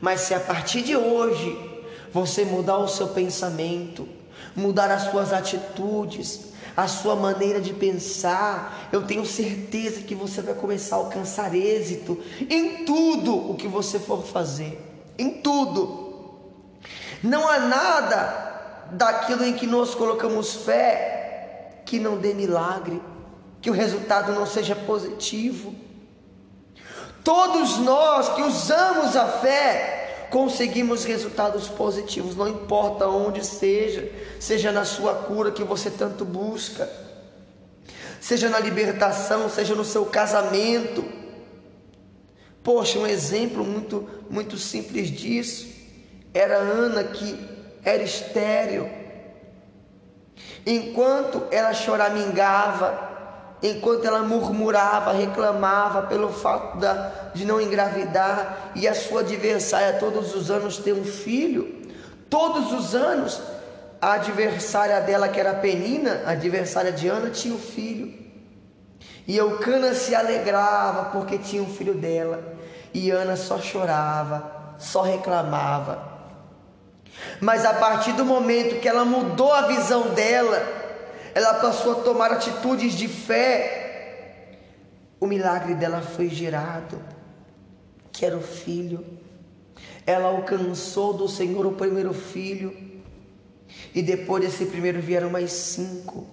Mas 0.01 0.19
se 0.19 0.33
a 0.33 0.39
partir 0.41 0.81
de 0.81 0.97
hoje 0.97 1.57
você 2.11 2.43
mudar 2.43 2.77
o 2.79 2.89
seu 2.89 3.07
pensamento, 3.07 4.05
mudar 4.53 4.91
as 4.91 5.03
suas 5.03 5.31
atitudes, 5.31 6.47
a 6.75 6.89
sua 6.89 7.15
maneira 7.15 7.61
de 7.61 7.73
pensar, 7.73 8.89
eu 8.91 9.03
tenho 9.03 9.25
certeza 9.25 10.01
que 10.01 10.13
você 10.13 10.41
vai 10.41 10.55
começar 10.55 10.97
a 10.97 10.99
alcançar 10.99 11.55
êxito 11.55 12.19
em 12.49 12.83
tudo 12.83 13.49
o 13.49 13.55
que 13.55 13.69
você 13.69 13.97
for 13.97 14.25
fazer. 14.25 14.77
Em 15.17 15.41
tudo. 15.41 16.06
Não 17.23 17.47
há 17.47 17.59
nada 17.59 18.47
daquilo 18.91 19.43
em 19.43 19.53
que 19.53 19.67
nós 19.67 19.95
colocamos 19.95 20.53
fé 20.53 21.81
que 21.85 21.99
não 21.99 22.17
dê 22.17 22.33
milagre, 22.33 23.01
que 23.61 23.69
o 23.69 23.73
resultado 23.73 24.33
não 24.33 24.45
seja 24.45 24.75
positivo. 24.75 25.73
Todos 27.23 27.77
nós 27.77 28.29
que 28.35 28.41
usamos 28.41 29.15
a 29.15 29.25
fé 29.25 30.27
conseguimos 30.29 31.05
resultados 31.05 31.67
positivos, 31.69 32.35
não 32.35 32.47
importa 32.47 33.07
onde 33.07 33.45
seja, 33.45 34.11
seja 34.39 34.71
na 34.71 34.85
sua 34.85 35.13
cura 35.13 35.51
que 35.51 35.63
você 35.63 35.89
tanto 35.89 36.25
busca, 36.25 36.89
seja 38.19 38.49
na 38.49 38.59
libertação, 38.59 39.49
seja 39.49 39.73
no 39.73 39.85
seu 39.85 40.05
casamento. 40.05 41.03
Poxa, 42.61 42.99
um 42.99 43.07
exemplo 43.07 43.63
muito 43.63 44.07
muito 44.29 44.57
simples 44.57 45.09
disso 45.09 45.76
era 46.33 46.55
Ana 46.57 47.03
que 47.03 47.37
era 47.83 48.03
estéril. 48.03 48.89
Enquanto 50.65 51.43
ela 51.49 51.73
choramingava, 51.73 53.07
enquanto 53.63 54.05
ela 54.05 54.19
murmurava, 54.19 55.13
reclamava 55.13 56.03
pelo 56.03 56.31
fato 56.31 56.77
de 57.33 57.45
não 57.45 57.61
engravidar 57.61 58.71
e 58.75 58.87
a 58.87 58.93
sua 58.93 59.21
adversária 59.21 59.99
todos 59.99 60.35
os 60.35 60.51
anos 60.51 60.77
ter 60.77 60.93
um 60.93 61.05
filho, 61.05 61.87
todos 62.29 62.73
os 62.73 62.93
anos 62.93 63.41
a 64.01 64.13
adversária 64.13 65.01
dela, 65.01 65.27
que 65.27 65.39
era 65.39 65.55
Penina, 65.55 66.23
a 66.25 66.31
adversária 66.31 66.91
de 66.91 67.07
Ana, 67.07 67.29
tinha 67.29 67.53
um 67.53 67.59
filho. 67.59 68.13
E 69.27 69.35
Eucana 69.35 69.93
se 69.93 70.15
alegrava 70.15 71.09
porque 71.11 71.37
tinha 71.37 71.61
um 71.61 71.73
filho 71.73 71.93
dela. 71.93 72.43
E 72.93 73.09
Ana 73.09 73.35
só 73.35 73.59
chorava, 73.59 74.75
só 74.77 75.01
reclamava. 75.01 76.16
Mas 77.39 77.65
a 77.65 77.73
partir 77.73 78.13
do 78.13 78.25
momento 78.25 78.79
que 78.79 78.87
ela 78.87 79.05
mudou 79.05 79.51
a 79.51 79.67
visão 79.67 80.13
dela, 80.13 80.57
ela 81.33 81.55
passou 81.55 81.93
a 81.93 82.03
tomar 82.03 82.31
atitudes 82.31 82.93
de 82.93 83.07
fé, 83.07 84.57
o 85.19 85.27
milagre 85.27 85.75
dela 85.75 86.01
foi 86.01 86.29
gerado, 86.29 86.99
que 88.11 88.25
era 88.25 88.37
o 88.37 88.41
filho. 88.41 89.05
Ela 90.05 90.29
alcançou 90.29 91.13
do 91.13 91.27
Senhor 91.27 91.65
o 91.65 91.73
primeiro 91.73 92.13
filho, 92.13 92.75
e 93.93 94.01
depois 94.01 94.43
desse 94.43 94.65
primeiro 94.65 95.01
vieram 95.01 95.29
mais 95.29 95.51
cinco, 95.51 96.25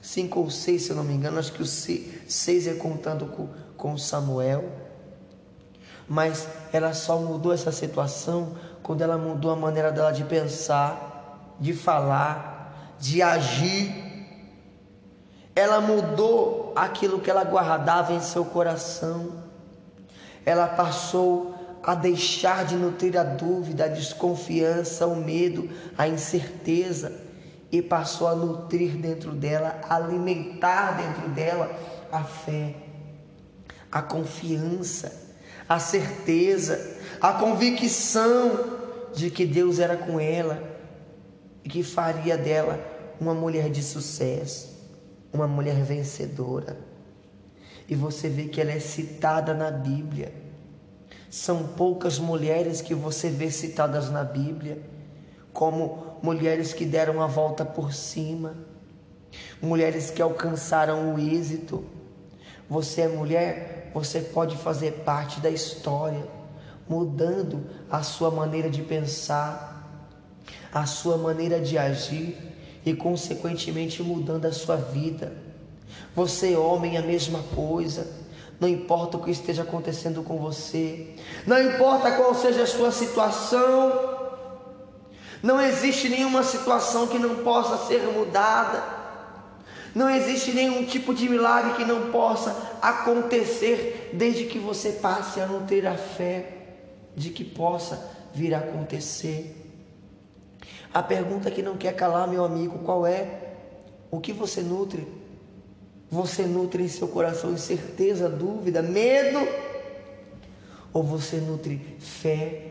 cinco 0.00 0.40
ou 0.40 0.50
seis, 0.50 0.82
se 0.82 0.90
eu 0.90 0.96
não 0.96 1.04
me 1.04 1.14
engano, 1.14 1.38
acho 1.38 1.52
que 1.52 1.62
os 1.62 1.86
seis 2.28 2.66
é 2.66 2.74
contando 2.74 3.26
com, 3.26 3.48
com 3.76 3.98
Samuel. 3.98 4.70
Mas 6.06 6.46
ela 6.72 6.94
só 6.94 7.18
mudou 7.18 7.52
essa 7.52 7.70
situação 7.72 8.56
quando 8.88 9.02
ela 9.02 9.18
mudou 9.18 9.50
a 9.50 9.54
maneira 9.54 9.92
dela 9.92 10.10
de 10.10 10.24
pensar, 10.24 11.54
de 11.60 11.74
falar, 11.74 12.96
de 12.98 13.20
agir. 13.20 13.92
Ela 15.54 15.78
mudou 15.78 16.72
aquilo 16.74 17.20
que 17.20 17.30
ela 17.30 17.44
guardava 17.44 18.14
em 18.14 18.20
seu 18.22 18.46
coração. 18.46 19.42
Ela 20.42 20.66
passou 20.66 21.54
a 21.82 21.94
deixar 21.94 22.64
de 22.64 22.76
nutrir 22.76 23.18
a 23.18 23.24
dúvida, 23.24 23.84
a 23.84 23.88
desconfiança, 23.88 25.06
o 25.06 25.16
medo, 25.16 25.68
a 25.98 26.08
incerteza 26.08 27.12
e 27.70 27.82
passou 27.82 28.26
a 28.26 28.34
nutrir 28.34 28.96
dentro 28.96 29.32
dela, 29.32 29.82
a 29.86 29.96
alimentar 29.96 30.96
dentro 30.96 31.28
dela 31.28 31.70
a 32.10 32.24
fé, 32.24 32.74
a 33.92 34.00
confiança, 34.00 35.27
a 35.68 35.78
certeza, 35.78 36.96
a 37.20 37.32
convicção 37.32 38.78
de 39.14 39.30
que 39.30 39.44
Deus 39.44 39.78
era 39.78 39.96
com 39.96 40.18
ela 40.18 40.62
e 41.64 41.68
que 41.68 41.82
faria 41.82 42.38
dela 42.38 42.80
uma 43.20 43.34
mulher 43.34 43.68
de 43.70 43.82
sucesso, 43.82 44.76
uma 45.32 45.46
mulher 45.46 45.82
vencedora. 45.82 46.78
E 47.88 47.94
você 47.94 48.28
vê 48.28 48.44
que 48.44 48.60
ela 48.60 48.72
é 48.72 48.80
citada 48.80 49.54
na 49.54 49.70
Bíblia. 49.70 50.32
São 51.30 51.68
poucas 51.68 52.18
mulheres 52.18 52.80
que 52.80 52.94
você 52.94 53.28
vê 53.28 53.50
citadas 53.50 54.10
na 54.10 54.24
Bíblia 54.24 54.80
como 55.52 56.18
mulheres 56.22 56.72
que 56.72 56.84
deram 56.84 57.20
a 57.20 57.26
volta 57.26 57.64
por 57.64 57.92
cima, 57.92 58.54
mulheres 59.60 60.10
que 60.10 60.22
alcançaram 60.22 61.14
o 61.14 61.18
êxito. 61.18 61.84
Você 62.68 63.02
é 63.02 63.08
mulher, 63.08 63.90
você 63.94 64.20
pode 64.20 64.56
fazer 64.56 65.02
parte 65.04 65.40
da 65.40 65.50
história 65.50 66.26
mudando 66.88 67.66
a 67.90 68.02
sua 68.02 68.30
maneira 68.30 68.70
de 68.70 68.82
pensar, 68.82 69.86
a 70.72 70.86
sua 70.86 71.16
maneira 71.16 71.60
de 71.60 71.76
agir 71.76 72.36
e, 72.84 72.94
consequentemente, 72.94 74.02
mudando 74.02 74.46
a 74.46 74.52
sua 74.52 74.76
vida. 74.76 75.32
Você, 76.14 76.56
homem, 76.56 76.96
a 76.96 77.02
mesma 77.02 77.42
coisa. 77.54 78.06
Não 78.60 78.68
importa 78.68 79.16
o 79.16 79.22
que 79.22 79.30
esteja 79.30 79.62
acontecendo 79.62 80.22
com 80.22 80.36
você, 80.36 81.14
não 81.46 81.62
importa 81.62 82.10
qual 82.10 82.34
seja 82.34 82.64
a 82.64 82.66
sua 82.66 82.90
situação, 82.90 83.92
não 85.40 85.60
existe 85.60 86.08
nenhuma 86.08 86.42
situação 86.42 87.06
que 87.06 87.20
não 87.20 87.36
possa 87.36 87.86
ser 87.86 88.02
mudada, 88.12 88.82
não 89.94 90.08
existe 90.10 90.52
nenhum 90.52 90.84
tipo 90.84 91.14
de 91.14 91.28
milagre 91.28 91.74
que 91.74 91.84
não 91.84 92.10
possa 92.10 92.78
acontecer, 92.80 94.10
desde 94.12 94.44
que 94.44 94.58
você 94.58 94.92
passe 94.92 95.40
a 95.40 95.46
não 95.46 95.66
ter 95.66 95.86
a 95.86 95.96
fé 95.96 96.58
de 97.16 97.30
que 97.30 97.44
possa 97.44 98.16
vir 98.34 98.54
a 98.54 98.58
acontecer. 98.58 99.54
A 100.92 101.02
pergunta 101.02 101.50
que 101.50 101.62
não 101.62 101.76
quer 101.76 101.94
calar, 101.94 102.28
meu 102.28 102.44
amigo, 102.44 102.78
qual 102.80 103.06
é? 103.06 103.54
O 104.10 104.20
que 104.20 104.32
você 104.32 104.62
nutre? 104.62 105.06
Você 106.10 106.44
nutre 106.44 106.82
em 106.82 106.88
seu 106.88 107.08
coração 107.08 107.52
incerteza, 107.52 108.28
dúvida, 108.28 108.80
medo? 108.80 109.46
Ou 110.92 111.02
você 111.02 111.36
nutre 111.36 111.96
fé, 111.98 112.62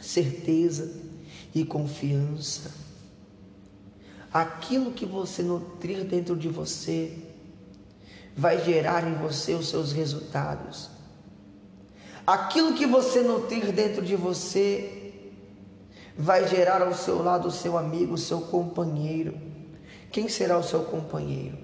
certeza 0.00 0.90
e 1.54 1.64
confiança? 1.64 2.85
Aquilo 4.36 4.92
que 4.92 5.06
você 5.06 5.42
nutrir 5.42 6.04
dentro 6.04 6.36
de 6.36 6.46
você 6.46 7.16
vai 8.36 8.62
gerar 8.62 9.08
em 9.08 9.14
você 9.14 9.54
os 9.54 9.66
seus 9.70 9.92
resultados. 9.92 10.90
Aquilo 12.26 12.74
que 12.74 12.84
você 12.84 13.22
nutrir 13.22 13.72
dentro 13.72 14.04
de 14.04 14.14
você 14.14 15.14
vai 16.18 16.46
gerar 16.46 16.82
ao 16.82 16.92
seu 16.92 17.22
lado 17.22 17.48
o 17.48 17.50
seu 17.50 17.78
amigo, 17.78 18.12
o 18.12 18.18
seu 18.18 18.42
companheiro. 18.42 19.40
Quem 20.12 20.28
será 20.28 20.58
o 20.58 20.62
seu 20.62 20.84
companheiro? 20.84 21.56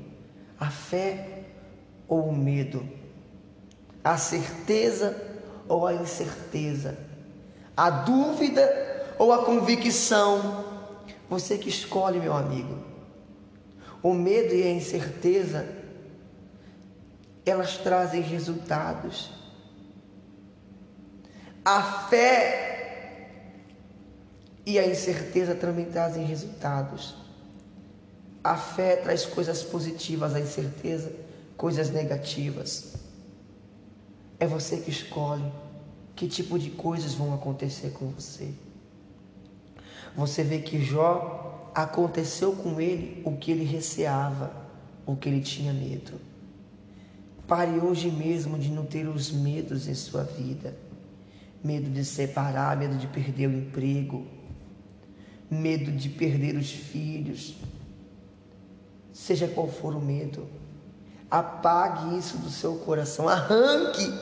A 0.58 0.70
fé 0.70 1.42
ou 2.08 2.30
o 2.30 2.34
medo? 2.34 2.88
A 4.02 4.16
certeza 4.16 5.14
ou 5.68 5.86
a 5.86 5.92
incerteza? 5.92 6.96
A 7.76 7.90
dúvida 7.90 9.14
ou 9.18 9.30
a 9.30 9.44
convicção? 9.44 10.71
Você 11.32 11.56
que 11.56 11.70
escolhe, 11.70 12.20
meu 12.20 12.34
amigo. 12.34 12.76
O 14.02 14.12
medo 14.12 14.54
e 14.54 14.62
a 14.64 14.70
incerteza, 14.70 15.66
elas 17.46 17.78
trazem 17.78 18.20
resultados 18.20 19.30
a 21.64 21.80
fé 22.08 23.48
e 24.66 24.78
a 24.78 24.86
incerteza 24.86 25.54
também 25.54 25.86
trazem 25.86 26.26
resultados. 26.26 27.14
A 28.44 28.56
fé 28.56 28.96
traz 28.96 29.24
coisas 29.24 29.62
positivas, 29.62 30.34
a 30.34 30.40
incerteza, 30.40 31.12
coisas 31.56 31.88
negativas. 31.90 32.94
É 34.38 34.46
você 34.46 34.78
que 34.78 34.90
escolhe 34.90 35.50
que 36.14 36.28
tipo 36.28 36.58
de 36.58 36.70
coisas 36.70 37.14
vão 37.14 37.32
acontecer 37.32 37.90
com 37.92 38.10
você. 38.10 38.52
Você 40.16 40.42
vê 40.42 40.58
que 40.58 40.82
Jó 40.82 41.70
aconteceu 41.74 42.52
com 42.52 42.80
ele 42.80 43.22
o 43.24 43.36
que 43.36 43.50
ele 43.50 43.64
receava, 43.64 44.52
o 45.06 45.16
que 45.16 45.28
ele 45.28 45.40
tinha 45.40 45.72
medo. 45.72 46.12
Pare 47.48 47.78
hoje 47.78 48.10
mesmo 48.10 48.58
de 48.58 48.70
não 48.70 48.84
ter 48.84 49.08
os 49.08 49.30
medos 49.30 49.88
em 49.88 49.94
sua 49.94 50.22
vida. 50.22 50.76
Medo 51.64 51.90
de 51.90 52.04
separar, 52.04 52.76
medo 52.76 52.96
de 52.96 53.06
perder 53.06 53.46
o 53.48 53.56
emprego, 53.56 54.26
medo 55.50 55.92
de 55.92 56.08
perder 56.08 56.56
os 56.56 56.70
filhos. 56.70 57.56
Seja 59.12 59.46
qual 59.46 59.68
for 59.68 59.94
o 59.94 60.00
medo, 60.00 60.48
apague 61.30 62.18
isso 62.18 62.36
do 62.38 62.50
seu 62.50 62.76
coração, 62.76 63.28
arranque 63.28 64.12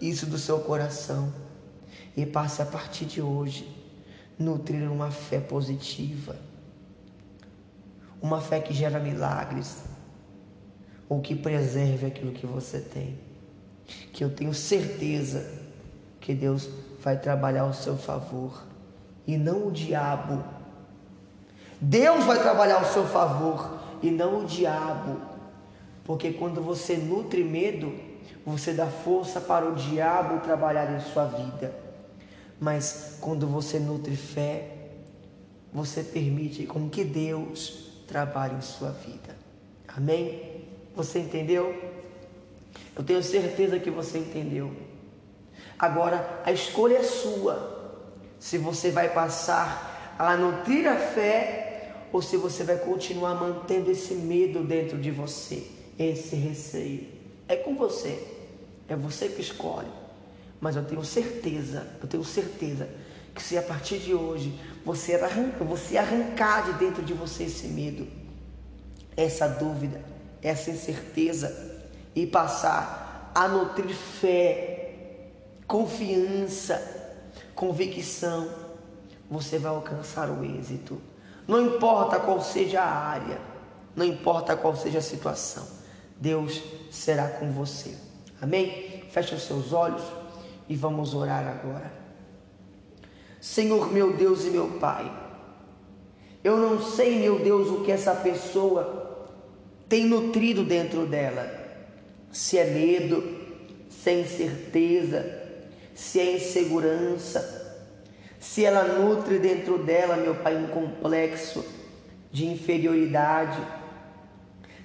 isso 0.00 0.26
do 0.26 0.38
seu 0.38 0.60
coração 0.60 1.32
e 2.16 2.24
passe 2.24 2.62
a 2.62 2.66
partir 2.66 3.04
de 3.06 3.20
hoje 3.20 3.75
nutrir 4.38 4.90
uma 4.90 5.10
fé 5.10 5.40
positiva, 5.40 6.36
uma 8.20 8.40
fé 8.40 8.60
que 8.60 8.74
gera 8.74 8.98
milagres, 8.98 9.84
ou 11.08 11.20
que 11.20 11.34
preserve 11.34 12.06
aquilo 12.06 12.32
que 12.32 12.46
você 12.46 12.80
tem. 12.80 13.18
Que 14.12 14.24
eu 14.24 14.30
tenho 14.30 14.52
certeza 14.52 15.46
que 16.20 16.34
Deus 16.34 16.68
vai 17.00 17.18
trabalhar 17.18 17.62
ao 17.62 17.72
seu 17.72 17.96
favor 17.96 18.64
e 19.26 19.36
não 19.36 19.68
o 19.68 19.72
diabo. 19.72 20.42
Deus 21.80 22.24
vai 22.24 22.40
trabalhar 22.40 22.76
ao 22.76 22.84
seu 22.86 23.06
favor 23.06 23.78
e 24.02 24.10
não 24.10 24.40
o 24.40 24.44
diabo. 24.44 25.20
Porque 26.04 26.32
quando 26.32 26.60
você 26.60 26.96
nutre 26.96 27.44
medo, 27.44 27.92
você 28.44 28.72
dá 28.72 28.86
força 28.86 29.40
para 29.40 29.68
o 29.68 29.74
diabo 29.74 30.40
trabalhar 30.40 30.92
em 30.92 31.00
sua 31.00 31.26
vida. 31.26 31.85
Mas 32.58 33.18
quando 33.20 33.46
você 33.46 33.78
nutre 33.78 34.16
fé, 34.16 34.72
você 35.72 36.02
permite 36.02 36.64
com 36.66 36.88
que 36.88 37.04
Deus 37.04 37.86
trabalhe 38.06 38.54
em 38.54 38.62
sua 38.62 38.90
vida. 38.90 39.36
Amém? 39.88 40.64
Você 40.94 41.18
entendeu? 41.18 41.74
Eu 42.96 43.04
tenho 43.04 43.22
certeza 43.22 43.78
que 43.78 43.90
você 43.90 44.18
entendeu. 44.18 44.72
Agora, 45.78 46.40
a 46.44 46.52
escolha 46.52 46.96
é 46.96 47.02
sua. 47.02 47.74
Se 48.38 48.56
você 48.56 48.90
vai 48.90 49.12
passar 49.12 50.14
a 50.18 50.36
nutrir 50.36 50.88
a 50.88 50.96
fé 50.96 51.92
ou 52.12 52.22
se 52.22 52.36
você 52.36 52.64
vai 52.64 52.78
continuar 52.78 53.34
mantendo 53.34 53.90
esse 53.90 54.14
medo 54.14 54.64
dentro 54.64 54.98
de 54.98 55.10
você, 55.10 55.66
esse 55.98 56.36
receio. 56.36 57.06
É 57.48 57.56
com 57.56 57.74
você. 57.74 58.26
É 58.88 58.96
você 58.96 59.28
que 59.28 59.42
escolhe. 59.42 60.05
Mas 60.60 60.76
eu 60.76 60.84
tenho 60.84 61.04
certeza, 61.04 61.86
eu 62.00 62.08
tenho 62.08 62.24
certeza 62.24 62.88
que 63.34 63.42
se 63.42 63.58
a 63.58 63.62
partir 63.62 63.98
de 63.98 64.14
hoje 64.14 64.58
você 64.84 65.14
arrancar, 65.14 65.64
você 65.64 65.98
arrancar 65.98 66.64
de 66.64 66.72
dentro 66.78 67.02
de 67.02 67.12
você 67.12 67.44
esse 67.44 67.68
medo, 67.68 68.06
essa 69.16 69.46
dúvida, 69.46 70.00
essa 70.42 70.70
incerteza 70.70 71.74
e 72.14 72.26
passar 72.26 73.32
a 73.34 73.46
nutrir 73.46 73.94
fé, 73.94 75.28
confiança, 75.66 76.80
convicção, 77.54 78.48
você 79.30 79.58
vai 79.58 79.72
alcançar 79.72 80.30
o 80.30 80.44
êxito. 80.44 81.00
Não 81.46 81.60
importa 81.60 82.18
qual 82.18 82.40
seja 82.40 82.80
a 82.80 82.90
área, 82.90 83.38
não 83.94 84.04
importa 84.04 84.56
qual 84.56 84.74
seja 84.74 84.98
a 84.98 85.02
situação, 85.02 85.66
Deus 86.18 86.62
será 86.90 87.28
com 87.28 87.50
você. 87.52 87.94
Amém? 88.40 89.04
Feche 89.10 89.34
os 89.34 89.42
seus 89.42 89.72
olhos 89.72 90.02
e 90.68 90.76
vamos 90.76 91.14
orar 91.14 91.46
agora. 91.46 91.92
Senhor 93.40 93.92
meu 93.92 94.16
Deus 94.16 94.44
e 94.44 94.50
meu 94.50 94.68
Pai, 94.80 95.10
eu 96.42 96.56
não 96.56 96.80
sei, 96.80 97.18
meu 97.18 97.40
Deus, 97.40 97.68
o 97.68 97.82
que 97.82 97.90
essa 97.90 98.14
pessoa 98.14 99.28
tem 99.88 100.04
nutrido 100.06 100.64
dentro 100.64 101.06
dela. 101.06 101.48
Se 102.30 102.58
é 102.58 102.64
medo, 102.64 103.22
se 103.88 104.10
é 104.10 104.20
incerteza, 104.20 105.42
se 105.94 106.20
é 106.20 106.36
insegurança, 106.36 107.66
se 108.38 108.64
ela 108.64 108.84
nutre 108.84 109.38
dentro 109.38 109.78
dela, 109.78 110.16
meu 110.16 110.36
Pai, 110.36 110.56
um 110.56 110.68
complexo 110.68 111.64
de 112.30 112.46
inferioridade, 112.46 113.60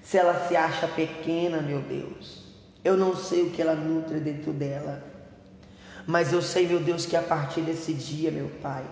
se 0.01 0.17
ela 0.17 0.47
se 0.47 0.55
acha 0.55 0.87
pequena, 0.87 1.61
meu 1.61 1.81
Deus. 1.81 2.41
Eu 2.83 2.97
não 2.97 3.15
sei 3.15 3.43
o 3.43 3.51
que 3.51 3.61
ela 3.61 3.75
nutre 3.75 4.19
dentro 4.19 4.51
dela, 4.51 5.03
mas 6.05 6.33
eu 6.33 6.41
sei, 6.41 6.67
meu 6.67 6.79
Deus, 6.79 7.05
que 7.05 7.15
a 7.15 7.21
partir 7.21 7.61
desse 7.61 7.93
dia, 7.93 8.31
meu 8.31 8.49
Pai, 8.61 8.83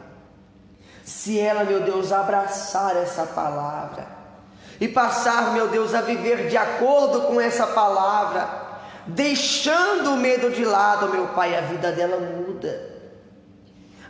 se 1.03 1.39
ela, 1.39 1.63
meu 1.63 1.81
Deus, 1.81 2.11
abraçar 2.11 2.95
essa 2.95 3.25
palavra, 3.25 4.07
e 4.79 4.87
passar, 4.87 5.53
meu 5.53 5.67
Deus, 5.67 5.93
a 5.93 6.01
viver 6.01 6.47
de 6.47 6.55
acordo 6.55 7.23
com 7.23 7.41
essa 7.41 7.67
palavra, 7.67 8.47
deixando 9.05 10.13
o 10.13 10.17
medo 10.17 10.49
de 10.49 10.63
lado, 10.63 11.09
meu 11.09 11.27
Pai, 11.29 11.57
a 11.57 11.61
vida 11.61 11.91
dela 11.91 12.17
muda. 12.17 12.89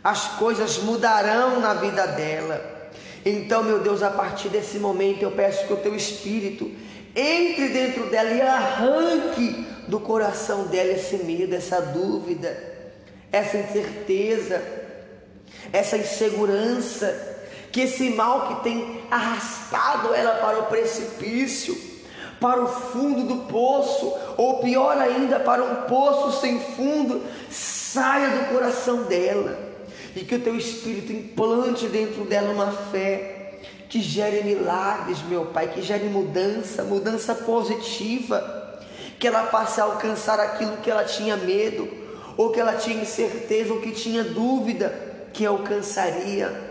As 0.02 0.28
coisas 0.28 0.78
mudarão 0.78 1.60
na 1.60 1.74
vida 1.74 2.06
dela. 2.06 2.90
Então, 3.24 3.62
meu 3.62 3.80
Deus, 3.80 4.02
a 4.02 4.10
partir 4.10 4.48
desse 4.48 4.78
momento 4.78 5.22
eu 5.22 5.32
peço 5.32 5.66
que 5.66 5.72
o 5.72 5.78
teu 5.78 5.94
espírito 5.94 6.70
entre 7.14 7.68
dentro 7.68 8.08
dela 8.08 8.30
e 8.30 8.40
arranque 8.40 9.66
do 9.88 9.98
coração 9.98 10.64
dela 10.68 10.92
esse 10.92 11.16
medo, 11.18 11.54
essa 11.54 11.80
dúvida, 11.80 12.69
essa 13.32 13.56
incerteza, 13.56 14.62
essa 15.72 15.96
insegurança 15.96 17.30
que 17.72 17.82
esse 17.82 18.10
mal 18.10 18.48
que 18.48 18.64
tem 18.64 19.02
arrastado 19.10 20.12
ela 20.14 20.36
para 20.36 20.58
o 20.58 20.66
precipício, 20.66 21.76
para 22.40 22.62
o 22.62 22.66
fundo 22.66 23.22
do 23.22 23.44
poço, 23.44 24.12
ou 24.36 24.60
pior 24.60 24.96
ainda, 24.98 25.38
para 25.38 25.62
um 25.62 25.74
poço 25.82 26.40
sem 26.40 26.58
fundo, 26.58 27.22
saia 27.50 28.30
do 28.30 28.52
coração 28.52 29.04
dela. 29.04 29.58
E 30.16 30.24
que 30.24 30.34
o 30.34 30.40
teu 30.40 30.56
espírito 30.56 31.12
implante 31.12 31.86
dentro 31.86 32.24
dela 32.24 32.50
uma 32.52 32.72
fé 32.72 33.58
que 33.88 34.00
gere 34.00 34.42
milagres, 34.42 35.22
meu 35.22 35.46
Pai, 35.46 35.68
que 35.68 35.82
gere 35.82 36.08
mudança, 36.08 36.82
mudança 36.82 37.34
positiva, 37.34 38.80
que 39.18 39.26
ela 39.26 39.44
passe 39.44 39.80
a 39.80 39.84
alcançar 39.84 40.40
aquilo 40.40 40.78
que 40.78 40.90
ela 40.90 41.04
tinha 41.04 41.36
medo, 41.36 41.99
ou 42.40 42.50
que 42.50 42.60
ela 42.60 42.74
tinha 42.74 43.02
incerteza, 43.02 43.72
ou 43.72 43.80
que 43.80 43.92
tinha 43.92 44.24
dúvida, 44.24 44.92
que 45.32 45.44
alcançaria 45.44 46.70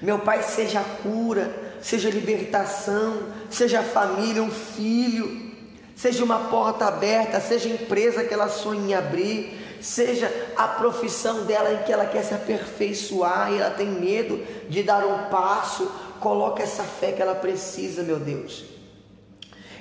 meu 0.00 0.20
Pai, 0.20 0.42
seja 0.42 0.82
cura, 1.02 1.50
seja 1.82 2.08
libertação, 2.08 3.18
seja 3.50 3.82
família, 3.82 4.42
um 4.42 4.50
filho, 4.50 5.50
seja 5.96 6.22
uma 6.22 6.48
porta 6.48 6.86
aberta, 6.86 7.40
seja 7.40 7.68
empresa 7.68 8.22
que 8.22 8.32
ela 8.32 8.48
sonha 8.48 8.80
em 8.80 8.94
abrir, 8.94 9.58
seja 9.80 10.32
a 10.56 10.68
profissão 10.68 11.44
dela 11.44 11.72
em 11.72 11.82
que 11.82 11.92
ela 11.92 12.06
quer 12.06 12.22
se 12.22 12.32
aperfeiçoar 12.32 13.52
e 13.52 13.58
ela 13.58 13.70
tem 13.70 13.88
medo 13.88 14.40
de 14.68 14.84
dar 14.84 15.04
um 15.04 15.28
passo. 15.30 15.90
Coloca 16.20 16.62
essa 16.62 16.84
fé 16.84 17.12
que 17.12 17.22
ela 17.22 17.34
precisa, 17.34 18.02
meu 18.02 18.20
Deus. 18.20 18.64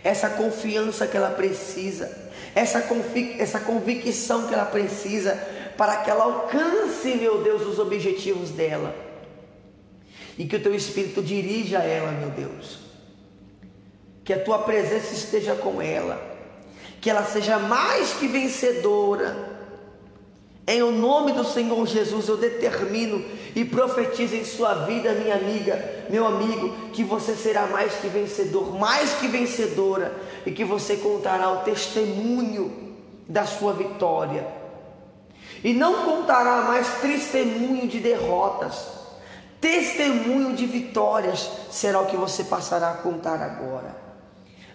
Essa 0.04 0.30
confiança 0.30 1.06
que 1.06 1.18
ela 1.18 1.32
precisa, 1.32 2.27
essa, 2.58 2.82
convic 2.82 3.40
essa 3.40 3.60
convicção 3.60 4.48
que 4.48 4.54
ela 4.54 4.66
precisa 4.66 5.36
para 5.78 5.98
que 5.98 6.10
ela 6.10 6.24
alcance, 6.24 7.10
meu 7.16 7.44
Deus, 7.44 7.62
os 7.68 7.78
objetivos 7.78 8.50
dela 8.50 9.08
e 10.38 10.46
que 10.46 10.56
o 10.56 10.62
teu 10.62 10.74
Espírito 10.74 11.22
dirija 11.22 11.80
ela, 11.80 12.12
meu 12.12 12.30
Deus. 12.30 12.80
Que 14.24 14.34
a 14.34 14.40
tua 14.40 14.60
presença 14.60 15.14
esteja 15.14 15.56
com 15.56 15.82
ela, 15.82 16.20
que 17.00 17.10
ela 17.10 17.24
seja 17.24 17.58
mais 17.58 18.14
que 18.14 18.28
vencedora. 18.28 19.58
Em 20.68 20.82
o 20.84 20.92
nome 20.92 21.32
do 21.32 21.46
Senhor 21.46 21.86
Jesus, 21.88 22.28
eu 22.28 22.38
determino 22.38 23.24
e 23.56 23.64
profetizo 23.64 24.36
em 24.36 24.44
sua 24.44 24.86
vida, 24.86 25.14
minha 25.14 25.36
amiga, 25.36 26.06
meu 26.10 26.28
amigo, 26.28 26.90
que 26.92 27.04
você 27.04 27.36
será 27.36 27.68
mais 27.68 27.94
que 27.94 28.08
vencedor, 28.08 28.78
mais 28.78 29.14
que 29.14 29.28
vencedora, 29.28 30.14
e 30.48 30.52
que 30.52 30.64
você 30.64 30.98
contará 30.98 31.52
o 31.52 31.58
testemunho 31.58 32.96
da 33.28 33.46
sua 33.46 33.74
vitória. 33.74 34.48
E 35.64 35.74
não 35.74 36.06
contará 36.06 36.64
mais 36.64 36.88
testemunho 37.02 37.88
de 37.88 38.00
derrotas, 38.00 38.98
Testemunho 39.60 40.56
de 40.56 40.68
vitórias 40.68 41.50
será 41.72 42.00
o 42.00 42.06
que 42.06 42.16
você 42.16 42.44
passará 42.44 42.92
a 42.92 42.98
contar 42.98 43.42
agora. 43.42 43.96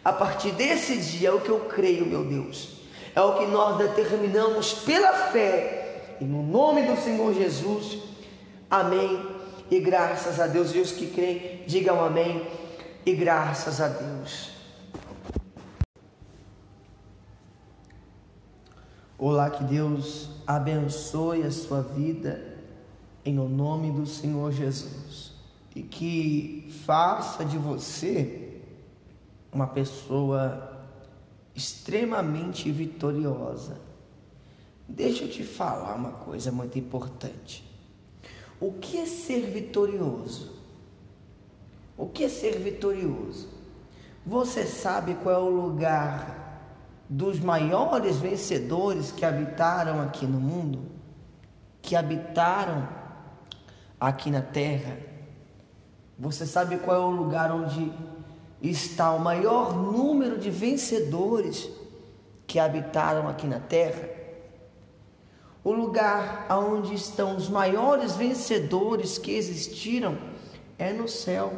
A 0.04 0.12
partir 0.12 0.50
desse 0.50 0.96
dia, 0.96 1.28
é 1.28 1.32
o 1.32 1.40
que 1.40 1.50
eu 1.50 1.60
creio, 1.60 2.04
meu 2.04 2.24
Deus, 2.24 2.80
é 3.14 3.20
o 3.20 3.38
que 3.38 3.46
nós 3.46 3.78
determinamos 3.78 4.72
pela 4.72 5.12
fé, 5.30 6.16
e 6.20 6.24
no 6.24 6.42
nome 6.42 6.82
do 6.82 7.00
Senhor 7.00 7.32
Jesus, 7.32 7.98
amém. 8.68 9.24
E 9.70 9.78
graças 9.78 10.40
a 10.40 10.46
Deus, 10.48 10.74
e 10.74 10.80
os 10.80 10.90
que 10.90 11.06
creem, 11.06 11.62
digam 11.66 12.04
amém, 12.04 12.46
e 13.06 13.14
graças 13.14 13.80
a 13.80 13.86
Deus. 13.86 14.51
Olá, 19.24 19.50
que 19.50 19.62
Deus 19.62 20.30
abençoe 20.44 21.44
a 21.44 21.50
sua 21.52 21.80
vida 21.80 22.58
em 23.24 23.38
o 23.38 23.48
nome 23.48 23.92
do 23.92 24.04
Senhor 24.04 24.50
Jesus 24.50 25.30
e 25.76 25.80
que 25.80 26.68
faça 26.84 27.44
de 27.44 27.56
você 27.56 28.60
uma 29.52 29.68
pessoa 29.68 30.76
extremamente 31.54 32.68
vitoriosa. 32.72 33.80
Deixa 34.88 35.22
eu 35.22 35.30
te 35.30 35.44
falar 35.44 35.94
uma 35.94 36.10
coisa 36.10 36.50
muito 36.50 36.76
importante. 36.76 37.64
O 38.58 38.72
que 38.72 38.98
é 38.98 39.06
ser 39.06 39.42
vitorioso? 39.52 40.50
O 41.96 42.08
que 42.08 42.24
é 42.24 42.28
ser 42.28 42.58
vitorioso? 42.58 43.48
Você 44.26 44.66
sabe 44.66 45.14
qual 45.14 45.32
é 45.32 45.38
o 45.38 45.48
lugar 45.48 46.41
dos 47.12 47.38
maiores 47.38 48.16
vencedores 48.16 49.12
que 49.12 49.22
habitaram 49.22 50.00
aqui 50.00 50.24
no 50.24 50.40
mundo? 50.40 50.80
Que 51.82 51.94
habitaram 51.94 52.88
aqui 54.00 54.30
na 54.30 54.40
terra? 54.40 54.96
Você 56.18 56.46
sabe 56.46 56.78
qual 56.78 56.96
é 56.96 57.04
o 57.04 57.10
lugar 57.10 57.52
onde 57.52 57.92
está 58.62 59.12
o 59.12 59.20
maior 59.20 59.76
número 59.76 60.38
de 60.38 60.50
vencedores 60.50 61.68
que 62.46 62.58
habitaram 62.58 63.28
aqui 63.28 63.46
na 63.46 63.60
terra? 63.60 64.08
O 65.62 65.70
lugar 65.70 66.46
onde 66.50 66.94
estão 66.94 67.36
os 67.36 67.46
maiores 67.46 68.16
vencedores 68.16 69.18
que 69.18 69.32
existiram 69.32 70.16
é 70.78 70.94
no 70.94 71.06
céu. 71.06 71.52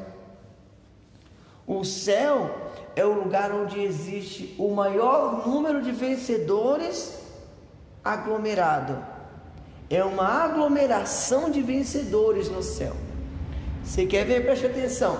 O 1.66 1.84
céu 1.84 2.70
é 2.94 3.04
o 3.04 3.12
lugar 3.12 3.50
onde 3.52 3.80
existe 3.80 4.54
o 4.58 4.74
maior 4.74 5.46
número 5.46 5.82
de 5.82 5.92
vencedores 5.92 7.18
aglomerado. 8.04 9.02
É 9.88 10.04
uma 10.04 10.26
aglomeração 10.26 11.50
de 11.50 11.62
vencedores 11.62 12.48
no 12.48 12.62
céu. 12.62 12.94
Você 13.82 14.06
quer 14.06 14.24
ver? 14.24 14.44
Preste 14.44 14.66
atenção. 14.66 15.18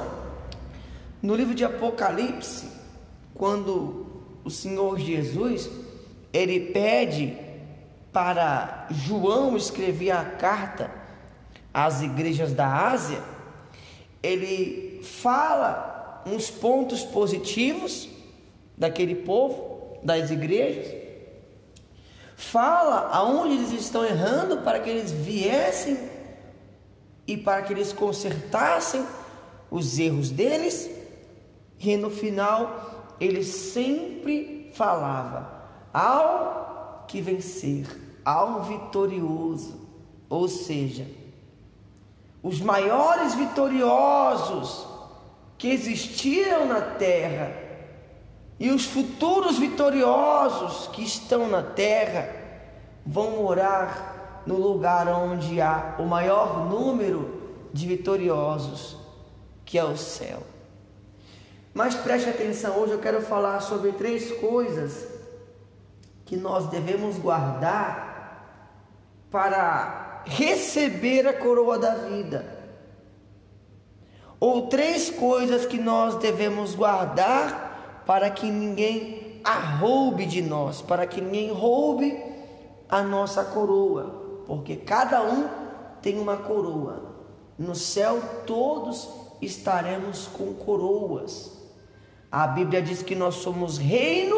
No 1.23 1.35
livro 1.35 1.55
de 1.55 1.65
Apocalipse, 1.65 2.69
quando 3.35 4.07
o 4.45 4.51
Senhor 4.51 4.99
Jesus 4.99 5.71
ele 6.33 6.73
pede 6.73 7.39
para 8.13 8.87
João 8.91 9.57
escrever 9.57 10.11
a 10.11 10.25
carta 10.25 10.91
às 11.73 12.03
igrejas 12.03 12.53
da 12.53 12.89
Ásia, 12.89 13.21
ele 14.23 15.01
fala 15.03 15.94
uns 16.27 16.51
pontos 16.51 17.03
positivos 17.03 18.09
daquele 18.77 19.15
povo, 19.15 19.99
das 20.03 20.31
igrejas, 20.31 20.93
fala 22.37 23.09
aonde 23.13 23.55
eles 23.55 23.73
estão 23.73 24.05
errando 24.05 24.59
para 24.59 24.81
que 24.81 24.91
eles 24.91 25.11
viessem 25.11 25.99
e 27.27 27.37
para 27.37 27.63
que 27.63 27.73
eles 27.73 27.93
consertassem 27.93 29.05
os 29.71 29.99
erros 29.99 30.31
deles, 30.31 30.91
e 31.81 31.97
no 31.97 32.11
final 32.11 33.15
ele 33.19 33.43
sempre 33.43 34.71
falava 34.75 35.51
ao 35.93 37.05
que 37.09 37.21
vencer, 37.21 37.87
ao 38.25 38.63
vitorioso, 38.63 39.89
ou 40.29 40.49
seja, 40.49 41.07
os 42.43 42.61
maiores 42.61 43.35
vitoriosos 43.35 44.87
que 45.57 45.71
existiram 45.71 46.67
na 46.67 46.81
terra 46.81 47.53
e 48.59 48.71
os 48.71 48.85
futuros 48.85 49.59
vitoriosos 49.59 50.89
que 50.89 51.03
estão 51.03 51.49
na 51.49 51.63
terra 51.63 52.29
vão 53.05 53.43
morar 53.43 54.43
no 54.47 54.57
lugar 54.57 55.09
onde 55.09 55.61
há 55.61 55.97
o 55.99 56.05
maior 56.05 56.69
número 56.69 57.43
de 57.73 57.87
vitoriosos, 57.87 58.97
que 59.65 59.79
é 59.79 59.85
o 59.85 59.97
céu. 59.97 60.43
Mas 61.73 61.95
preste 61.95 62.31
atenção, 62.31 62.79
hoje 62.79 62.93
eu 62.93 63.01
quero 63.01 63.21
falar 63.21 63.61
sobre 63.61 63.93
três 63.93 64.31
coisas 64.39 65.09
que 66.25 66.37
nós 66.37 66.69
devemos 66.69 67.19
guardar 67.19 68.15
para 69.31 70.23
receber 70.25 71.27
a 71.27 71.33
coroa 71.33 71.79
da 71.79 71.95
vida 71.97 72.54
ou 74.45 74.67
três 74.67 75.09
coisas 75.09 75.65
que 75.65 75.79
nós 75.79 76.17
devemos 76.17 76.75
guardar 76.75 78.03
para 78.07 78.29
que 78.29 78.45
ninguém 78.45 79.41
a 79.43 79.59
roube 79.59 80.27
de 80.27 80.43
nós, 80.43 80.83
para 80.83 81.07
que 81.07 81.19
ninguém 81.19 81.51
roube 81.51 82.23
a 82.87 83.03
nossa 83.03 83.43
coroa, 83.43 84.43
porque 84.47 84.77
cada 84.77 85.23
um 85.23 85.49
tem 86.03 86.19
uma 86.19 86.37
coroa. 86.37 87.15
No 87.59 87.75
céu 87.75 88.21
todos 88.47 89.09
estaremos 89.41 90.27
com 90.27 90.53
coroas. 90.53 91.59
A 92.31 92.47
Bíblia 92.47 92.83
diz 92.83 93.03
que 93.03 93.15
nós 93.15 93.37
somos 93.37 93.79
reino 93.79 94.37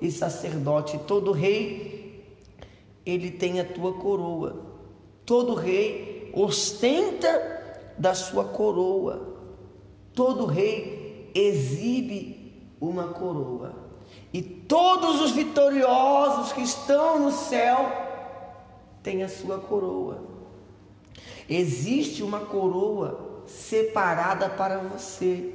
e 0.00 0.08
sacerdote. 0.08 0.98
Todo 0.98 1.32
rei 1.32 2.24
ele 3.04 3.32
tem 3.32 3.58
a 3.58 3.64
tua 3.64 3.94
coroa. 3.94 4.54
Todo 5.24 5.52
rei 5.52 6.30
ostenta 6.32 7.55
da 7.98 8.14
sua 8.14 8.44
coroa. 8.44 9.36
Todo 10.14 10.46
rei 10.46 11.30
exibe 11.34 12.70
uma 12.80 13.08
coroa. 13.08 13.74
E 14.32 14.42
todos 14.42 15.20
os 15.20 15.30
vitoriosos 15.32 16.52
que 16.52 16.62
estão 16.62 17.18
no 17.18 17.32
céu 17.32 17.90
têm 19.02 19.22
a 19.22 19.28
sua 19.28 19.58
coroa. 19.58 20.18
Existe 21.48 22.22
uma 22.22 22.40
coroa 22.40 23.42
separada 23.46 24.48
para 24.48 24.78
você. 24.78 25.54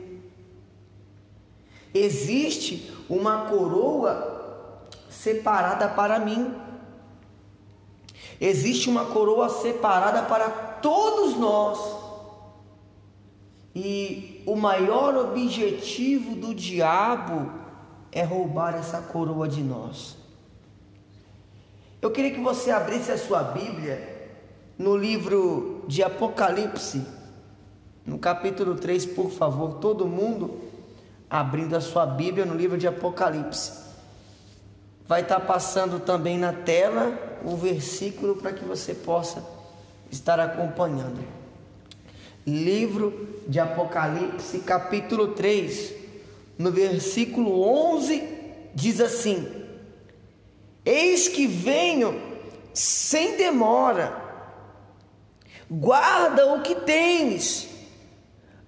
Existe 1.93 2.93
uma 3.09 3.45
coroa 3.49 4.81
separada 5.09 5.89
para 5.89 6.19
mim. 6.19 6.55
Existe 8.39 8.89
uma 8.89 9.05
coroa 9.05 9.49
separada 9.49 10.23
para 10.23 10.49
todos 10.49 11.37
nós. 11.37 12.00
E 13.73 14.43
o 14.45 14.55
maior 14.55 15.15
objetivo 15.15 16.35
do 16.35 16.53
diabo 16.53 17.51
é 18.11 18.23
roubar 18.23 18.75
essa 18.75 19.01
coroa 19.01 19.47
de 19.47 19.61
nós. 19.61 20.17
Eu 22.01 22.11
queria 22.11 22.31
que 22.31 22.41
você 22.41 22.71
abrisse 22.71 23.11
a 23.11 23.17
sua 23.17 23.43
Bíblia 23.43 24.29
no 24.77 24.97
livro 24.97 25.85
de 25.87 26.03
Apocalipse, 26.03 27.05
no 28.05 28.17
capítulo 28.17 28.75
3, 28.75 29.05
por 29.05 29.29
favor, 29.29 29.75
todo 29.75 30.07
mundo 30.07 30.59
abrindo 31.29 31.75
a 31.75 31.81
sua 31.81 32.05
Bíblia 32.05 32.45
no 32.45 32.55
livro 32.55 32.77
de 32.77 32.87
Apocalipse. 32.87 33.71
Vai 35.07 35.21
estar 35.21 35.39
passando 35.41 35.99
também 35.99 36.37
na 36.37 36.51
tela 36.51 37.17
o 37.45 37.55
versículo 37.55 38.35
para 38.35 38.51
que 38.51 38.65
você 38.65 38.93
possa 38.93 39.45
estar 40.09 40.39
acompanhando 40.39 41.40
livro 42.45 43.43
de 43.47 43.59
Apocalipse, 43.59 44.59
capítulo 44.59 45.29
3, 45.29 45.93
no 46.57 46.71
versículo 46.71 47.61
11, 47.61 48.23
diz 48.73 48.99
assim: 48.99 49.47
Eis 50.85 51.27
que 51.27 51.45
venho 51.45 52.19
sem 52.73 53.37
demora, 53.37 54.15
guarda 55.69 56.53
o 56.53 56.61
que 56.61 56.75
tens, 56.75 57.67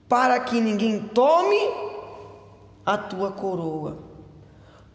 para 0.07 0.39
que 0.39 0.59
ninguém 0.59 0.99
tome 0.99 1.57
a 2.85 2.97
tua 2.97 3.31
coroa, 3.31 3.97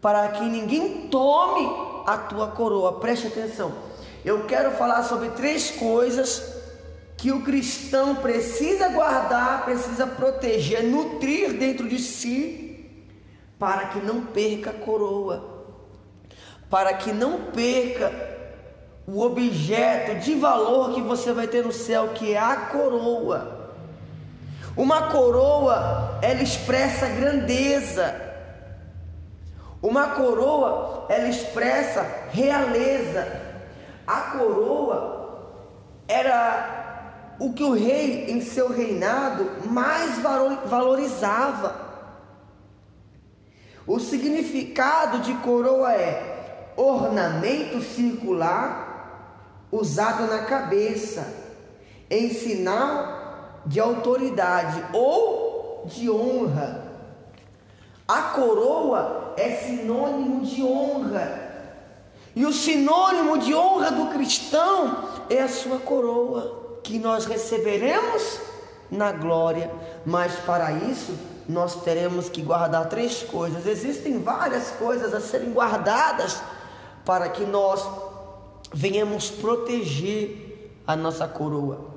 para 0.01 0.29
que 0.29 0.43
ninguém 0.43 1.07
tome 1.09 1.67
a 2.05 2.17
tua 2.17 2.47
coroa. 2.47 2.99
Preste 2.99 3.27
atenção, 3.27 3.73
eu 4.23 4.45
quero 4.45 4.71
falar 4.71 5.03
sobre 5.03 5.29
três 5.29 5.71
coisas 5.71 6.58
que 7.19 7.33
o 7.33 7.41
cristão 7.41 8.15
precisa 8.15 8.87
guardar, 8.87 9.65
precisa 9.65 10.07
proteger, 10.07 10.83
nutrir 10.83 11.51
dentro 11.51 11.87
de 11.87 11.99
si, 11.99 13.05
para 13.59 13.87
que 13.87 13.99
não 13.99 14.21
perca 14.21 14.69
a 14.69 14.73
coroa, 14.73 15.65
para 16.69 16.93
que 16.93 17.11
não 17.11 17.51
perca 17.51 18.09
o 19.05 19.21
objeto 19.21 20.19
de 20.19 20.33
valor 20.35 20.93
que 20.93 21.01
você 21.01 21.33
vai 21.33 21.45
ter 21.45 21.65
no 21.65 21.73
céu, 21.73 22.09
que 22.13 22.33
é 22.33 22.39
a 22.39 22.55
coroa. 22.55 23.73
Uma 24.77 25.09
coroa, 25.09 26.19
ela 26.21 26.41
expressa 26.41 27.05
grandeza. 27.05 28.15
Uma 29.81 30.11
coroa, 30.11 31.05
ela 31.09 31.27
expressa 31.27 32.01
realeza. 32.31 33.27
A 34.07 34.21
coroa 34.21 35.19
era 36.07 36.78
o 37.39 37.53
que 37.53 37.63
o 37.63 37.73
rei 37.73 38.29
em 38.29 38.41
seu 38.41 38.69
reinado 38.69 39.67
mais 39.67 40.19
valorizava. 40.65 41.87
O 43.87 43.99
significado 43.99 45.19
de 45.19 45.33
coroa 45.35 45.93
é 45.93 46.73
ornamento 46.75 47.81
circular 47.81 48.87
usado 49.71 50.27
na 50.27 50.43
cabeça, 50.43 51.33
em 52.09 52.29
sinal 52.29 53.61
de 53.65 53.79
autoridade 53.79 54.83
ou 54.93 55.85
de 55.85 56.09
honra. 56.09 56.87
A 58.07 58.21
coroa 58.21 59.33
é 59.37 59.51
sinônimo 59.51 60.41
de 60.41 60.63
honra. 60.63 61.47
E 62.35 62.45
o 62.45 62.53
sinônimo 62.53 63.37
de 63.37 63.53
honra 63.53 63.91
do 63.91 64.07
cristão 64.07 65.09
é 65.29 65.41
a 65.41 65.49
sua 65.49 65.79
coroa, 65.79 66.68
que 66.83 66.99
nós 66.99 67.25
receberemos 67.25 68.39
na 68.89 69.11
glória. 69.11 69.71
Mas 70.05 70.35
para 70.39 70.71
isso, 70.71 71.17
nós 71.47 71.81
teremos 71.83 72.29
que 72.29 72.41
guardar 72.41 72.87
três 72.89 73.23
coisas. 73.23 73.65
Existem 73.65 74.21
várias 74.21 74.71
coisas 74.71 75.13
a 75.13 75.19
serem 75.19 75.51
guardadas 75.51 76.41
para 77.05 77.29
que 77.29 77.43
nós 77.43 77.83
venhamos 78.73 79.29
proteger 79.29 80.71
a 80.85 80.95
nossa 80.95 81.27
coroa, 81.27 81.89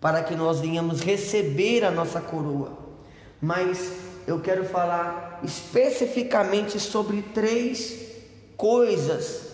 para 0.00 0.22
que 0.22 0.34
nós 0.34 0.60
venhamos 0.60 1.00
receber 1.00 1.84
a 1.84 1.90
nossa 1.90 2.20
coroa. 2.20 2.72
Mas 3.40 3.92
eu 4.26 4.40
quero 4.40 4.64
falar 4.64 5.40
especificamente 5.42 6.78
sobre 6.78 7.22
três 7.22 8.06
coisas, 8.56 9.46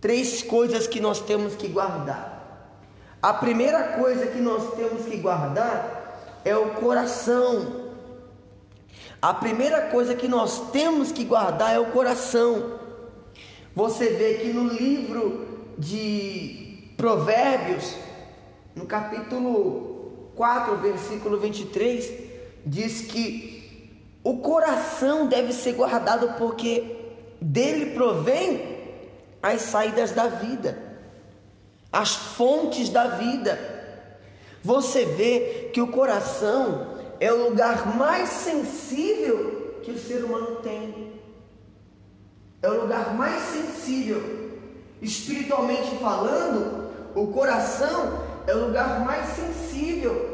três 0.00 0.42
coisas 0.42 0.86
que 0.86 1.00
nós 1.00 1.20
temos 1.20 1.54
que 1.54 1.68
guardar. 1.68 2.31
A 3.22 3.32
primeira 3.32 3.84
coisa 3.98 4.26
que 4.26 4.40
nós 4.40 4.74
temos 4.74 5.06
que 5.06 5.16
guardar 5.16 6.40
é 6.44 6.56
o 6.56 6.70
coração. 6.70 7.92
A 9.20 9.32
primeira 9.32 9.82
coisa 9.82 10.12
que 10.16 10.26
nós 10.26 10.70
temos 10.72 11.12
que 11.12 11.24
guardar 11.24 11.72
é 11.72 11.78
o 11.78 11.92
coração. 11.92 12.80
Você 13.76 14.08
vê 14.08 14.34
que 14.34 14.52
no 14.52 14.66
livro 14.66 15.46
de 15.78 16.92
Provérbios, 16.96 17.94
no 18.74 18.86
capítulo 18.86 20.32
4, 20.34 20.76
versículo 20.78 21.38
23, 21.38 22.12
diz 22.66 23.02
que 23.02 24.02
o 24.24 24.38
coração 24.38 25.28
deve 25.28 25.52
ser 25.52 25.74
guardado 25.74 26.36
porque 26.36 26.96
dele 27.40 27.94
provém 27.94 28.80
as 29.40 29.62
saídas 29.62 30.10
da 30.10 30.26
vida, 30.26 30.91
as 31.92 32.14
fontes 32.14 32.88
da 32.88 33.08
vida. 33.08 33.58
Você 34.62 35.04
vê 35.04 35.70
que 35.72 35.80
o 35.80 35.88
coração 35.88 36.96
é 37.20 37.32
o 37.32 37.48
lugar 37.48 37.96
mais 37.96 38.28
sensível 38.28 39.80
que 39.82 39.90
o 39.90 39.98
ser 39.98 40.24
humano 40.24 40.56
tem 40.56 41.12
é 42.62 42.70
o 42.70 42.82
lugar 42.82 43.14
mais 43.14 43.42
sensível. 43.42 44.22
Espiritualmente 45.02 45.96
falando, 45.96 46.90
o 47.14 47.26
coração 47.26 48.22
é 48.46 48.54
o 48.54 48.66
lugar 48.66 49.04
mais 49.04 49.30
sensível. 49.30 50.30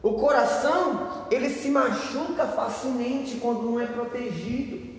O 0.00 0.14
coração, 0.14 1.26
ele 1.30 1.50
se 1.50 1.68
machuca 1.68 2.46
facilmente 2.46 3.36
quando 3.36 3.62
não 3.62 3.80
é 3.80 3.86
protegido. 3.86 4.92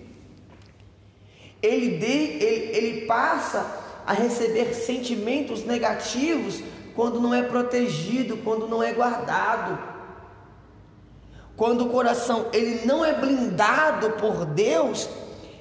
Ele, 1.62 1.96
de, 1.96 2.06
ele, 2.06 2.76
ele 2.76 3.06
passa 3.06 3.73
a 4.06 4.12
receber 4.12 4.74
sentimentos 4.74 5.64
negativos 5.64 6.62
quando 6.94 7.20
não 7.20 7.34
é 7.34 7.42
protegido, 7.42 8.36
quando 8.38 8.68
não 8.68 8.82
é 8.82 8.92
guardado. 8.92 9.78
Quando 11.56 11.86
o 11.86 11.90
coração 11.90 12.46
ele 12.52 12.84
não 12.84 13.04
é 13.04 13.12
blindado 13.14 14.10
por 14.12 14.44
Deus, 14.44 15.08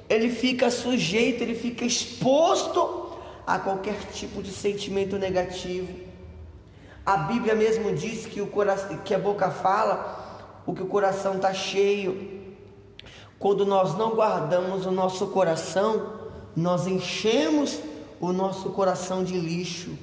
ele 0.09 0.29
fica 0.29 0.69
sujeito, 0.69 1.41
ele 1.41 1.55
fica 1.55 1.85
exposto 1.85 3.11
a 3.45 3.59
qualquer 3.59 3.97
tipo 4.11 4.41
de 4.41 4.51
sentimento 4.51 5.17
negativo. 5.17 5.93
A 7.05 7.17
Bíblia 7.17 7.53
mesmo 7.53 7.93
diz 7.93 8.25
que, 8.25 8.41
o 8.41 8.47
coração, 8.47 8.97
que 9.03 9.13
a 9.13 9.19
boca 9.19 9.51
fala 9.51 10.21
o 10.65 10.73
que 10.73 10.81
o 10.81 10.87
coração 10.87 11.35
está 11.35 11.53
cheio. 11.53 12.41
Quando 13.37 13.65
nós 13.65 13.97
não 13.97 14.11
guardamos 14.15 14.85
o 14.85 14.91
nosso 14.91 15.27
coração, 15.27 16.13
nós 16.55 16.87
enchemos 16.87 17.79
o 18.26 18.32
nosso 18.32 18.69
coração 18.69 19.21
de 19.21 19.38
lixo. 19.38 19.97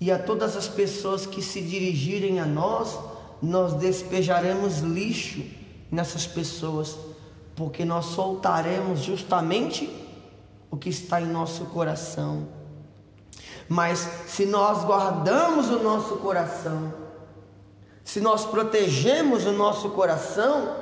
E 0.00 0.10
a 0.10 0.18
todas 0.18 0.56
as 0.56 0.66
pessoas 0.66 1.26
que 1.26 1.42
se 1.42 1.60
dirigirem 1.60 2.40
a 2.40 2.46
nós, 2.46 2.98
nós 3.42 3.74
despejaremos 3.74 4.78
lixo 4.78 5.44
nessas 5.90 6.26
pessoas 6.26 6.96
porque 7.54 7.84
nós 7.84 8.06
soltaremos 8.06 9.00
justamente 9.00 9.92
o 10.70 10.78
que 10.78 10.88
está 10.88 11.20
em 11.20 11.26
nosso 11.26 11.66
coração. 11.66 12.48
Mas 13.68 13.98
se 14.26 14.46
nós 14.46 14.82
guardamos 14.82 15.68
o 15.68 15.82
nosso 15.82 16.16
coração, 16.16 16.94
se 18.02 18.18
nós 18.18 18.46
protegemos 18.46 19.44
o 19.44 19.52
nosso 19.52 19.90
coração, 19.90 20.74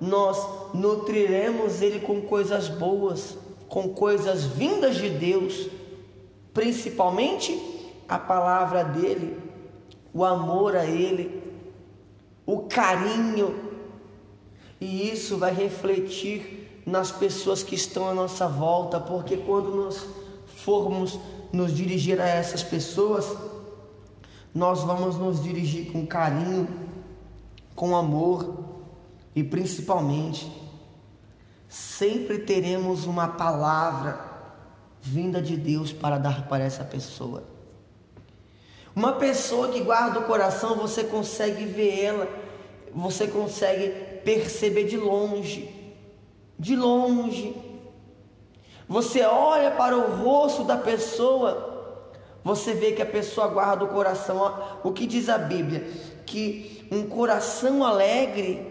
nós 0.00 0.44
nutriremos 0.74 1.80
ele 1.80 2.00
com 2.00 2.22
coisas 2.22 2.68
boas, 2.68 3.36
com 3.74 3.88
coisas 3.88 4.44
vindas 4.44 4.94
de 4.94 5.10
Deus, 5.10 5.68
principalmente 6.52 7.60
a 8.08 8.16
palavra 8.16 8.84
dele, 8.84 9.36
o 10.12 10.24
amor 10.24 10.76
a 10.76 10.84
ele, 10.84 11.42
o 12.46 12.60
carinho, 12.68 13.52
e 14.80 15.10
isso 15.10 15.36
vai 15.38 15.52
refletir 15.52 16.84
nas 16.86 17.10
pessoas 17.10 17.64
que 17.64 17.74
estão 17.74 18.08
à 18.08 18.14
nossa 18.14 18.46
volta, 18.46 19.00
porque 19.00 19.38
quando 19.38 19.74
nós 19.74 20.06
formos 20.46 21.18
nos 21.52 21.74
dirigir 21.74 22.20
a 22.20 22.28
essas 22.28 22.62
pessoas, 22.62 23.26
nós 24.54 24.84
vamos 24.84 25.16
nos 25.18 25.42
dirigir 25.42 25.90
com 25.90 26.06
carinho, 26.06 26.68
com 27.74 27.96
amor 27.96 28.56
e 29.34 29.42
principalmente 29.42 30.63
sempre 31.74 32.38
teremos 32.38 33.04
uma 33.04 33.26
palavra 33.26 34.20
vinda 35.00 35.42
de 35.42 35.56
Deus 35.56 35.92
para 35.92 36.18
dar 36.18 36.46
para 36.46 36.62
essa 36.62 36.84
pessoa. 36.84 37.42
Uma 38.94 39.14
pessoa 39.14 39.68
que 39.70 39.80
guarda 39.80 40.20
o 40.20 40.24
coração, 40.24 40.76
você 40.76 41.02
consegue 41.02 41.64
ver 41.64 42.04
ela, 42.04 42.28
você 42.94 43.26
consegue 43.26 43.88
perceber 44.24 44.84
de 44.84 44.96
longe, 44.96 45.68
de 46.56 46.76
longe. 46.76 47.56
Você 48.88 49.22
olha 49.22 49.72
para 49.72 49.98
o 49.98 50.22
rosto 50.22 50.62
da 50.62 50.76
pessoa, 50.76 52.06
você 52.44 52.72
vê 52.72 52.92
que 52.92 53.02
a 53.02 53.06
pessoa 53.06 53.48
guarda 53.48 53.84
o 53.84 53.88
coração. 53.88 54.78
O 54.84 54.92
que 54.92 55.08
diz 55.08 55.28
a 55.28 55.38
Bíblia? 55.38 55.84
Que 56.24 56.86
um 56.92 57.02
coração 57.08 57.82
alegre, 57.82 58.64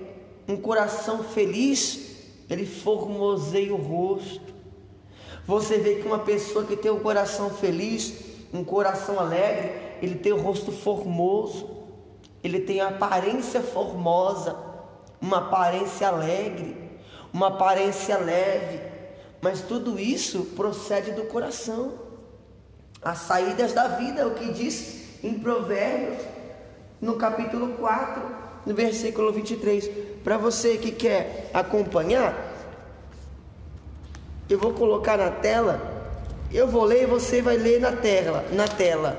um 0.47 0.55
coração 0.55 1.21
feliz, 1.21 2.12
ele 2.53 2.65
formoseia 2.65 3.73
o 3.73 3.77
rosto. 3.77 4.53
Você 5.45 5.77
vê 5.77 5.95
que 5.95 6.07
uma 6.07 6.19
pessoa 6.19 6.65
que 6.65 6.77
tem 6.77 6.91
um 6.91 6.99
coração 6.99 7.49
feliz, 7.49 8.13
um 8.53 8.63
coração 8.63 9.19
alegre, 9.19 9.71
ele 10.01 10.15
tem 10.15 10.31
o 10.31 10.41
rosto 10.41 10.71
formoso, 10.71 11.69
ele 12.43 12.59
tem 12.59 12.81
a 12.81 12.89
aparência 12.89 13.61
formosa 13.61 14.73
uma 15.23 15.37
aparência 15.37 16.09
alegre, 16.09 16.75
uma 17.31 17.47
aparência 17.47 18.17
leve, 18.17 18.81
mas 19.41 19.61
tudo 19.61 19.97
isso 19.97 20.43
procede 20.53 21.11
do 21.11 21.23
coração. 21.23 21.93
As 23.01 23.19
saídas 23.19 23.71
da 23.71 23.87
vida, 23.87 24.19
é 24.19 24.25
o 24.25 24.35
que 24.35 24.51
diz 24.51 25.23
em 25.23 25.39
Provérbios, 25.39 26.21
no 26.99 27.15
capítulo 27.15 27.77
4, 27.77 28.21
no 28.65 28.75
versículo 28.75 29.31
23. 29.31 29.89
Para 30.24 30.38
você 30.38 30.78
que 30.78 30.91
quer 30.91 31.49
acompanhar, 31.53 32.53
eu 34.49 34.57
vou 34.57 34.74
colocar 34.74 35.17
na 35.17 35.30
tela, 35.30 36.15
eu 36.51 36.67
vou 36.67 36.84
ler 36.84 37.03
e 37.03 37.07
você 37.07 37.41
vai 37.41 37.57
ler 37.57 37.80
na 37.80 37.91
tela, 37.91 38.45
na 38.51 38.67
tela. 38.67 39.17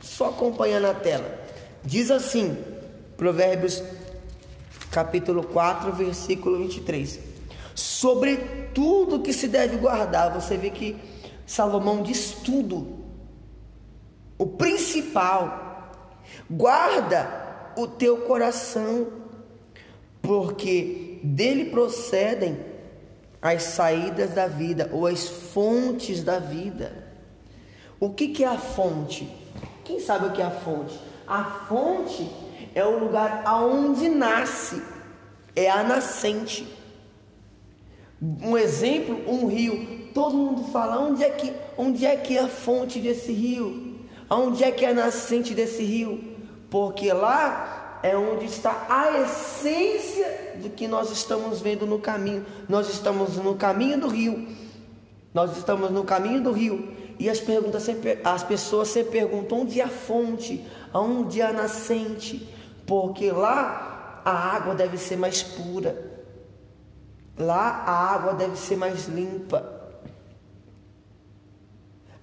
Só 0.00 0.28
acompanhar 0.28 0.80
na 0.80 0.94
tela. 0.94 1.38
Diz 1.84 2.10
assim, 2.10 2.56
Provérbios 3.16 3.82
capítulo 4.90 5.42
4, 5.44 5.92
versículo 5.92 6.58
23. 6.58 7.20
Sobre 7.74 8.36
tudo 8.74 9.20
que 9.20 9.32
se 9.32 9.48
deve 9.48 9.76
guardar, 9.76 10.32
você 10.32 10.56
vê 10.56 10.70
que 10.70 10.96
Salomão 11.46 12.02
diz 12.02 12.32
tudo. 12.44 12.98
O 14.36 14.46
principal, 14.46 15.92
guarda 16.50 17.72
o 17.76 17.86
teu 17.86 18.18
coração, 18.18 19.06
porque 20.28 21.20
dele 21.22 21.70
procedem 21.70 22.60
as 23.40 23.62
saídas 23.62 24.32
da 24.32 24.46
vida 24.46 24.90
ou 24.92 25.06
as 25.06 25.26
fontes 25.26 26.22
da 26.22 26.38
vida. 26.38 26.92
O 27.98 28.10
que, 28.10 28.28
que 28.28 28.44
é 28.44 28.46
a 28.46 28.58
fonte? 28.58 29.26
Quem 29.86 29.98
sabe 29.98 30.26
o 30.26 30.32
que 30.32 30.42
é 30.42 30.44
a 30.44 30.50
fonte? 30.50 31.00
A 31.26 31.44
fonte 31.66 32.30
é 32.74 32.84
o 32.84 32.98
lugar 32.98 33.40
aonde 33.46 34.10
nasce, 34.10 34.82
é 35.56 35.70
a 35.70 35.82
nascente. 35.82 36.68
Um 38.20 38.54
exemplo, 38.58 39.18
um 39.26 39.46
rio. 39.46 40.10
Todo 40.12 40.36
mundo 40.36 40.64
fala 40.70 41.00
onde 41.00 41.24
é 41.24 41.30
que, 41.30 41.54
onde 41.78 42.04
é 42.04 42.16
que 42.16 42.36
é 42.36 42.42
a 42.42 42.48
fonte 42.48 42.98
desse 42.98 43.32
rio? 43.32 43.98
Onde 44.28 44.62
é 44.62 44.70
que 44.70 44.84
é 44.84 44.90
a 44.90 44.94
nascente 44.94 45.54
desse 45.54 45.82
rio? 45.82 46.22
Porque 46.68 47.10
lá 47.14 47.77
é 48.02 48.16
onde 48.16 48.46
está 48.46 48.86
a 48.88 49.20
essência 49.20 50.54
do 50.56 50.70
que 50.70 50.86
nós 50.88 51.10
estamos 51.10 51.60
vendo 51.60 51.86
no 51.86 51.98
caminho. 51.98 52.44
Nós 52.68 52.88
estamos 52.88 53.36
no 53.36 53.54
caminho 53.54 54.00
do 54.00 54.08
rio. 54.08 54.48
Nós 55.32 55.56
estamos 55.56 55.90
no 55.90 56.04
caminho 56.04 56.42
do 56.42 56.52
rio. 56.52 56.96
E 57.18 57.28
as, 57.28 57.40
perguntas 57.40 57.82
sempre, 57.82 58.20
as 58.22 58.44
pessoas 58.44 58.88
sempre 58.88 59.12
perguntam 59.12 59.62
onde 59.62 59.80
é 59.80 59.84
a 59.84 59.88
fonte, 59.88 60.64
onde 60.94 61.40
é 61.40 61.46
a 61.46 61.52
nascente, 61.52 62.48
porque 62.86 63.30
lá 63.32 64.22
a 64.24 64.30
água 64.30 64.74
deve 64.74 64.96
ser 64.96 65.16
mais 65.16 65.42
pura, 65.42 66.22
lá 67.36 67.82
a 67.86 68.14
água 68.14 68.34
deve 68.34 68.56
ser 68.56 68.76
mais 68.76 69.08
limpa. 69.08 69.78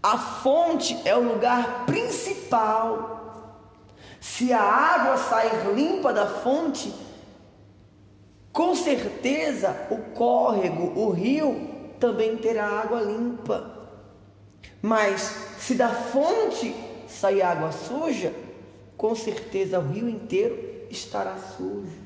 A 0.02 0.18
fonte 0.18 0.98
é 1.04 1.16
o 1.16 1.34
lugar 1.34 1.86
principal. 1.86 3.25
Se 4.28 4.52
a 4.52 4.60
água 4.60 5.18
sair 5.18 5.72
limpa 5.76 6.12
da 6.12 6.26
fonte, 6.26 6.92
com 8.52 8.76
certeza 8.76 9.88
o 9.92 9.98
córrego, 10.16 11.00
o 11.00 11.12
rio, 11.12 11.70
também 12.00 12.36
terá 12.36 12.66
água 12.66 13.02
limpa. 13.02 13.88
Mas 14.82 15.22
se 15.60 15.76
da 15.76 15.90
fonte 15.90 16.76
sair 17.08 17.44
água 17.44 17.72
suja, 17.72 18.34
com 18.98 19.16
certeza 19.16 19.80
o 19.80 19.88
rio 19.88 20.10
inteiro 20.10 20.88
estará 20.90 21.38
sujo. 21.38 22.04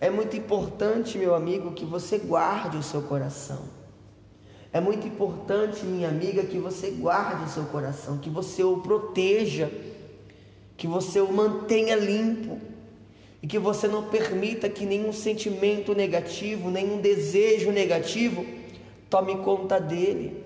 É 0.00 0.10
muito 0.10 0.36
importante, 0.36 1.16
meu 1.16 1.36
amigo, 1.36 1.72
que 1.72 1.84
você 1.84 2.18
guarde 2.18 2.76
o 2.76 2.82
seu 2.82 3.02
coração. 3.02 3.62
É 4.72 4.80
muito 4.80 5.06
importante, 5.06 5.84
minha 5.84 6.08
amiga, 6.08 6.42
que 6.42 6.58
você 6.58 6.90
guarde 6.90 7.44
o 7.44 7.48
seu 7.48 7.64
coração, 7.66 8.18
que 8.18 8.28
você 8.28 8.64
o 8.64 8.78
proteja, 8.78 9.70
que 10.80 10.86
você 10.86 11.20
o 11.20 11.30
mantenha 11.30 11.94
limpo 11.94 12.58
e 13.42 13.46
que 13.46 13.58
você 13.58 13.86
não 13.86 14.04
permita 14.04 14.66
que 14.66 14.86
nenhum 14.86 15.12
sentimento 15.12 15.94
negativo, 15.94 16.70
nenhum 16.70 17.02
desejo 17.02 17.70
negativo 17.70 18.46
tome 19.10 19.36
conta 19.42 19.78
dele. 19.78 20.42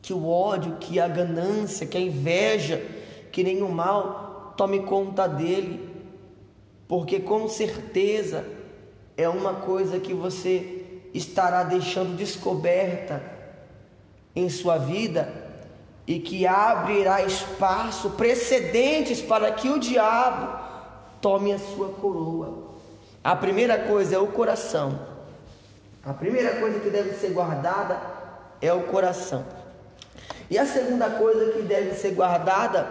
Que 0.00 0.12
o 0.12 0.28
ódio, 0.28 0.76
que 0.78 1.00
a 1.00 1.08
ganância, 1.08 1.84
que 1.84 1.98
a 1.98 2.00
inveja, 2.00 2.80
que 3.32 3.42
nenhum 3.42 3.70
mal 3.70 4.54
tome 4.56 4.84
conta 4.84 5.26
dele, 5.26 5.80
porque 6.86 7.18
com 7.18 7.48
certeza 7.48 8.46
é 9.16 9.28
uma 9.28 9.54
coisa 9.54 9.98
que 9.98 10.14
você 10.14 10.84
estará 11.12 11.64
deixando 11.64 12.16
descoberta 12.16 13.20
em 14.36 14.48
sua 14.48 14.78
vida 14.78 15.43
e 16.06 16.18
que 16.18 16.46
abrirá 16.46 17.22
espaço, 17.22 18.10
precedentes 18.10 19.22
para 19.22 19.50
que 19.52 19.68
o 19.68 19.78
diabo 19.78 20.58
tome 21.20 21.52
a 21.52 21.58
sua 21.58 21.88
coroa. 21.88 22.64
A 23.22 23.34
primeira 23.34 23.78
coisa 23.78 24.16
é 24.16 24.18
o 24.18 24.26
coração. 24.26 24.98
A 26.04 26.12
primeira 26.12 26.56
coisa 26.60 26.78
que 26.80 26.90
deve 26.90 27.14
ser 27.14 27.30
guardada 27.30 27.98
é 28.60 28.72
o 28.72 28.82
coração. 28.82 29.44
E 30.50 30.58
a 30.58 30.66
segunda 30.66 31.08
coisa 31.08 31.52
que 31.52 31.62
deve 31.62 31.94
ser 31.94 32.10
guardada 32.12 32.86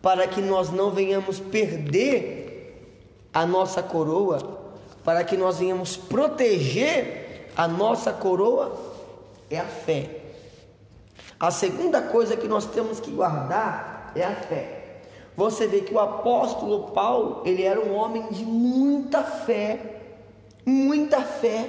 para 0.00 0.28
que 0.28 0.40
nós 0.40 0.70
não 0.70 0.92
venhamos 0.92 1.40
perder 1.40 2.44
a 3.32 3.44
nossa 3.44 3.82
coroa, 3.82 4.38
para 5.02 5.24
que 5.24 5.36
nós 5.36 5.58
venhamos 5.58 5.96
proteger 5.96 7.50
a 7.56 7.66
nossa 7.66 8.12
coroa, 8.12 8.78
é 9.50 9.58
a 9.58 9.64
fé. 9.64 10.23
A 11.44 11.50
segunda 11.50 12.00
coisa 12.00 12.38
que 12.38 12.48
nós 12.48 12.64
temos 12.64 12.98
que 12.98 13.10
guardar 13.10 14.12
é 14.16 14.24
a 14.24 14.34
fé. 14.34 15.02
Você 15.36 15.66
vê 15.66 15.82
que 15.82 15.92
o 15.92 15.98
apóstolo 15.98 16.92
Paulo, 16.92 17.42
ele 17.44 17.62
era 17.62 17.78
um 17.78 17.94
homem 17.94 18.28
de 18.30 18.42
muita 18.42 19.22
fé, 19.22 20.00
muita 20.64 21.20
fé. 21.20 21.68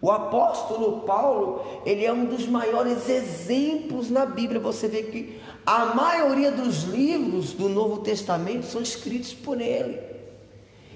O 0.00 0.08
apóstolo 0.12 1.00
Paulo, 1.00 1.64
ele 1.84 2.04
é 2.04 2.12
um 2.12 2.26
dos 2.26 2.46
maiores 2.46 3.08
exemplos 3.08 4.08
na 4.08 4.24
Bíblia. 4.24 4.60
Você 4.60 4.86
vê 4.86 5.02
que 5.02 5.40
a 5.66 5.86
maioria 5.86 6.52
dos 6.52 6.84
livros 6.84 7.52
do 7.54 7.68
Novo 7.68 8.02
Testamento 8.02 8.66
são 8.66 8.80
escritos 8.80 9.34
por 9.34 9.60
ele. 9.60 10.00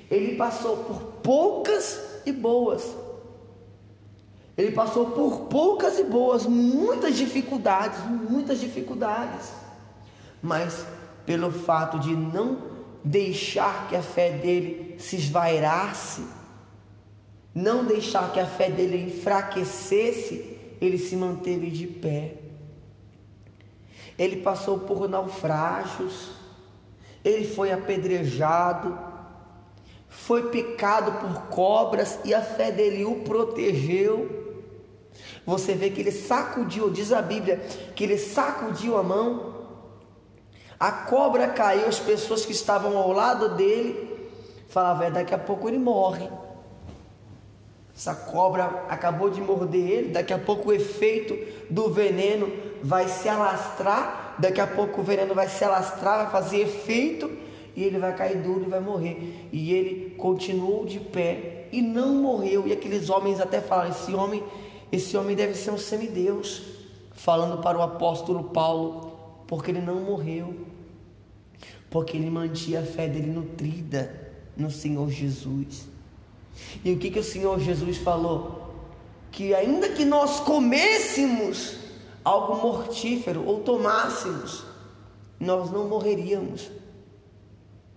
Ele 0.09 0.37
passou 0.37 0.77
por 0.77 1.01
poucas 1.25 2.21
e 2.25 2.31
boas. 2.31 3.02
Ele 4.63 4.71
passou 4.71 5.07
por 5.07 5.47
poucas 5.47 5.99
e 5.99 6.05
boas, 6.05 6.47
muitas 6.47 7.17
dificuldades, 7.17 7.99
muitas 8.31 8.61
dificuldades. 8.61 9.53
Mas 10.41 10.87
pelo 11.27 11.51
fato 11.51 11.99
de 11.99 12.15
não 12.15 12.59
deixar 13.03 13.89
que 13.89 13.97
a 13.97 14.03
fé 14.03 14.31
dele 14.31 14.95
se 15.01 15.17
esvairasse, 15.17 16.25
não 17.53 17.85
deixar 17.85 18.33
que 18.33 18.39
a 18.39 18.47
fé 18.47 18.71
dele 18.71 19.05
enfraquecesse, 19.05 20.57
ele 20.81 20.97
se 20.97 21.17
manteve 21.17 21.69
de 21.69 21.89
pé. 21.89 22.35
Ele 24.17 24.37
passou 24.43 24.79
por 24.79 25.09
naufrágios, 25.09 26.31
ele 27.25 27.49
foi 27.49 27.73
apedrejado, 27.73 28.97
foi 30.09 30.51
picado 30.51 31.13
por 31.19 31.49
cobras 31.49 32.21
e 32.25 32.33
a 32.33 32.41
fé 32.41 32.71
dele 32.71 33.05
o 33.05 33.23
protegeu. 33.23 34.42
Você 35.45 35.75
vê 35.75 35.91
que 35.91 36.01
ele 36.01 36.13
sacudiu, 36.13 36.91
diz 36.91 37.13
a 37.13 37.21
Bíblia, 37.21 37.59
que 37.95 38.05
ele 38.05 38.17
sacudiu 38.17 38.97
a 38.97 39.03
mão, 39.03 39.53
a 40.79 40.91
cobra 40.91 41.49
caiu, 41.49 41.87
as 41.87 41.99
pessoas 41.99 42.45
que 42.45 42.53
estavam 42.53 42.97
ao 42.97 43.13
lado 43.13 43.55
dele 43.57 44.29
falavam: 44.69 45.07
é, 45.07 45.11
daqui 45.11 45.35
a 45.35 45.39
pouco 45.39 45.69
ele 45.69 45.79
morre. 45.79 46.29
Essa 47.95 48.15
cobra 48.15 48.85
acabou 48.89 49.31
de 49.31 49.41
morder 49.41 49.87
ele, 49.89 50.09
daqui 50.09 50.33
a 50.33 50.39
pouco 50.39 50.71
o 50.71 50.73
efeito 50.73 51.37
do 51.71 51.91
veneno 51.93 52.51
vai 52.83 53.07
se 53.07 53.29
alastrar, 53.29 54.35
daqui 54.39 54.61
a 54.61 54.67
pouco 54.67 55.03
o 55.03 55.05
veneno 55.05 55.35
vai 55.35 55.49
se 55.49 55.63
alastrar, 55.63 56.25
vai 56.25 56.31
fazer 56.33 56.63
efeito 56.63 57.31
e 57.77 57.85
ele 57.85 57.99
vai 57.99 58.15
cair 58.17 58.39
duro 58.39 58.65
e 58.67 58.69
vai 58.69 58.81
morrer. 58.81 59.49
E 59.53 59.73
ele 59.73 60.15
continuou 60.17 60.85
de 60.85 60.99
pé 60.99 61.69
e 61.71 61.81
não 61.81 62.15
morreu. 62.15 62.67
E 62.67 62.73
aqueles 62.73 63.09
homens 63.09 63.41
até 63.41 63.61
falaram: 63.61 63.91
esse 63.91 64.13
homem, 64.15 64.43
esse 64.93 65.17
homem 65.17 65.35
deve 65.35 65.55
ser 65.55 65.71
um 65.71 65.79
semideus, 65.79 66.63
falando 67.13 67.63
para 67.63 67.79
o 67.79 67.83
apóstolo 67.83 68.45
Paulo, 68.45 69.13
porque 69.47 69.71
ele 69.71 69.81
não 69.81 70.03
morreu, 70.03 70.67
porque 71.91 72.19
ele 72.19 72.29
mantinha 72.29 72.81
a 72.81 72.85
fé 72.85 73.09
dele 73.09 73.31
nutrida 73.31 74.33
no 74.55 74.71
Senhor 74.71 75.09
Jesus. 75.11 75.89
E 76.85 76.93
o 76.93 76.99
que, 76.99 77.11
que 77.11 77.19
o 77.19 77.25
Senhor 77.25 77.59
Jesus 77.59 77.97
falou? 77.97 78.75
Que 79.31 79.55
ainda 79.55 79.89
que 79.89 80.05
nós 80.05 80.41
comêssemos 80.41 81.79
algo 82.23 82.57
mortífero 82.57 83.47
ou 83.47 83.61
tomássemos, 83.61 84.63
nós 85.41 85.71
não 85.71 85.89
morreríamos. 85.89 86.71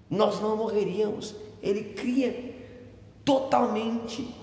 Nós 0.10 0.40
não 0.40 0.56
morreríamos. 0.56 1.36
Ele 1.62 1.84
cria 1.94 2.56
totalmente 3.26 4.34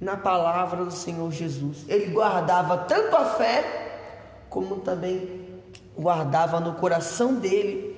na 0.00 0.16
palavra 0.16 0.84
do 0.84 0.90
Senhor 0.90 1.30
Jesus. 1.32 1.84
Ele 1.88 2.06
guardava 2.06 2.78
tanto 2.78 3.16
a 3.16 3.24
fé, 3.24 4.46
como 4.48 4.76
também 4.76 5.44
guardava 5.96 6.60
no 6.60 6.74
coração 6.74 7.34
dele 7.34 7.94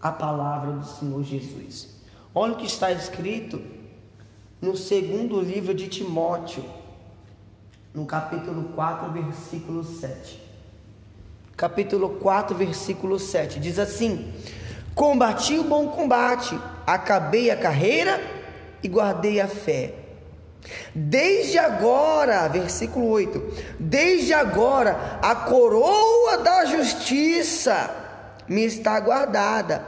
a 0.00 0.10
palavra 0.10 0.72
do 0.72 0.86
Senhor 0.86 1.22
Jesus. 1.22 1.88
Olha 2.34 2.54
o 2.54 2.56
que 2.56 2.66
está 2.66 2.90
escrito 2.90 3.62
no 4.60 4.76
segundo 4.76 5.40
livro 5.40 5.74
de 5.74 5.88
Timóteo, 5.88 6.64
no 7.94 8.06
capítulo 8.06 8.70
4, 8.74 9.10
versículo 9.10 9.84
7. 9.84 10.40
Capítulo 11.56 12.10
4, 12.10 12.56
versículo 12.56 13.18
7 13.18 13.60
diz 13.60 13.78
assim: 13.78 14.32
Combati 14.94 15.58
o 15.58 15.64
bom 15.64 15.88
combate, 15.88 16.58
acabei 16.86 17.50
a 17.50 17.56
carreira 17.56 18.20
e 18.82 18.88
guardei 18.88 19.40
a 19.40 19.46
fé. 19.46 20.01
Desde 20.94 21.58
agora, 21.58 22.48
versículo 22.48 23.08
8: 23.08 23.42
Desde 23.78 24.32
agora 24.32 25.18
a 25.22 25.34
coroa 25.34 26.38
da 26.38 26.64
justiça 26.66 27.90
me 28.48 28.64
está 28.64 28.98
guardada, 29.00 29.84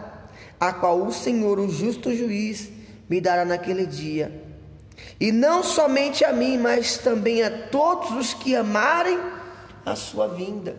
a 0.59 0.73
qual 0.73 1.01
o 1.03 1.13
Senhor, 1.13 1.59
o 1.59 1.69
justo 1.69 2.15
juiz, 2.15 2.71
me 3.09 3.21
dará 3.21 3.45
naquele 3.45 3.87
dia 3.87 4.45
e 5.21 5.31
não 5.31 5.63
somente 5.63 6.25
a 6.25 6.33
mim, 6.33 6.59
mas 6.59 6.99
também 6.99 7.43
a 7.43 7.51
todos 7.69 8.11
os 8.13 8.35
que 8.35 8.55
amarem 8.57 9.19
a 9.85 9.95
sua 9.95 10.29
vinda. 10.29 10.77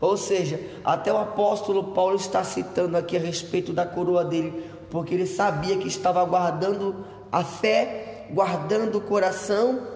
Ou 0.00 0.16
seja, 0.16 0.60
até 0.84 1.12
o 1.12 1.16
apóstolo 1.16 1.92
Paulo 1.92 2.16
está 2.16 2.44
citando 2.44 2.96
aqui 2.96 3.16
a 3.16 3.20
respeito 3.20 3.72
da 3.72 3.86
coroa 3.86 4.24
dele, 4.24 4.70
porque 4.90 5.14
ele 5.14 5.26
sabia 5.26 5.76
que 5.78 5.88
estava 5.88 6.24
guardando 6.24 7.04
a 7.32 7.42
fé 7.42 8.13
guardando 8.30 8.98
o 8.98 9.00
coração 9.00 9.86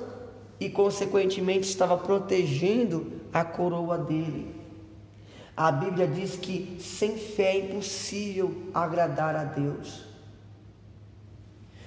e, 0.61 0.69
consequentemente, 0.69 1.69
estava 1.69 1.97
protegendo 1.97 3.21
a 3.33 3.45
coroa 3.45 3.99
dele. 3.99 4.55
A 5.57 5.73
Bíblia 5.73 6.07
diz 6.07 6.37
que 6.37 6.79
sem 6.81 7.17
fé 7.17 7.57
é 7.57 7.59
impossível 7.59 8.71
agradar 8.73 9.35
a 9.35 9.45
Deus. 9.45 10.05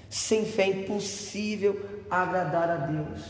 Sem 0.09 0.45
fé 0.45 0.63
é 0.63 0.81
impossível 0.81 1.79
agradar 2.09 2.69
a 2.69 2.75
Deus. 2.75 3.21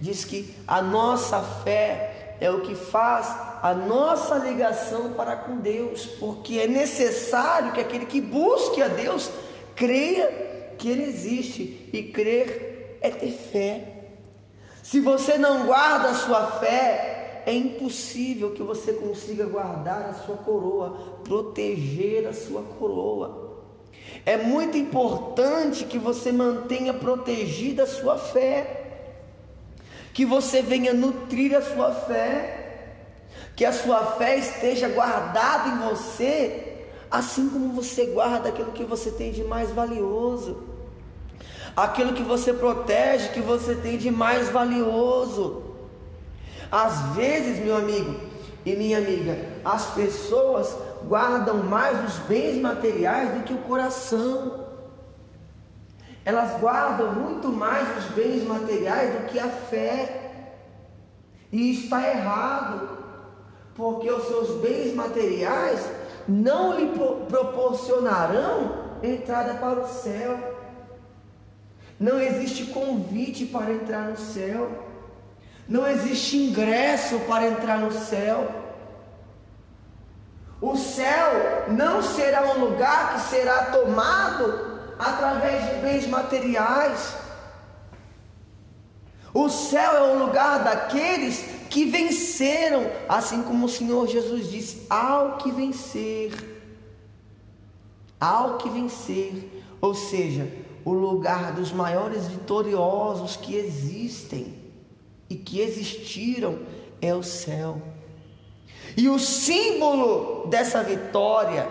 Diz 0.00 0.24
que 0.24 0.54
a 0.66 0.80
nossa 0.80 1.40
fé 1.40 2.36
é 2.40 2.50
o 2.50 2.60
que 2.60 2.74
faz 2.74 3.26
a 3.62 3.72
nossa 3.72 4.36
ligação 4.36 5.12
para 5.12 5.36
com 5.36 5.58
Deus, 5.58 6.06
porque 6.06 6.58
é 6.58 6.66
necessário 6.66 7.72
que 7.72 7.80
aquele 7.80 8.06
que 8.06 8.20
busque 8.20 8.82
a 8.82 8.88
Deus 8.88 9.30
creia 9.76 10.51
que 10.82 10.88
Ele 10.88 11.04
existe 11.04 11.88
e 11.92 12.02
crer 12.02 12.98
é 13.00 13.08
ter 13.08 13.30
fé. 13.30 13.88
Se 14.82 14.98
você 14.98 15.38
não 15.38 15.64
guarda 15.64 16.08
a 16.08 16.14
sua 16.14 16.44
fé, 16.58 17.44
é 17.46 17.54
impossível 17.54 18.50
que 18.50 18.64
você 18.64 18.92
consiga 18.94 19.46
guardar 19.46 20.10
a 20.10 20.14
sua 20.14 20.36
coroa, 20.38 21.20
proteger 21.22 22.26
a 22.26 22.32
sua 22.32 22.62
coroa. 22.62 23.62
É 24.26 24.36
muito 24.36 24.76
importante 24.76 25.84
que 25.84 25.98
você 25.98 26.32
mantenha 26.32 26.92
protegida 26.92 27.84
a 27.84 27.86
sua 27.86 28.18
fé, 28.18 28.88
que 30.12 30.24
você 30.24 30.62
venha 30.62 30.92
nutrir 30.92 31.56
a 31.56 31.62
sua 31.62 31.92
fé, 31.92 32.96
que 33.54 33.64
a 33.64 33.72
sua 33.72 34.04
fé 34.16 34.36
esteja 34.36 34.88
guardada 34.88 35.68
em 35.68 35.88
você, 35.88 36.86
assim 37.08 37.48
como 37.48 37.72
você 37.72 38.06
guarda 38.06 38.48
aquilo 38.48 38.72
que 38.72 38.82
você 38.82 39.12
tem 39.12 39.30
de 39.30 39.44
mais 39.44 39.70
valioso 39.70 40.71
aquilo 41.76 42.12
que 42.12 42.22
você 42.22 42.52
protege, 42.52 43.30
que 43.30 43.40
você 43.40 43.74
tem 43.74 43.96
de 43.96 44.10
mais 44.10 44.48
valioso. 44.48 45.62
Às 46.70 47.14
vezes, 47.14 47.58
meu 47.58 47.76
amigo 47.76 48.14
e 48.64 48.76
minha 48.76 48.98
amiga, 48.98 49.36
as 49.64 49.86
pessoas 49.90 50.76
guardam 51.06 51.58
mais 51.64 52.08
os 52.08 52.18
bens 52.26 52.60
materiais 52.60 53.34
do 53.34 53.44
que 53.44 53.52
o 53.52 53.58
coração. 53.58 54.66
Elas 56.24 56.60
guardam 56.60 57.12
muito 57.12 57.48
mais 57.48 57.88
os 57.98 58.04
bens 58.14 58.46
materiais 58.46 59.14
do 59.14 59.26
que 59.26 59.38
a 59.38 59.48
fé. 59.48 60.18
E 61.50 61.72
está 61.72 62.08
errado, 62.08 62.88
porque 63.74 64.10
os 64.10 64.26
seus 64.26 64.62
bens 64.62 64.94
materiais 64.94 65.84
não 66.26 66.78
lhe 66.78 66.92
proporcionarão 67.28 68.82
entrada 69.02 69.54
para 69.54 69.80
o 69.80 69.88
céu. 69.88 70.51
Não 72.02 72.20
existe 72.20 72.64
convite 72.66 73.46
para 73.46 73.72
entrar 73.72 74.08
no 74.08 74.16
céu. 74.16 74.88
Não 75.68 75.86
existe 75.86 76.36
ingresso 76.36 77.20
para 77.28 77.46
entrar 77.46 77.78
no 77.78 77.92
céu. 77.92 78.50
O 80.60 80.76
céu 80.76 81.68
não 81.68 82.02
será 82.02 82.42
um 82.54 82.58
lugar 82.58 83.14
que 83.14 83.20
será 83.30 83.66
tomado 83.66 84.80
através 84.98 85.64
de 85.64 85.74
bens 85.80 86.04
materiais. 86.08 87.14
O 89.32 89.48
céu 89.48 89.92
é 89.92 90.12
o 90.12 90.26
lugar 90.26 90.64
daqueles 90.64 91.44
que 91.70 91.84
venceram, 91.84 92.90
assim 93.08 93.44
como 93.44 93.66
o 93.66 93.68
Senhor 93.68 94.08
Jesus 94.08 94.50
disse: 94.50 94.88
ao 94.90 95.36
que 95.36 95.52
vencer. 95.52 96.32
Ao 98.18 98.58
que 98.58 98.68
vencer. 98.68 99.62
Ou 99.80 99.94
seja, 99.94 100.61
o 100.84 100.92
lugar 100.92 101.52
dos 101.52 101.72
maiores 101.72 102.26
vitoriosos 102.26 103.36
que 103.36 103.54
existem 103.54 104.54
e 105.28 105.36
que 105.36 105.60
existiram 105.60 106.58
é 107.00 107.14
o 107.14 107.22
céu. 107.22 107.80
E 108.96 109.08
o 109.08 109.18
símbolo 109.18 110.46
dessa 110.48 110.82
vitória, 110.82 111.68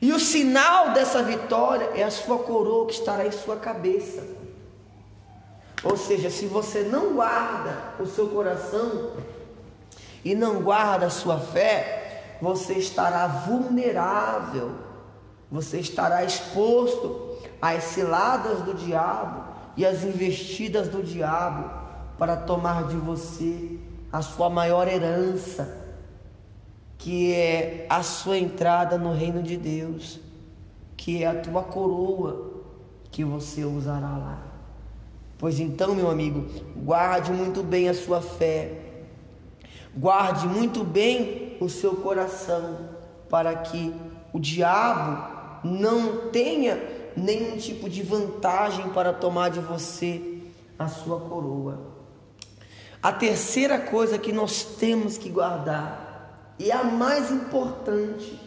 e 0.00 0.12
o 0.12 0.18
sinal 0.18 0.92
dessa 0.92 1.22
vitória 1.22 1.90
é 1.94 2.02
a 2.02 2.10
sua 2.10 2.38
coroa 2.38 2.86
que 2.86 2.94
estará 2.94 3.26
em 3.26 3.32
sua 3.32 3.56
cabeça. 3.56 4.22
Ou 5.84 5.96
seja, 5.96 6.30
se 6.30 6.46
você 6.46 6.82
não 6.82 7.14
guarda 7.14 7.94
o 7.98 8.06
seu 8.06 8.28
coração 8.28 9.12
e 10.24 10.34
não 10.34 10.62
guarda 10.62 11.06
a 11.06 11.10
sua 11.10 11.38
fé, 11.38 12.38
você 12.40 12.74
estará 12.74 13.26
vulnerável, 13.26 14.72
você 15.50 15.78
estará 15.78 16.24
exposto 16.24 17.31
as 17.60 17.84
ciladas 17.84 18.62
do 18.62 18.74
diabo 18.74 19.44
e 19.76 19.86
as 19.86 20.04
investidas 20.04 20.88
do 20.88 21.02
diabo 21.02 21.70
para 22.18 22.36
tomar 22.36 22.88
de 22.88 22.96
você 22.96 23.78
a 24.12 24.20
sua 24.20 24.50
maior 24.50 24.86
herança, 24.86 25.78
que 26.98 27.32
é 27.32 27.86
a 27.88 28.02
sua 28.02 28.38
entrada 28.38 28.98
no 28.98 29.12
reino 29.12 29.42
de 29.42 29.56
Deus, 29.56 30.20
que 30.96 31.22
é 31.22 31.26
a 31.26 31.40
tua 31.40 31.62
coroa 31.62 32.52
que 33.10 33.24
você 33.24 33.64
usará 33.64 34.16
lá. 34.16 34.42
Pois 35.38 35.58
então, 35.58 35.94
meu 35.94 36.10
amigo, 36.10 36.46
guarde 36.76 37.32
muito 37.32 37.62
bem 37.62 37.88
a 37.88 37.94
sua 37.94 38.20
fé, 38.20 38.78
guarde 39.96 40.46
muito 40.46 40.84
bem 40.84 41.56
o 41.60 41.68
seu 41.68 41.96
coração, 41.96 42.90
para 43.28 43.54
que 43.56 43.92
o 44.32 44.38
diabo 44.38 45.32
não 45.64 46.30
tenha 46.30 47.01
nenhum 47.16 47.56
tipo 47.56 47.88
de 47.88 48.02
vantagem 48.02 48.88
para 48.90 49.12
tomar 49.12 49.50
de 49.50 49.60
você 49.60 50.42
a 50.78 50.88
sua 50.88 51.20
coroa. 51.20 51.78
A 53.02 53.12
terceira 53.12 53.78
coisa 53.78 54.18
que 54.18 54.32
nós 54.32 54.62
temos 54.62 55.18
que 55.18 55.28
guardar, 55.28 56.54
e 56.58 56.70
a 56.70 56.84
mais 56.84 57.30
importante, 57.30 58.40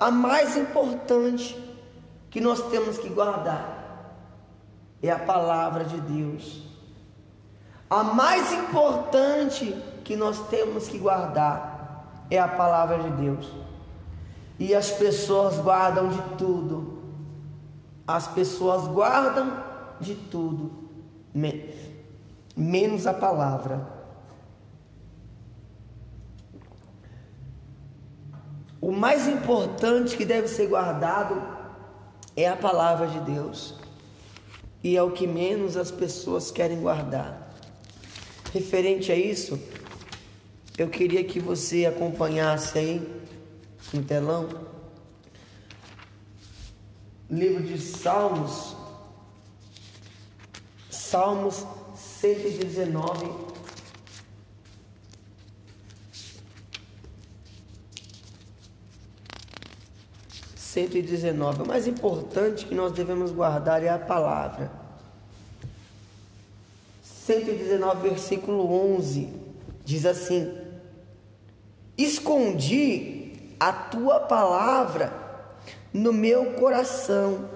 a 0.00 0.10
mais 0.10 0.56
importante 0.56 1.56
que 2.30 2.40
nós 2.40 2.62
temos 2.70 2.96
que 2.98 3.08
guardar, 3.08 4.16
é 5.02 5.10
a 5.10 5.18
palavra 5.18 5.84
de 5.84 6.00
Deus. 6.00 6.62
A 7.90 8.02
mais 8.02 8.52
importante 8.52 9.76
que 10.02 10.16
nós 10.16 10.38
temos 10.48 10.88
que 10.88 10.96
guardar 10.96 12.24
é 12.30 12.38
a 12.38 12.48
palavra 12.48 12.98
de 13.00 13.10
Deus. 13.10 13.46
E 14.58 14.74
as 14.74 14.90
pessoas 14.90 15.58
guardam 15.58 16.08
de 16.08 16.22
tudo, 16.38 16.91
as 18.06 18.26
pessoas 18.28 18.86
guardam 18.88 19.62
de 20.00 20.14
tudo, 20.14 20.88
menos 22.56 23.06
a 23.06 23.14
palavra. 23.14 24.02
O 28.80 28.90
mais 28.90 29.28
importante 29.28 30.16
que 30.16 30.24
deve 30.24 30.48
ser 30.48 30.66
guardado 30.66 31.40
é 32.36 32.48
a 32.48 32.56
palavra 32.56 33.06
de 33.06 33.20
Deus. 33.20 33.74
E 34.82 34.96
é 34.96 35.02
o 35.02 35.12
que 35.12 35.26
menos 35.26 35.76
as 35.76 35.92
pessoas 35.92 36.50
querem 36.50 36.80
guardar. 36.80 37.54
Referente 38.52 39.12
a 39.12 39.14
isso, 39.14 39.58
eu 40.76 40.88
queria 40.88 41.22
que 41.22 41.38
você 41.38 41.86
acompanhasse 41.86 42.76
aí 42.76 43.22
no 43.92 44.02
telão 44.02 44.48
livro 47.32 47.62
de 47.62 47.80
Salmos, 47.80 48.76
Salmos 50.90 51.66
119. 51.96 53.52
Cento 60.54 60.96
e 60.96 61.02
dezenove. 61.02 61.62
O 61.62 61.66
mais 61.66 61.86
importante 61.86 62.66
que 62.66 62.74
nós 62.74 62.92
devemos 62.92 63.30
guardar 63.30 63.82
é 63.82 63.88
a 63.88 63.98
palavra. 63.98 64.70
119, 67.02 68.08
versículo 68.10 68.70
11, 68.96 69.28
diz 69.84 70.04
assim: 70.04 70.54
Escondi 71.96 73.54
a 73.60 73.72
tua 73.72 74.20
palavra 74.20 75.21
no 75.92 76.12
meu 76.12 76.52
coração, 76.52 77.48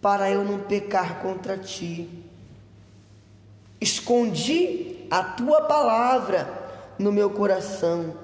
para 0.00 0.30
eu 0.30 0.44
não 0.44 0.60
pecar 0.60 1.20
contra 1.20 1.56
ti. 1.56 2.08
Escondi 3.80 5.06
a 5.10 5.22
tua 5.22 5.62
palavra 5.62 6.48
no 6.98 7.10
meu 7.10 7.30
coração, 7.30 8.14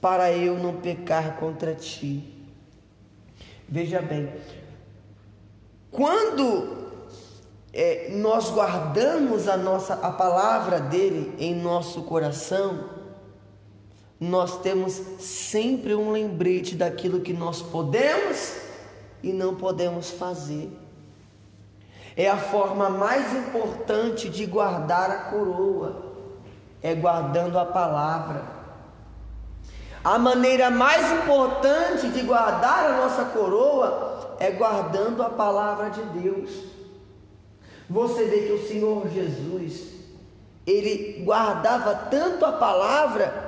para 0.00 0.32
eu 0.32 0.58
não 0.58 0.74
pecar 0.80 1.36
contra 1.36 1.74
ti. 1.74 2.34
Veja 3.68 4.00
bem, 4.00 4.32
quando 5.90 6.88
é, 7.72 8.10
nós 8.14 8.50
guardamos 8.50 9.48
a 9.48 9.56
nossa 9.56 9.94
a 9.94 10.10
palavra 10.10 10.80
dele 10.80 11.34
em 11.38 11.54
nosso 11.54 12.02
coração, 12.02 12.88
nós 14.20 14.58
temos 14.58 15.00
sempre 15.20 15.94
um 15.94 16.10
lembrete 16.10 16.74
daquilo 16.74 17.20
que 17.20 17.32
nós 17.32 17.62
podemos 17.62 18.56
e 19.22 19.32
não 19.32 19.54
podemos 19.54 20.10
fazer. 20.10 20.70
É 22.16 22.28
a 22.28 22.36
forma 22.36 22.90
mais 22.90 23.32
importante 23.32 24.28
de 24.28 24.44
guardar 24.44 25.10
a 25.10 25.18
coroa, 25.30 26.14
é 26.82 26.94
guardando 26.94 27.56
a 27.58 27.64
palavra. 27.64 28.42
A 30.02 30.18
maneira 30.18 30.68
mais 30.68 31.12
importante 31.12 32.08
de 32.08 32.22
guardar 32.22 32.86
a 32.86 32.96
nossa 32.96 33.24
coroa 33.26 34.36
é 34.40 34.50
guardando 34.50 35.22
a 35.22 35.30
palavra 35.30 35.90
de 35.90 36.02
Deus. 36.20 36.50
Você 37.88 38.24
vê 38.24 38.42
que 38.42 38.52
o 38.52 38.66
Senhor 38.66 39.08
Jesus, 39.08 39.94
ele 40.66 41.22
guardava 41.24 41.94
tanto 42.10 42.44
a 42.44 42.52
palavra, 42.52 43.47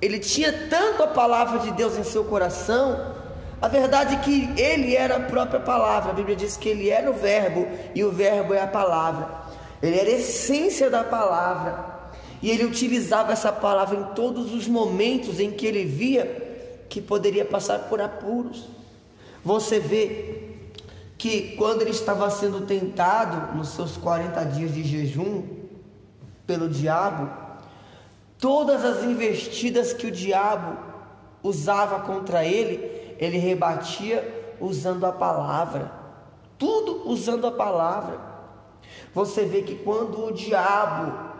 ele 0.00 0.18
tinha 0.18 0.52
tanto 0.68 1.02
a 1.02 1.06
palavra 1.06 1.58
de 1.60 1.72
Deus 1.72 1.96
em 1.98 2.04
seu 2.04 2.24
coração, 2.24 3.14
a 3.60 3.68
verdade 3.68 4.14
é 4.14 4.18
que 4.18 4.50
ele 4.58 4.96
era 4.96 5.16
a 5.16 5.20
própria 5.20 5.60
palavra. 5.60 6.12
A 6.12 6.14
Bíblia 6.14 6.34
diz 6.34 6.56
que 6.56 6.68
ele 6.68 6.88
era 6.88 7.10
o 7.10 7.14
Verbo 7.14 7.66
e 7.94 8.02
o 8.02 8.10
Verbo 8.10 8.54
é 8.54 8.62
a 8.62 8.66
palavra. 8.66 9.28
Ele 9.82 9.98
era 9.98 10.08
a 10.08 10.14
essência 10.14 10.88
da 10.88 11.04
palavra. 11.04 12.00
E 12.42 12.50
ele 12.50 12.64
utilizava 12.64 13.32
essa 13.32 13.52
palavra 13.52 13.98
em 13.98 14.14
todos 14.14 14.54
os 14.54 14.66
momentos 14.66 15.38
em 15.38 15.50
que 15.50 15.66
ele 15.66 15.84
via 15.84 16.86
que 16.88 17.02
poderia 17.02 17.44
passar 17.44 17.80
por 17.80 18.00
apuros. 18.00 18.66
Você 19.44 19.78
vê 19.78 20.48
que 21.18 21.54
quando 21.56 21.82
ele 21.82 21.90
estava 21.90 22.30
sendo 22.30 22.62
tentado 22.62 23.54
nos 23.56 23.68
seus 23.68 23.98
40 23.98 24.42
dias 24.44 24.74
de 24.74 24.82
jejum 24.82 25.42
pelo 26.46 26.66
diabo, 26.66 27.30
todas 28.40 28.84
as 28.84 29.04
investidas 29.04 29.92
que 29.92 30.06
o 30.06 30.10
diabo 30.10 30.76
usava 31.42 32.00
contra 32.00 32.44
ele, 32.44 33.14
ele 33.18 33.38
rebatia 33.38 34.56
usando 34.58 35.04
a 35.04 35.12
palavra, 35.12 35.92
tudo 36.58 37.08
usando 37.08 37.46
a 37.46 37.52
palavra. 37.52 38.18
Você 39.14 39.44
vê 39.44 39.62
que 39.62 39.76
quando 39.76 40.26
o 40.26 40.32
diabo 40.32 41.30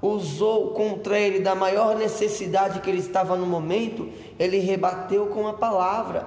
usou 0.00 0.70
contra 0.70 1.18
ele 1.18 1.40
da 1.40 1.54
maior 1.54 1.96
necessidade 1.96 2.80
que 2.80 2.88
ele 2.88 3.00
estava 3.00 3.36
no 3.36 3.46
momento, 3.46 4.08
ele 4.38 4.58
rebateu 4.58 5.26
com 5.26 5.46
a 5.46 5.52
palavra. 5.52 6.26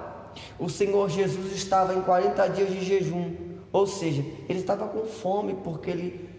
O 0.58 0.68
Senhor 0.68 1.08
Jesus 1.08 1.52
estava 1.52 1.94
em 1.94 2.02
40 2.02 2.48
dias 2.48 2.70
de 2.70 2.84
jejum, 2.84 3.34
ou 3.72 3.86
seja, 3.86 4.24
ele 4.48 4.60
estava 4.60 4.86
com 4.86 5.06
fome 5.06 5.54
porque 5.62 5.90
ele 5.90 6.29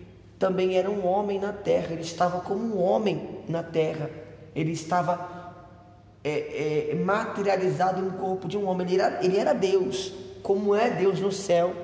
também 0.42 0.76
era 0.76 0.90
um 0.90 1.06
homem 1.06 1.40
na 1.40 1.54
terra, 1.54 1.90
ele 1.92 2.02
estava 2.02 2.40
como 2.42 2.76
um 2.76 2.82
homem 2.82 3.44
na 3.48 3.62
terra, 3.62 4.10
ele 4.56 4.72
estava 4.72 5.54
é, 6.24 6.90
é, 6.90 6.96
materializado 6.96 8.02
no 8.02 8.14
corpo 8.14 8.48
de 8.48 8.58
um 8.58 8.66
homem. 8.68 8.88
Ele 8.88 9.00
era, 9.00 9.24
ele 9.24 9.38
era 9.38 9.54
Deus, 9.54 10.12
como 10.42 10.74
é 10.74 10.90
Deus 10.90 11.20
no 11.20 11.32
céu. 11.32 11.76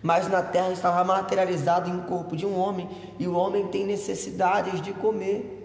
Mas 0.00 0.28
na 0.28 0.42
terra 0.42 0.70
estava 0.70 1.02
materializado 1.02 1.90
em 1.90 2.00
corpo 2.02 2.36
de 2.36 2.46
um 2.46 2.56
homem, 2.56 2.88
e 3.18 3.26
o 3.26 3.34
homem 3.34 3.66
tem 3.66 3.84
necessidades 3.84 4.80
de 4.80 4.92
comer. 4.92 5.56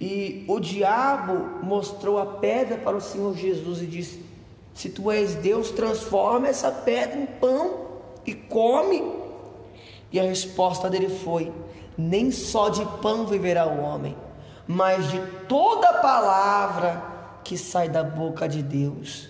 E 0.00 0.44
o 0.46 0.60
diabo 0.60 1.64
mostrou 1.64 2.16
a 2.16 2.26
pedra 2.26 2.78
para 2.78 2.96
o 2.96 3.00
Senhor 3.00 3.36
Jesus 3.36 3.82
e 3.82 3.86
disse: 3.86 4.24
Se 4.72 4.88
tu 4.88 5.10
és 5.10 5.34
Deus, 5.34 5.72
transforma 5.72 6.46
essa 6.46 6.70
pedra 6.70 7.18
em 7.18 7.26
pão 7.26 7.88
e 8.24 8.34
come. 8.34 9.23
E 10.14 10.20
a 10.20 10.22
resposta 10.22 10.88
dele 10.88 11.08
foi: 11.08 11.52
Nem 11.98 12.30
só 12.30 12.68
de 12.68 12.86
pão 13.02 13.26
viverá 13.26 13.66
o 13.66 13.80
homem, 13.80 14.16
mas 14.64 15.10
de 15.10 15.20
toda 15.48 15.92
palavra 15.94 17.02
que 17.42 17.58
sai 17.58 17.88
da 17.88 18.04
boca 18.04 18.48
de 18.48 18.62
Deus. 18.62 19.28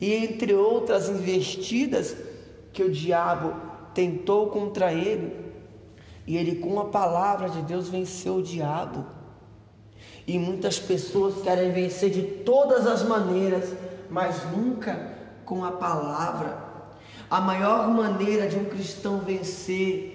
E 0.00 0.14
entre 0.14 0.54
outras 0.54 1.10
investidas 1.10 2.16
que 2.72 2.82
o 2.82 2.90
diabo 2.90 3.52
tentou 3.92 4.46
contra 4.46 4.90
ele, 4.90 5.52
e 6.26 6.34
ele 6.38 6.56
com 6.56 6.80
a 6.80 6.86
palavra 6.86 7.50
de 7.50 7.60
Deus 7.60 7.86
venceu 7.86 8.36
o 8.36 8.42
diabo. 8.42 9.04
E 10.26 10.38
muitas 10.38 10.78
pessoas 10.78 11.42
querem 11.42 11.72
vencer 11.72 12.08
de 12.08 12.22
todas 12.22 12.86
as 12.86 13.02
maneiras, 13.02 13.74
mas 14.08 14.50
nunca 14.50 15.12
com 15.44 15.62
a 15.62 15.72
palavra. 15.72 16.63
A 17.34 17.40
maior 17.40 17.88
maneira 17.88 18.46
de 18.46 18.56
um 18.56 18.64
cristão 18.64 19.18
vencer 19.18 20.14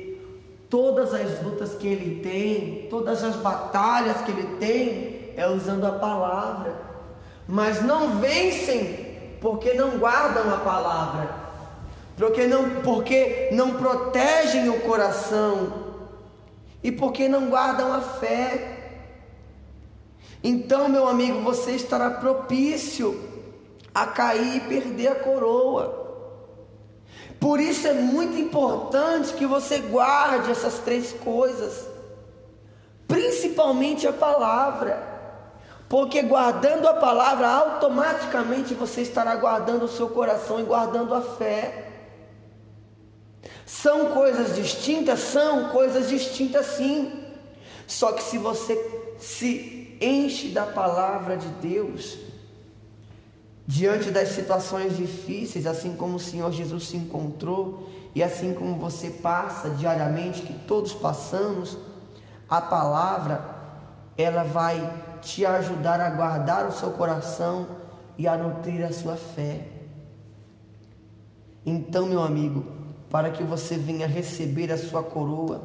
Todas 0.69 1.15
as 1.15 1.43
lutas 1.43 1.73
que 1.73 1.87
ele 1.87 2.21
tem, 2.21 2.87
todas 2.91 3.23
as 3.23 3.35
batalhas 3.37 4.21
que 4.21 4.29
ele 4.29 4.57
tem, 4.57 5.33
é 5.35 5.49
usando 5.49 5.83
a 5.85 5.93
palavra. 5.93 6.75
Mas 7.47 7.81
não 7.81 8.19
vencem 8.19 9.37
porque 9.41 9.73
não 9.73 9.97
guardam 9.97 10.53
a 10.53 10.57
palavra, 10.57 11.33
porque 12.15 12.45
não, 12.45 12.81
porque 12.81 13.49
não 13.51 13.73
protegem 13.73 14.69
o 14.69 14.81
coração 14.81 15.73
e 16.83 16.91
porque 16.91 17.27
não 17.27 17.49
guardam 17.49 17.91
a 17.91 18.01
fé. 18.01 18.77
Então, 20.43 20.87
meu 20.87 21.07
amigo, 21.07 21.41
você 21.41 21.71
estará 21.71 22.11
propício 22.11 23.19
a 23.91 24.05
cair 24.05 24.57
e 24.57 24.59
perder 24.59 25.07
a 25.07 25.15
coroa. 25.15 26.08
Por 27.39 27.59
isso 27.59 27.87
é 27.87 27.93
muito 27.93 28.37
importante 28.37 29.33
que 29.33 29.45
você 29.45 29.79
guarde 29.79 30.51
essas 30.51 30.79
três 30.79 31.13
coisas, 31.13 31.87
principalmente 33.07 34.05
a 34.05 34.11
palavra, 34.11 35.01
porque 35.87 36.21
guardando 36.21 36.87
a 36.87 36.93
palavra, 36.93 37.47
automaticamente 37.47 38.73
você 38.73 39.01
estará 39.01 39.35
guardando 39.35 39.83
o 39.83 39.87
seu 39.87 40.09
coração 40.09 40.59
e 40.59 40.63
guardando 40.63 41.15
a 41.15 41.21
fé. 41.21 41.87
São 43.65 44.07
coisas 44.07 44.55
distintas? 44.55 45.19
São 45.19 45.69
coisas 45.69 46.09
distintas 46.09 46.65
sim. 46.65 47.23
Só 47.87 48.11
que 48.11 48.21
se 48.21 48.37
você 48.37 48.75
se 49.17 49.97
enche 50.01 50.49
da 50.49 50.65
palavra 50.65 51.37
de 51.37 51.47
Deus, 51.47 52.28
diante 53.69 54.09
das 54.09 54.29
situações 54.29 54.97
difíceis, 54.97 55.67
assim 55.67 55.95
como 55.95 56.15
o 56.15 56.19
Senhor 56.19 56.51
Jesus 56.51 56.87
se 56.87 56.97
encontrou 56.97 57.87
e 58.15 58.23
assim 58.23 58.51
como 58.51 58.75
você 58.77 59.11
passa 59.11 59.69
diariamente, 59.69 60.41
que 60.41 60.53
todos 60.53 60.91
passamos, 60.91 61.77
a 62.49 62.59
palavra 62.59 63.45
ela 64.17 64.41
vai 64.41 64.91
te 65.21 65.45
ajudar 65.45 66.01
a 66.01 66.09
guardar 66.09 66.67
o 66.67 66.71
seu 66.71 66.89
coração 66.89 67.67
e 68.17 68.27
a 68.27 68.35
nutrir 68.35 68.83
a 68.83 68.91
sua 68.91 69.15
fé. 69.15 69.67
Então, 71.63 72.07
meu 72.07 72.23
amigo, 72.23 72.65
para 73.07 73.29
que 73.29 73.43
você 73.43 73.77
venha 73.77 74.07
receber 74.07 74.71
a 74.71 74.79
sua 74.79 75.03
coroa 75.03 75.61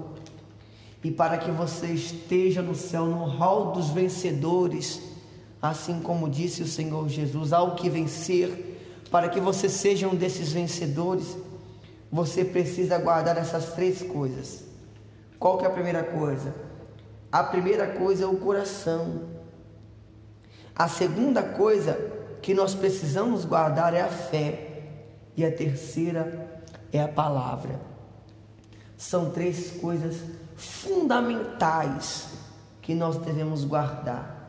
e 1.03 1.11
para 1.11 1.39
que 1.39 1.51
você 1.51 1.87
esteja 1.87 2.61
no 2.61 2.75
céu 2.75 3.07
no 3.07 3.25
hall 3.25 3.73
dos 3.73 3.89
vencedores, 3.89 5.14
assim 5.65 5.99
como 5.99 6.29
disse 6.29 6.63
o 6.63 6.67
Senhor 6.67 7.09
Jesus, 7.09 7.51
ao 7.51 7.75
que 7.75 7.89
vencer, 7.89 9.01
para 9.11 9.31
que 9.31 9.41
você 9.41 9.67
seja 9.67 10.07
um 10.07 10.15
desses 10.15 10.53
vencedores, 10.53 11.39
você 12.13 12.45
precisa 12.45 12.99
guardar 12.99 13.39
essas 13.39 13.73
três 13.73 14.03
coisas. 14.03 14.63
Qual 15.39 15.57
que 15.57 15.65
é 15.65 15.69
a 15.69 15.71
primeira 15.71 16.05
coisa? 16.05 16.55
A 17.33 17.43
primeira 17.43 17.87
coisa 17.87 18.25
é 18.25 18.27
o 18.27 18.37
coração. 18.37 19.23
A 20.77 20.87
segunda 20.87 21.43
coisa 21.43 21.99
que 22.43 22.53
nós 22.53 22.75
precisamos 22.75 23.47
guardar 23.47 23.95
é 23.95 24.03
a 24.03 24.09
fé. 24.09 24.83
E 25.35 25.47
a 25.47 25.51
terceira 25.51 26.63
é 26.93 27.01
a 27.01 27.09
palavra. 27.09 27.81
São 28.99 29.31
três 29.31 29.71
coisas 29.81 30.17
fundamentais 30.57 32.29
que 32.83 32.95
nós 32.95 33.17
devemos 33.17 33.65
guardar 33.65 34.44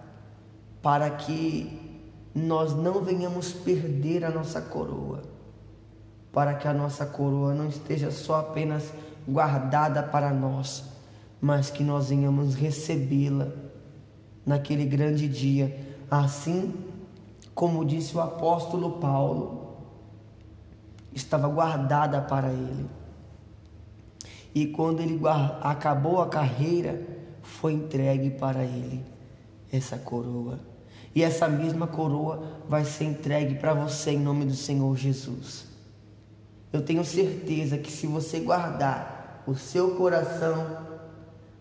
para 0.86 1.10
que 1.10 1.99
nós 2.36 2.76
não 2.76 3.02
venhamos 3.02 3.52
perder 3.52 4.24
a 4.24 4.30
nossa 4.30 4.62
coroa, 4.62 5.24
para 6.32 6.53
que 6.53 6.68
a 6.68 6.74
nossa 6.76 7.07
coroa 7.07 7.56
não 7.56 7.68
esteja 7.68 8.12
só 8.12 8.41
apenas 8.41 8.94
guardada 9.28 10.03
para 10.03 10.32
nós, 10.32 10.84
mas 11.41 11.72
que 11.72 11.84
nós 11.84 12.10
venhamos 12.10 12.53
recebê-la 12.53 13.48
naquele 14.45 14.86
grande 14.86 15.28
dia, 15.28 15.76
assim 16.12 16.72
como 17.56 17.84
disse 17.84 18.16
o 18.16 18.22
apóstolo 18.22 18.99
Paulo, 18.99 19.78
estava 21.16 21.48
guardada 21.48 22.22
para 22.22 22.49
ele. 22.49 22.88
E 24.53 24.68
quando 24.68 24.99
ele 24.99 25.20
acabou 25.64 26.22
a 26.22 26.30
carreira, 26.30 27.02
foi 27.41 27.74
entregue 27.74 28.30
para 28.30 28.64
ele 28.64 29.03
essa 29.72 29.98
coroa. 29.98 30.75
E 31.16 31.24
essa 31.24 31.48
mesma 31.48 31.88
coroa 31.88 32.44
vai 32.68 32.84
ser 32.84 33.06
entregue 33.06 33.56
para 33.56 33.74
você 33.74 34.12
em 34.12 34.20
nome 34.20 34.44
do 34.44 34.54
Senhor 34.54 34.96
Jesus. 34.98 35.66
Eu 36.74 36.82
tenho 36.82 37.06
certeza 37.06 37.78
que 37.78 37.90
se 37.90 38.06
você 38.06 38.42
guardar 38.42 39.42
o 39.48 39.56
seu 39.56 39.96
coração, 39.96 40.78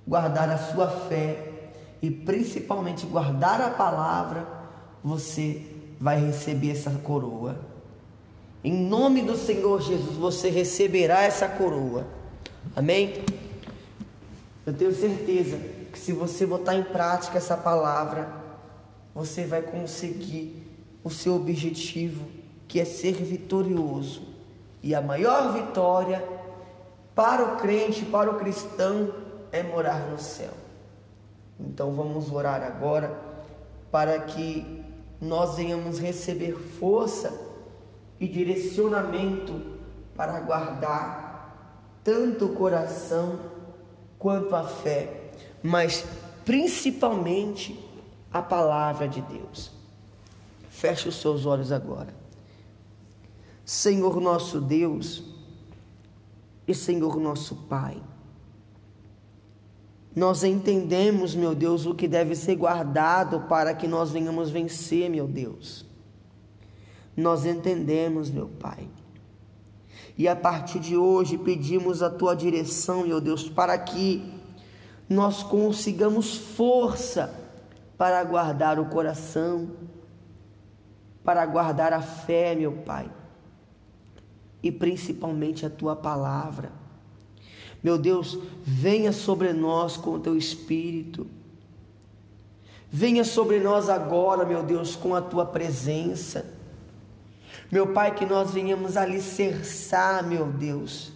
guardar 0.05 0.51
a 0.51 0.59
sua 0.59 0.89
fé 0.89 1.52
e 2.02 2.10
principalmente 2.10 3.06
guardar 3.06 3.60
a 3.60 3.70
palavra, 3.70 4.44
você 5.05 5.62
vai 6.01 6.18
receber 6.20 6.72
essa 6.72 6.90
coroa. 6.90 7.56
Em 8.64 8.72
nome 8.72 9.22
do 9.22 9.36
Senhor 9.36 9.81
Jesus, 9.81 10.16
você 10.16 10.51
receberá 10.51 11.22
essa 11.22 11.47
coroa. 11.47 12.06
Amém? 12.74 13.22
Eu 14.66 14.72
tenho 14.72 14.93
certeza 14.93 15.59
que 15.93 15.98
se 15.98 16.12
você 16.12 16.44
botar 16.44 16.74
em 16.74 16.82
prática 16.82 17.39
essa 17.39 17.56
palavra, 17.56 18.43
você 19.15 19.45
vai 19.45 19.62
conseguir 19.62 20.66
o 21.03 21.11
seu 21.11 21.36
objetivo, 21.36 22.27
que 22.66 22.81
é 22.81 22.85
ser 22.85 23.15
vitorioso. 23.15 24.23
E 24.82 24.95
a 24.95 25.01
maior 25.01 25.53
vitória 25.53 26.23
para 27.15 27.45
o 27.45 27.57
crente, 27.57 28.05
para 28.05 28.31
o 28.31 28.39
cristão, 28.39 29.15
é 29.53 29.62
morar 29.62 30.11
no 30.11 30.19
céu. 30.19 30.51
Então 31.61 31.93
vamos 31.93 32.32
orar 32.32 32.62
agora 32.62 33.16
para 33.91 34.19
que 34.20 34.82
nós 35.20 35.57
venhamos 35.57 35.99
receber 35.99 36.55
força 36.55 37.32
e 38.19 38.27
direcionamento 38.27 39.61
para 40.16 40.41
guardar 40.41 41.99
tanto 42.03 42.47
o 42.47 42.55
coração 42.55 43.39
quanto 44.19 44.55
a 44.55 44.65
fé, 44.65 45.31
mas 45.62 46.05
principalmente 46.45 47.78
a 48.35 48.43
palavra 48.43 49.09
de 49.09 49.23
Deus. 49.23 49.70
Feche 50.69 51.09
os 51.09 51.20
seus 51.20 51.47
olhos 51.47 51.70
agora. 51.70 52.12
Senhor 53.65 54.20
nosso 54.20 54.61
Deus 54.61 55.23
e 56.66 56.74
Senhor 56.74 57.20
nosso 57.20 57.55
Pai, 57.69 58.02
nós 60.16 60.43
entendemos, 60.43 61.35
meu 61.35 61.55
Deus, 61.55 61.86
o 61.86 61.94
que 61.94 62.09
deve 62.09 62.35
ser 62.35 62.56
guardado 62.56 63.43
para 63.43 63.73
que 63.73 63.86
nós 63.86 64.11
venhamos 64.11 64.51
vencer, 64.51 65.09
meu 65.09 65.28
Deus. 65.28 65.86
Nós 67.16 67.47
entendemos, 67.47 68.31
meu 68.31 68.48
Pai. 68.48 68.89
E 70.19 70.27
a 70.27 70.35
partir 70.35 70.81
de 70.81 70.97
hoje 70.97 71.39
pedimos 71.39 72.02
a 72.02 72.11
tua 72.11 72.35
direção, 72.35 73.06
meu 73.06 73.20
Deus, 73.20 73.48
para 73.48 73.78
que 73.78 74.35
nós 75.09 75.43
consigamos 75.43 76.36
força 76.36 77.43
para 77.96 78.22
guardar 78.24 78.78
o 78.78 78.86
coração, 78.86 79.70
para 81.24 81.44
guardar 81.46 81.92
a 81.92 82.02
fé, 82.02 82.54
meu 82.54 82.72
Pai, 82.72 83.10
e 84.62 84.70
principalmente 84.72 85.64
a 85.64 85.70
tua 85.70 85.94
palavra 85.94 86.84
meu 87.84 87.98
Deus, 87.98 88.38
venha 88.62 89.12
sobre 89.12 89.52
nós 89.52 89.98
com 89.98 90.12
o 90.12 90.18
teu 90.18 90.38
espírito. 90.38 91.26
Venha 92.90 93.22
sobre 93.24 93.60
nós 93.60 93.90
agora, 93.90 94.46
meu 94.46 94.62
Deus, 94.62 94.96
com 94.96 95.14
a 95.14 95.20
tua 95.20 95.44
presença. 95.44 96.46
Meu 97.70 97.88
Pai, 97.92 98.14
que 98.14 98.24
nós 98.24 98.52
venhamos 98.52 98.96
alicerçar, 98.96 100.26
meu 100.26 100.46
Deus, 100.46 101.12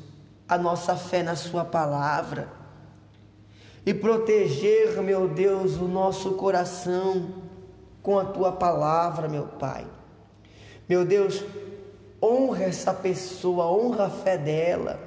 a 0.46 0.58
nossa 0.58 0.94
fé 0.94 1.22
na 1.22 1.34
Sua 1.34 1.64
palavra 1.64 2.57
e 3.88 3.94
proteger, 3.94 5.00
meu 5.00 5.26
Deus, 5.26 5.76
o 5.76 5.88
nosso 5.88 6.32
coração 6.32 7.30
com 8.02 8.18
a 8.18 8.24
Tua 8.26 8.52
palavra, 8.52 9.30
meu 9.30 9.44
Pai. 9.46 9.86
Meu 10.86 11.06
Deus, 11.06 11.42
honra 12.22 12.64
essa 12.64 12.92
pessoa, 12.92 13.64
honra 13.64 14.04
a 14.04 14.10
fé 14.10 14.36
dela. 14.36 15.00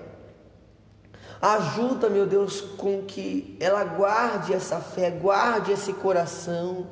Ajuda, 1.39 2.09
meu 2.09 2.25
Deus, 2.25 2.59
com 2.59 3.03
que 3.03 3.55
ela 3.59 3.83
guarde 3.83 4.51
essa 4.51 4.79
fé, 4.79 5.11
guarde 5.11 5.73
esse 5.73 5.93
coração. 5.93 6.87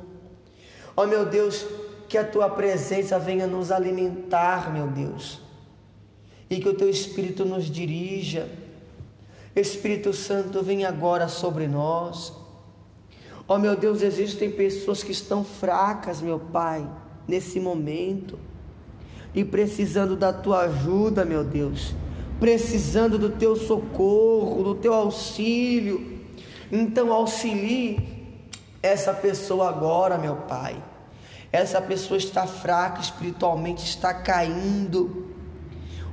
Ó 0.96 1.06
oh, 1.06 1.08
meu 1.08 1.26
Deus, 1.26 1.66
que 2.08 2.20
a 2.20 2.24
tua 2.24 2.52
presença 2.52 3.18
venha 3.18 3.48
nos 3.48 3.72
alimentar, 3.72 4.72
meu 4.72 4.86
Deus. 4.86 5.42
E 6.52 6.60
que 6.60 6.70
o 6.70 6.78
teu 6.78 6.88
Espírito 6.88 7.44
nos 7.46 7.66
dirija. 7.66 8.48
Espírito 9.60 10.14
Santo, 10.14 10.64
vem 10.64 10.86
agora 10.86 11.28
sobre 11.28 11.68
nós. 11.68 12.34
Ó 13.48 13.56
oh, 13.56 13.58
meu 13.58 13.76
Deus, 13.76 14.02
existem 14.02 14.52
pessoas 14.52 15.04
que 15.04 15.12
estão 15.12 15.44
fracas, 15.44 16.22
meu 16.22 16.40
Pai, 16.40 16.88
nesse 17.28 17.60
momento. 17.60 18.38
E 19.34 19.44
precisando 19.44 20.16
da 20.16 20.32
tua 20.32 20.62
ajuda, 20.62 21.26
meu 21.26 21.44
Deus 21.44 21.94
precisando 22.40 23.20
do 23.20 23.30
teu 23.30 23.56
socorro, 23.56 24.64
do 24.64 24.76
teu 24.76 24.94
auxílio. 24.94 26.20
Então 26.72 27.12
auxilie 27.12 28.00
essa 28.82 29.14
pessoa 29.14 29.70
agora, 29.70 30.18
meu 30.18 30.36
Pai. 30.36 30.82
Essa 31.52 31.82
pessoa 31.82 32.18
está 32.18 32.48
fraca 32.48 33.02
espiritualmente, 33.02 33.84
está 33.84 34.14
caindo. 34.14 35.34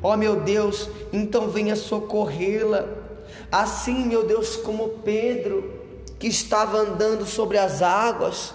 Ó 0.03 0.13
oh, 0.13 0.17
meu 0.17 0.41
Deus, 0.41 0.91
então 1.13 1.49
venha 1.49 1.77
socorrê-la. 1.77 3.06
Assim, 3.51 4.07
meu 4.07 4.27
Deus, 4.27 4.57
como 4.57 4.89
Pedro, 5.05 5.73
que 6.19 6.27
estava 6.27 6.79
andando 6.79 7.27
sobre 7.27 7.59
as 7.59 7.83
águas, 7.83 8.55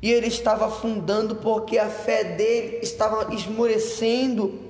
e 0.00 0.10
ele 0.12 0.26
estava 0.26 0.66
afundando 0.66 1.36
porque 1.36 1.78
a 1.78 1.88
fé 1.88 2.24
dele 2.24 2.80
estava 2.82 3.34
esmorecendo, 3.34 4.60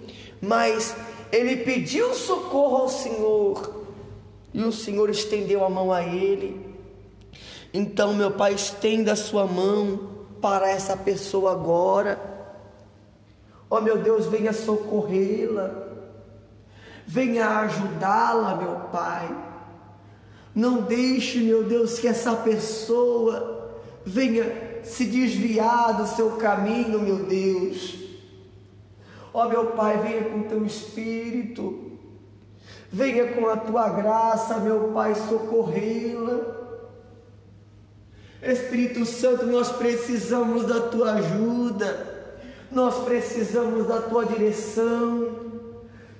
mas 0.41 0.95
ele 1.33 1.57
pediu 1.59 2.15
socorro 2.15 2.77
ao 2.77 2.89
Senhor 2.89 3.85
e 4.53 4.63
o 4.63 4.71
Senhor 4.71 5.11
estendeu 5.11 5.65
a 5.65 5.69
mão 5.69 5.93
a 5.93 6.03
ele. 6.05 6.65
Então, 7.73 8.15
meu 8.15 8.31
Pai, 8.31 8.55
estenda 8.55 9.13
a 9.13 9.17
sua 9.17 9.45
mão 9.45 10.15
para 10.41 10.71
essa 10.71 10.97
pessoa 10.97 11.51
agora. 11.51 12.21
Ó 13.69 13.79
oh, 13.79 13.81
meu 13.81 13.99
Deus, 13.99 14.27
venha 14.27 14.53
socorrê-la, 14.53 15.89
venha 17.07 17.61
ajudá-la, 17.61 18.57
meu 18.57 18.81
Pai. 18.91 19.35
Não 20.55 20.83
deixe, 20.83 21.39
meu 21.41 21.65
Deus, 21.65 21.99
que 21.99 22.07
essa 22.07 22.35
pessoa 22.37 23.81
venha 24.05 24.81
se 24.85 25.05
desviar 25.07 25.97
do 25.97 26.07
seu 26.07 26.33
caminho, 26.33 27.01
meu 27.01 27.25
Deus. 27.25 27.99
Ó 29.33 29.49
meu 29.49 29.67
Pai, 29.73 29.99
venha 29.99 30.25
com 30.31 30.43
teu 30.43 30.65
espírito, 30.65 31.99
venha 32.91 33.33
com 33.33 33.49
a 33.49 33.57
tua 33.57 33.89
graça, 33.89 34.59
meu 34.59 34.93
Pai, 34.93 35.15
socorrê-la. 35.15 36.55
Espírito 38.41 39.05
Santo, 39.07 39.47
nós 39.47 39.73
precisamos 39.73 40.67
da 40.67 40.81
tua 40.89 41.15
ajuda, 41.15 42.15
nós 42.71 43.03
precisamos 43.05 43.89
da 43.89 44.03
tua 44.03 44.27
direção, 44.27 45.54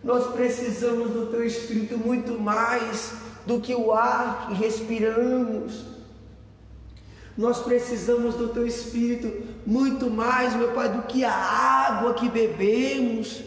nós 0.05 0.33
precisamos 0.33 1.11
do 1.11 1.27
teu 1.27 1.45
Espírito 1.45 1.99
muito 1.99 2.39
mais 2.39 3.25
do 3.47 3.61
que 3.61 3.75
o 3.75 3.93
ar 3.93 4.49
que 4.49 4.55
respiramos. 4.55 5.95
Nós 7.37 7.59
precisamos 7.59 8.37
do 8.37 8.49
Teu 8.49 8.67
Espírito 8.67 9.45
muito 9.67 10.09
mais, 10.09 10.55
meu 10.55 10.71
Pai, 10.73 10.89
do 10.89 11.03
que 11.03 11.25
a 11.25 11.33
água 11.33 12.15
que 12.15 12.29
bebemos, 12.29 13.43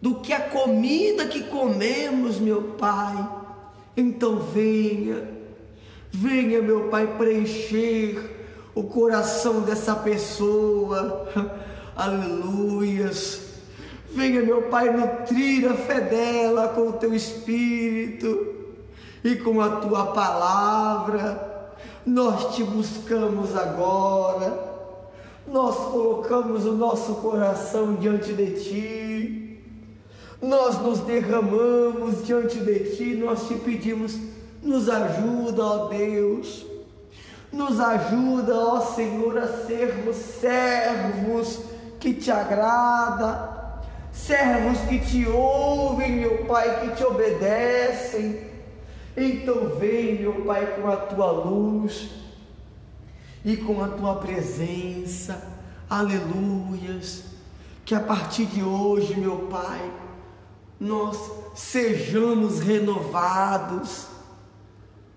do 0.00 0.16
que 0.16 0.32
a 0.32 0.40
comida 0.40 1.26
que 1.26 1.42
comemos, 1.44 2.38
meu 2.38 2.62
Pai. 2.78 3.28
Então 3.96 4.38
venha, 4.38 5.28
venha, 6.12 6.62
meu 6.62 6.88
Pai, 6.88 7.16
preencher 7.18 8.46
o 8.74 8.84
coração 8.84 9.62
dessa 9.62 9.96
pessoa. 9.96 11.28
Aleluias. 11.96 13.45
Venha, 14.16 14.40
meu 14.40 14.62
Pai, 14.62 14.90
nutrir 14.90 15.70
a 15.70 15.74
fé 15.74 16.00
dela 16.00 16.68
com 16.68 16.88
o 16.88 16.92
Teu 16.94 17.14
Espírito 17.14 18.46
e 19.22 19.36
com 19.36 19.60
a 19.60 19.76
Tua 19.76 20.06
palavra. 20.06 21.74
Nós 22.06 22.56
te 22.56 22.64
buscamos 22.64 23.54
agora, 23.54 24.58
nós 25.46 25.76
colocamos 25.92 26.64
o 26.64 26.72
nosso 26.72 27.16
coração 27.16 27.94
diante 27.96 28.32
de 28.32 28.52
ti, 28.52 29.60
nós 30.40 30.80
nos 30.80 31.00
derramamos 31.00 32.24
diante 32.24 32.58
de 32.58 32.96
ti, 32.96 33.16
nós 33.16 33.46
te 33.46 33.54
pedimos, 33.56 34.18
nos 34.62 34.88
ajuda, 34.88 35.62
ó 35.62 35.88
Deus, 35.88 36.64
nos 37.52 37.78
ajuda, 37.78 38.56
ó 38.56 38.80
Senhor, 38.80 39.36
a 39.36 39.46
sermos 39.46 40.16
servos 40.16 41.60
que 42.00 42.14
te 42.14 42.30
agrada, 42.30 43.56
servos 44.16 44.78
que 44.88 44.98
te 44.98 45.26
ouvem, 45.28 46.12
meu 46.12 46.44
Pai, 46.46 46.80
que 46.80 46.96
te 46.96 47.04
obedecem. 47.04 48.40
Então 49.16 49.76
vem, 49.78 50.20
meu 50.20 50.44
Pai, 50.44 50.66
com 50.80 50.88
a 50.88 50.96
tua 50.96 51.30
luz 51.30 52.08
e 53.44 53.56
com 53.56 53.82
a 53.84 53.88
tua 53.88 54.16
presença, 54.16 55.46
aleluias. 55.88 57.24
Que 57.84 57.94
a 57.94 58.00
partir 58.00 58.46
de 58.46 58.62
hoje, 58.62 59.18
meu 59.18 59.46
Pai, 59.46 59.92
nós 60.80 61.30
sejamos 61.54 62.60
renovados, 62.60 64.08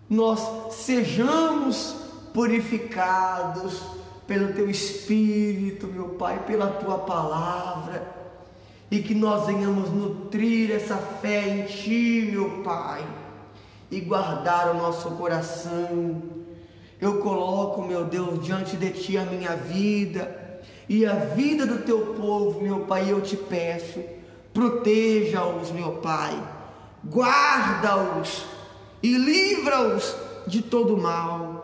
nós 0.08 0.74
sejamos 0.74 1.96
purificados 2.34 3.82
pelo 4.28 4.54
Teu 4.54 4.70
Espírito, 4.70 5.88
meu 5.88 6.10
Pai, 6.10 6.44
pela 6.46 6.68
Tua 6.68 7.00
palavra, 7.00 8.19
e 8.92 9.00
que 9.00 9.14
nós 9.14 9.46
venhamos 9.46 9.90
nutrir 9.90 10.72
essa 10.72 10.98
fé 10.98 11.48
em 11.48 11.66
Ti, 11.66 12.30
meu 12.32 12.64
Pai, 12.64 13.06
e 13.92 14.00
guardar 14.00 14.72
o 14.72 14.78
nosso 14.78 15.12
coração. 15.12 16.22
Eu 17.00 17.20
coloco, 17.20 17.82
meu 17.84 18.06
Deus, 18.06 18.44
diante 18.44 18.76
de 18.76 18.90
Ti 18.92 19.18
a 19.18 19.26
minha 19.26 19.56
vida 19.56 20.60
e 20.88 21.06
a 21.06 21.14
vida 21.14 21.66
do 21.66 21.84
Teu 21.84 22.16
povo, 22.16 22.62
meu 22.62 22.82
Pai, 22.82 23.12
eu 23.12 23.22
te 23.22 23.38
peço, 23.38 24.02
proteja-os, 24.54 25.72
meu 25.72 25.94
Pai, 25.98 26.36
guarda-os 27.08 28.46
e 29.04 29.16
livra-os 29.16 30.16
de 30.48 30.64
todo 30.64 30.98
mal. 30.98 31.60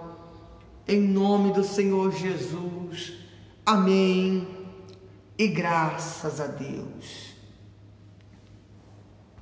Em 0.88 1.02
nome 1.02 1.52
do 1.52 1.64
Senhor 1.64 2.12
Jesus. 2.12 3.14
Amém. 3.66 4.55
E 5.38 5.48
graças 5.48 6.40
a 6.40 6.48
Deus. 6.48 7.25